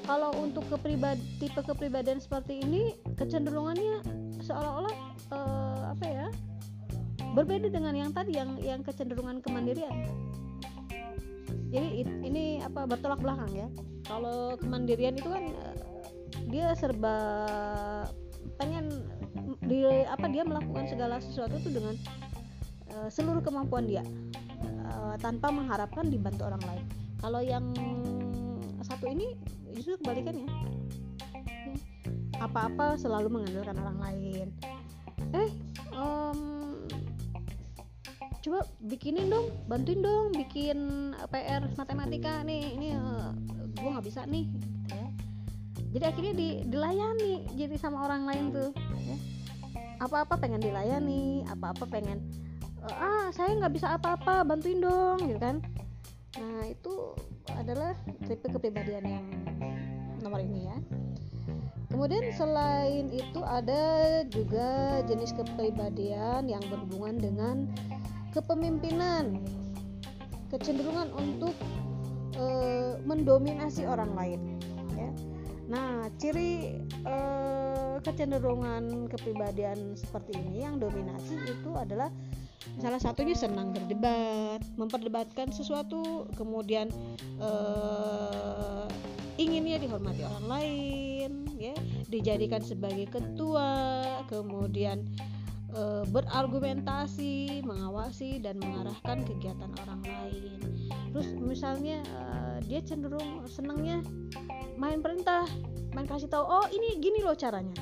kalau 0.05 0.35
untuk 0.37 0.67
kepribadi 0.69 1.23
tipe 1.41 1.57
kepribadian 1.63 2.21
seperti 2.21 2.61
ini 2.61 2.93
kecenderungannya 3.17 4.03
seolah-olah 4.43 4.95
uh, 5.33 5.81
apa 5.95 6.05
ya 6.05 6.27
berbeda 7.33 7.71
dengan 7.71 7.95
yang 7.95 8.11
tadi 8.11 8.37
yang 8.37 8.59
yang 8.61 8.83
kecenderungan 8.83 9.41
kemandirian 9.41 10.05
jadi 11.75 12.07
ini 12.23 12.63
apa 12.63 12.87
bertolak 12.87 13.19
belakang 13.19 13.51
ya. 13.51 13.67
Kalau 14.07 14.55
kemandirian 14.55 15.19
itu 15.19 15.27
kan 15.27 15.43
uh, 15.51 15.75
dia 16.47 16.71
serba 16.77 17.17
pengen 18.55 19.03
di 19.67 19.83
apa 20.07 20.31
dia 20.31 20.47
melakukan 20.47 20.87
segala 20.87 21.19
sesuatu 21.19 21.59
itu 21.59 21.75
dengan 21.75 21.95
uh, 22.95 23.09
seluruh 23.11 23.43
kemampuan 23.43 23.89
dia 23.89 24.07
uh, 24.87 25.19
tanpa 25.19 25.51
mengharapkan 25.51 26.07
dibantu 26.07 26.47
orang 26.47 26.63
lain. 26.63 26.85
Kalau 27.19 27.41
yang 27.43 27.65
satu 28.85 29.11
ini 29.11 29.35
justru 29.75 29.99
kebalikannya. 29.99 30.47
Ya. 30.47 30.53
apa-apa 32.35 32.99
selalu 32.99 33.31
mengandalkan 33.31 33.79
orang 33.79 33.97
lain. 33.99 34.47
Eh 35.31 35.49
um, 35.95 36.64
coba 38.45 38.61
bikinin 38.77 39.25
dong 39.33 39.49
bantuin 39.65 40.05
dong 40.05 40.29
bikin 40.37 40.77
PR 41.33 41.65
matematika 41.73 42.45
nih 42.45 42.77
ini 42.77 42.93
uh, 42.93 43.33
eh, 43.33 43.65
gue 43.73 43.89
nggak 43.89 44.05
bisa 44.05 44.21
nih 44.29 44.45
gitu 44.53 44.93
ya. 44.93 45.09
Jadi 45.95 46.05
akhirnya 46.05 46.33
di, 46.37 46.49
dilayani 46.69 47.33
jadi 47.57 47.75
sama 47.81 48.05
orang 48.05 48.29
lain 48.29 48.45
tuh 48.53 48.69
ya. 49.01 49.17
Apa-apa 49.97 50.37
pengen 50.37 50.61
dilayani 50.61 51.41
apa-apa 51.49 51.89
pengen 51.89 52.21
uh, 52.85 52.93
ah 52.93 53.25
saya 53.33 53.57
nggak 53.57 53.73
bisa 53.73 53.97
apa-apa 53.97 54.45
bantuin 54.45 54.77
dong 54.77 55.25
gitu 55.25 55.41
kan. 55.41 55.57
Nah 56.37 56.69
itu 56.69 57.17
adalah 57.49 57.97
tipe 58.29 58.45
kepribadian 58.45 59.05
yang 59.09 59.25
nomor 60.21 60.37
ini 60.37 60.69
ya 60.69 60.77
kemudian 61.95 62.27
selain 62.35 63.07
itu 63.07 63.39
ada 63.47 64.19
juga 64.27 64.99
jenis 65.07 65.31
kepribadian 65.31 66.43
yang 66.43 66.59
berhubungan 66.67 67.15
dengan 67.15 67.55
kepemimpinan. 68.35 69.39
Kecenderungan 70.51 71.15
untuk 71.15 71.55
e, 72.35 72.45
mendominasi 73.07 73.87
orang 73.87 74.11
lain 74.11 74.59
ya. 74.99 75.09
Nah 75.71 76.11
ciri 76.19 76.83
e, 76.83 77.15
kecenderungan 78.03 79.07
kepribadian 79.07 79.95
seperti 79.95 80.35
ini 80.35 80.67
yang 80.67 80.83
dominasi 80.83 81.47
itu 81.47 81.71
adalah 81.79 82.11
salah 82.83 82.99
satunya 82.99 83.39
senang 83.39 83.71
berdebat 83.71 84.59
memperdebatkan 84.75 85.53
sesuatu 85.53 86.25
kemudian 86.33 86.89
eh, 87.37 88.85
inginnya 89.35 89.77
dihormati 89.79 90.21
orang 90.23 90.47
lain 90.47 91.31
ya. 91.59 91.75
Dijadikan 92.07 92.61
sebagai 92.63 93.07
ketua 93.11 94.03
kemudian 94.31 95.03
e, 95.71 96.03
berargumentasi 96.09 97.63
mengawasi 97.63 98.39
dan 98.39 98.59
mengarahkan 98.59 99.23
kegiatan 99.27 99.71
orang 99.85 100.01
lain. 100.05 100.59
Terus 101.11 101.27
misalnya 101.35 101.99
e, 102.05 102.21
dia 102.67 102.79
cenderung 102.83 103.43
senangnya 103.47 103.99
main 104.79 104.99
perintah 104.99 105.47
main 105.95 106.07
kasih 106.07 106.27
tahu 106.27 106.43
oh 106.43 106.67
ini 106.71 106.99
gini 106.99 107.23
loh 107.23 107.35
caranya. 107.35 107.75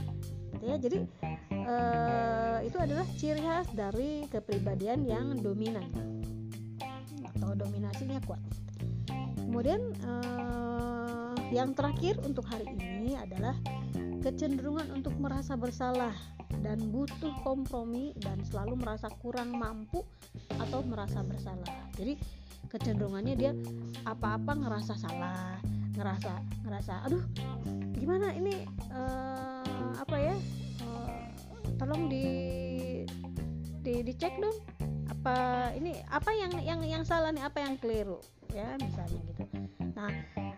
Gitu 0.57 0.65
ya. 0.65 0.75
Jadi 0.81 0.97
e, 1.53 1.75
itu 2.65 2.77
adalah 2.79 3.05
ciri 3.17 3.41
khas 3.41 3.67
dari 3.73 4.25
kepribadian 4.29 5.05
yang 5.05 5.37
dominan 5.41 5.85
atau 7.37 7.53
dominasinya 7.57 8.23
kuat. 8.23 8.39
Kemudian 9.53 9.93
uh, 10.07 10.92
yang 11.53 11.77
terakhir 11.77 12.17
untuk 12.25 12.49
hari 12.49 12.65
ini 12.73 13.13
adalah 13.13 13.53
kecenderungan 14.25 14.89
untuk 14.89 15.13
merasa 15.21 15.53
bersalah 15.53 16.17
dan 16.65 16.81
butuh 16.89 17.29
kompromi 17.45 18.17
dan 18.17 18.41
selalu 18.41 18.81
merasa 18.81 19.13
kurang 19.21 19.53
mampu 19.53 20.01
atau 20.57 20.81
merasa 20.81 21.21
bersalah. 21.21 21.69
Jadi 21.93 22.17
kecenderungannya 22.73 23.35
dia 23.37 23.53
apa-apa 24.09 24.57
ngerasa 24.57 24.97
salah 24.97 25.61
ngerasa 25.93 26.33
ngerasa 26.65 26.93
aduh 27.05 27.21
gimana 27.93 28.33
ini 28.33 28.65
uh, 28.89 29.93
apa 30.01 30.17
ya 30.17 30.33
uh, 30.81 31.21
tolong 31.77 32.09
di 32.09 32.25
di 33.85 34.01
dicek 34.01 34.41
dong 34.41 34.57
apa 35.05 35.69
ini 35.77 36.01
apa 36.09 36.33
yang 36.33 36.53
yang 36.65 36.81
yang 36.81 37.03
salah 37.05 37.29
nih 37.29 37.45
apa 37.45 37.61
yang 37.61 37.77
keliru 37.77 38.17
ya 38.49 38.73
misalnya 38.81 39.21
gitu 39.29 39.43
nah 39.93 40.09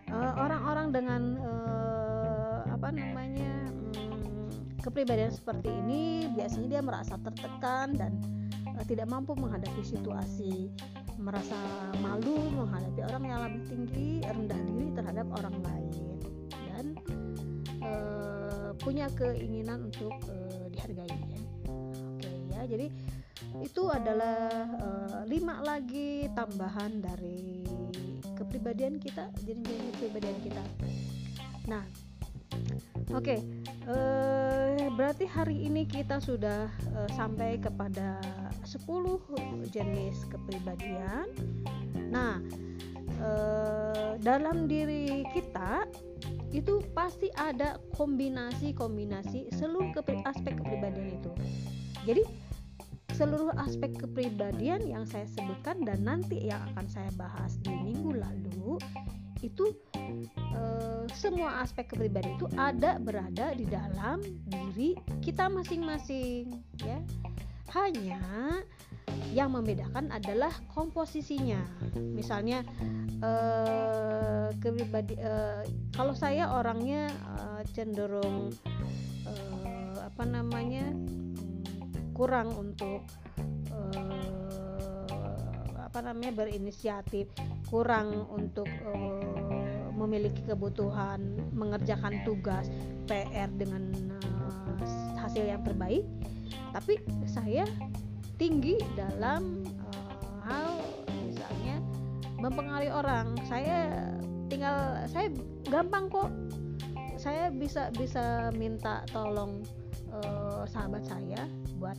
eh, 0.08 0.32
orang-orang 0.40 0.88
dengan 0.92 1.22
uh, 1.40 2.60
apa 2.72 2.88
namanya 2.92 3.68
um, 4.00 4.48
kepribadian 4.80 5.32
seperti 5.32 5.68
ini 5.68 6.30
biasanya 6.32 6.78
dia 6.78 6.82
merasa 6.84 7.20
tertekan 7.20 7.96
dan 7.96 8.12
uh, 8.76 8.84
tidak 8.84 9.08
mampu 9.08 9.32
menghadapi 9.34 9.82
situasi. 9.82 10.70
Merasa 11.16 11.56
malu 12.04 12.36
menghadapi 12.52 13.00
orang 13.08 13.24
yang 13.24 13.40
lebih 13.48 13.62
tinggi 13.72 14.08
rendah 14.20 14.60
diri 14.68 14.88
terhadap 14.92 15.26
orang 15.40 15.56
lain. 15.64 15.92
Dan 16.52 16.86
uh, 17.80 18.76
punya 18.76 19.08
keinginan 19.16 19.88
untuk 19.88 20.12
uh, 20.28 20.68
dihargai 20.68 21.08
ya. 21.08 21.40
Oke 21.72 22.32
ya. 22.52 22.60
Jadi 22.68 22.86
itu 23.64 23.82
adalah 23.88 24.68
uh, 24.76 25.20
lima 25.24 25.64
lagi 25.64 26.28
tambahan 26.36 27.00
dari 27.00 27.64
kepribadian 28.36 29.00
kita 29.00 29.32
jenis-jenis 29.42 29.96
kepribadian 29.96 30.38
kita. 30.44 30.62
Nah 31.66 31.84
oke 33.10 33.24
okay, 33.24 33.40
uh, 33.88 34.76
eh, 34.76 34.88
berarti 34.94 35.24
hari 35.26 35.66
ini 35.66 35.88
kita 35.88 36.20
sudah 36.20 36.70
uh, 36.94 37.10
sampai 37.16 37.58
kepada 37.58 38.20
10 38.62 38.86
jenis 39.72 40.28
kepribadian. 40.28 41.26
Nah 42.12 42.38
uh, 43.24 44.14
dalam 44.20 44.68
diri 44.68 45.24
kita 45.32 45.88
itu 46.54 46.80
pasti 46.94 47.28
ada 47.36 47.76
kombinasi-kombinasi 47.98 49.50
seluruh 49.56 49.92
aspek 50.24 50.54
kepribadian 50.56 51.18
itu. 51.18 51.32
Jadi 52.06 52.45
seluruh 53.16 53.56
aspek 53.56 53.96
kepribadian 53.96 54.84
yang 54.84 55.08
saya 55.08 55.24
sebutkan 55.24 55.80
dan 55.88 56.04
nanti 56.04 56.36
yang 56.52 56.60
akan 56.72 56.84
saya 56.84 57.08
bahas 57.16 57.56
di 57.64 57.72
minggu 57.72 58.12
lalu 58.12 58.76
itu 59.40 59.72
e, 60.36 60.60
semua 61.16 61.64
aspek 61.64 61.96
kepribadian 61.96 62.36
itu 62.36 62.44
ada 62.60 63.00
berada 63.00 63.56
di 63.56 63.64
dalam 63.64 64.20
diri 64.44 65.00
kita 65.24 65.48
masing-masing 65.48 66.60
ya. 66.84 67.00
Hanya 67.72 68.20
yang 69.32 69.56
membedakan 69.56 70.12
adalah 70.12 70.52
komposisinya. 70.76 71.64
Misalnya 71.96 72.68
e, 73.24 73.30
kepribadi 74.60 75.16
e, 75.16 75.64
kalau 75.96 76.12
saya 76.12 76.52
orangnya 76.52 77.08
e, 77.08 77.64
cenderung 77.72 78.52
e, 79.24 79.32
apa 80.04 80.24
namanya 80.28 80.92
kurang 82.16 82.48
untuk 82.56 83.04
uh, 83.68 84.16
apa 85.76 86.00
namanya 86.00 86.32
berinisiatif 86.32 87.28
kurang 87.68 88.24
untuk 88.32 88.64
uh, 88.88 89.92
memiliki 89.92 90.40
kebutuhan 90.48 91.20
mengerjakan 91.52 92.24
tugas 92.24 92.72
PR 93.04 93.52
dengan 93.52 93.92
uh, 94.16 94.80
hasil 95.20 95.44
yang 95.44 95.60
terbaik. 95.60 96.08
Tapi 96.72 97.04
saya 97.28 97.68
tinggi 98.40 98.80
dalam 98.96 99.60
uh, 99.92 100.40
hal 100.48 100.80
misalnya 101.28 101.84
mempengaruhi 102.40 102.92
orang. 102.92 103.36
Saya 103.44 104.08
tinggal 104.48 105.04
saya 105.12 105.28
gampang 105.68 106.08
kok. 106.08 106.32
Saya 107.16 107.52
bisa 107.52 107.92
bisa 107.96 108.52
minta 108.56 109.04
tolong 109.12 109.64
uh, 110.12 110.62
sahabat 110.68 111.02
saya 111.06 111.46
buat 111.78 111.98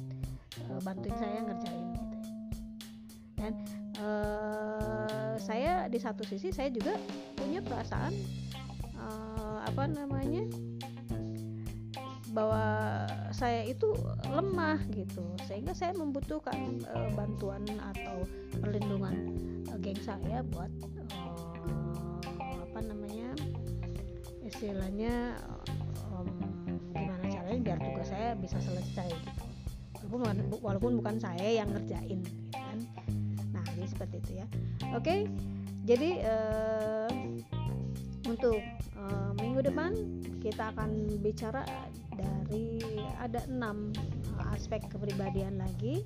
uh, 0.70 0.80
bantuin 0.84 1.16
saya 1.18 1.40
ngerjain 1.44 1.88
gitu. 1.96 2.18
Dan 3.38 3.54
uh, 4.02 5.36
saya 5.38 5.86
di 5.88 6.00
satu 6.02 6.26
sisi 6.26 6.50
saya 6.50 6.74
juga 6.74 6.98
punya 7.38 7.62
perasaan 7.62 8.14
uh, 8.98 9.62
apa 9.66 9.84
namanya 9.88 10.46
bahwa 12.34 12.66
saya 13.34 13.66
itu 13.66 13.94
lemah 14.30 14.82
gitu. 14.94 15.24
Sehingga 15.46 15.74
saya 15.74 15.94
membutuhkan 15.98 16.82
uh, 16.90 17.10
bantuan 17.18 17.66
atau 17.94 18.26
perlindungan 18.62 19.16
uh, 19.70 19.78
geng 19.82 20.02
saya 20.02 20.46
buat 20.54 20.70
uh, 21.14 22.18
apa 22.62 22.80
namanya 22.84 23.34
istilahnya 24.46 25.38
caranya 27.58 27.74
biar 27.74 27.80
tugas 27.82 28.08
saya 28.14 28.30
bisa 28.38 28.58
selesai 28.62 29.10
gitu. 29.10 29.44
Walaupun 30.08 30.62
walaupun 30.62 30.92
bukan 31.02 31.18
saya 31.18 31.64
yang 31.64 31.70
ngerjain 31.74 32.22
gitu 32.22 32.42
kan. 32.54 32.78
Nah 33.52 33.64
jadi 33.74 33.88
seperti 33.90 34.16
itu 34.22 34.32
ya. 34.38 34.46
Oke 34.94 35.26
jadi 35.88 36.10
uh, 36.22 37.12
untuk 38.30 38.62
uh, 39.00 39.32
minggu 39.42 39.66
depan 39.66 39.92
kita 40.44 40.70
akan 40.76 41.18
bicara 41.24 41.66
dari 42.14 42.78
ada 43.18 43.42
enam 43.50 43.90
uh, 44.38 44.54
aspek 44.54 44.86
kepribadian 44.86 45.58
lagi. 45.58 46.06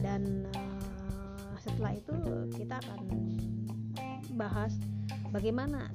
Dan 0.00 0.48
uh, 0.56 1.54
setelah 1.60 1.94
itu 1.94 2.14
kita 2.56 2.80
akan 2.80 3.00
bahas 4.34 4.74
bagaimana 5.30 5.92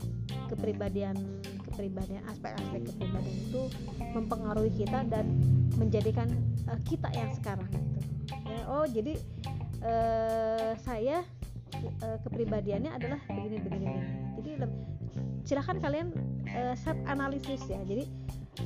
kepribadian 0.49 1.15
kepribadian 1.69 2.23
aspek-aspek 2.31 2.89
kepribadian 2.89 3.37
itu 3.37 3.61
mempengaruhi 4.15 4.71
kita 4.73 5.05
dan 5.11 5.29
menjadikan 5.77 6.27
uh, 6.71 6.79
kita 6.87 7.11
yang 7.13 7.29
sekarang 7.37 7.69
gitu. 7.69 7.99
Ya, 8.47 8.59
oh 8.67 8.85
jadi 8.89 9.13
uh, 9.85 10.71
saya 10.81 11.23
uh, 12.03 12.17
kepribadiannya 12.25 12.91
adalah 12.91 13.19
begini 13.29 13.57
begini 13.61 13.85
begini. 13.85 14.09
Jadi 14.37 14.51
silahkan 15.45 15.77
kalian 15.79 16.07
uh, 16.51 16.75
self 16.75 16.97
analisis 17.05 17.61
ya. 17.69 17.79
Jadi 17.85 18.09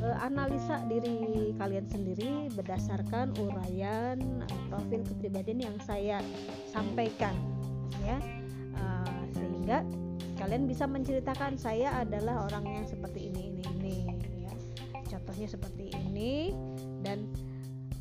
uh, 0.01 0.17
analisa 0.23 0.82
diri 0.88 1.51
kalian 1.59 1.86
sendiri 1.89 2.47
berdasarkan 2.55 3.36
uraian 3.38 4.17
uh, 4.21 4.61
profil 4.71 5.03
kepribadian 5.05 5.59
yang 5.71 5.77
saya 5.84 6.23
sampaikan 6.71 7.36
ya. 8.07 8.17
Uh, 8.71 9.21
sehingga 9.36 9.84
kalian 10.41 10.65
bisa 10.65 10.89
menceritakan 10.89 11.53
saya 11.53 12.01
adalah 12.01 12.49
orang 12.49 12.81
yang 12.81 12.85
seperti 12.89 13.29
ini 13.29 13.53
ini 13.53 13.61
ini 13.77 13.95
ya. 14.41 14.53
Contohnya 15.05 15.45
seperti 15.45 15.93
ini. 15.93 16.49
Dan 17.05 17.29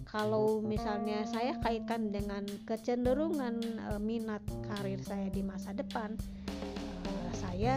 kalau 0.09 0.65
misalnya 0.65 1.29
saya 1.29 1.61
kaitkan 1.61 2.09
dengan 2.09 2.49
kecenderungan 2.65 3.61
e, 3.61 3.93
minat 4.01 4.41
karir 4.73 5.05
saya 5.05 5.29
di 5.29 5.45
masa 5.45 5.77
depan 5.77 6.17
e, 7.05 7.11
saya 7.37 7.77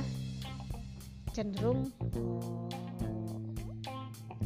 cenderung 1.36 1.91
e, 2.16 2.22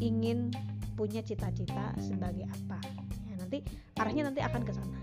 ingin 0.02 0.50
punya 0.98 1.22
cita-cita 1.22 1.94
sebagai 2.02 2.50
apa. 2.50 2.82
Ya, 3.30 3.38
nanti 3.38 3.62
arahnya 4.02 4.34
nanti 4.34 4.42
akan 4.42 4.62
ke 4.66 4.74
sana. 4.74 4.98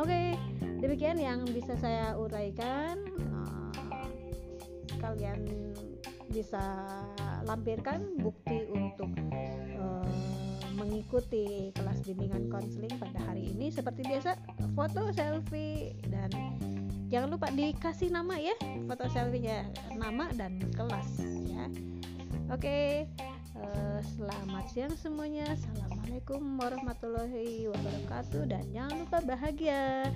Oke 0.00 0.32
demikian 0.80 1.16
yang 1.20 1.44
bisa 1.48 1.76
saya 1.80 2.16
uraikan 2.16 2.98
kalian 5.04 5.44
bisa 6.32 6.80
lampirkan 7.44 8.16
bukti 8.24 8.64
untuk 8.72 9.12
mengikuti 10.74 11.70
kelas 11.76 12.02
bimbingan 12.02 12.50
konseling 12.50 12.92
pada 12.98 13.20
hari 13.30 13.52
ini. 13.54 13.70
Seperti 13.70 14.02
biasa 14.08 14.34
foto 14.74 15.12
selfie 15.14 15.94
dan 16.10 16.32
jangan 17.12 17.36
lupa 17.38 17.52
dikasih 17.52 18.10
nama 18.10 18.34
ya 18.40 18.56
foto 18.90 19.06
selfie-nya 19.12 19.70
nama 19.94 20.32
dan 20.34 20.58
kelas 20.74 21.22
ya. 21.46 21.70
Oke 22.50 23.06
uh, 23.56 24.00
selamat 24.18 24.64
siang 24.74 24.94
semuanya. 24.98 25.46
Assalamualaikum 25.54 26.42
warahmatullahi 26.58 27.70
wabarakatuh 27.70 28.42
dan 28.50 28.64
jangan 28.74 28.94
lupa 29.06 29.18
bahagia 29.22 30.10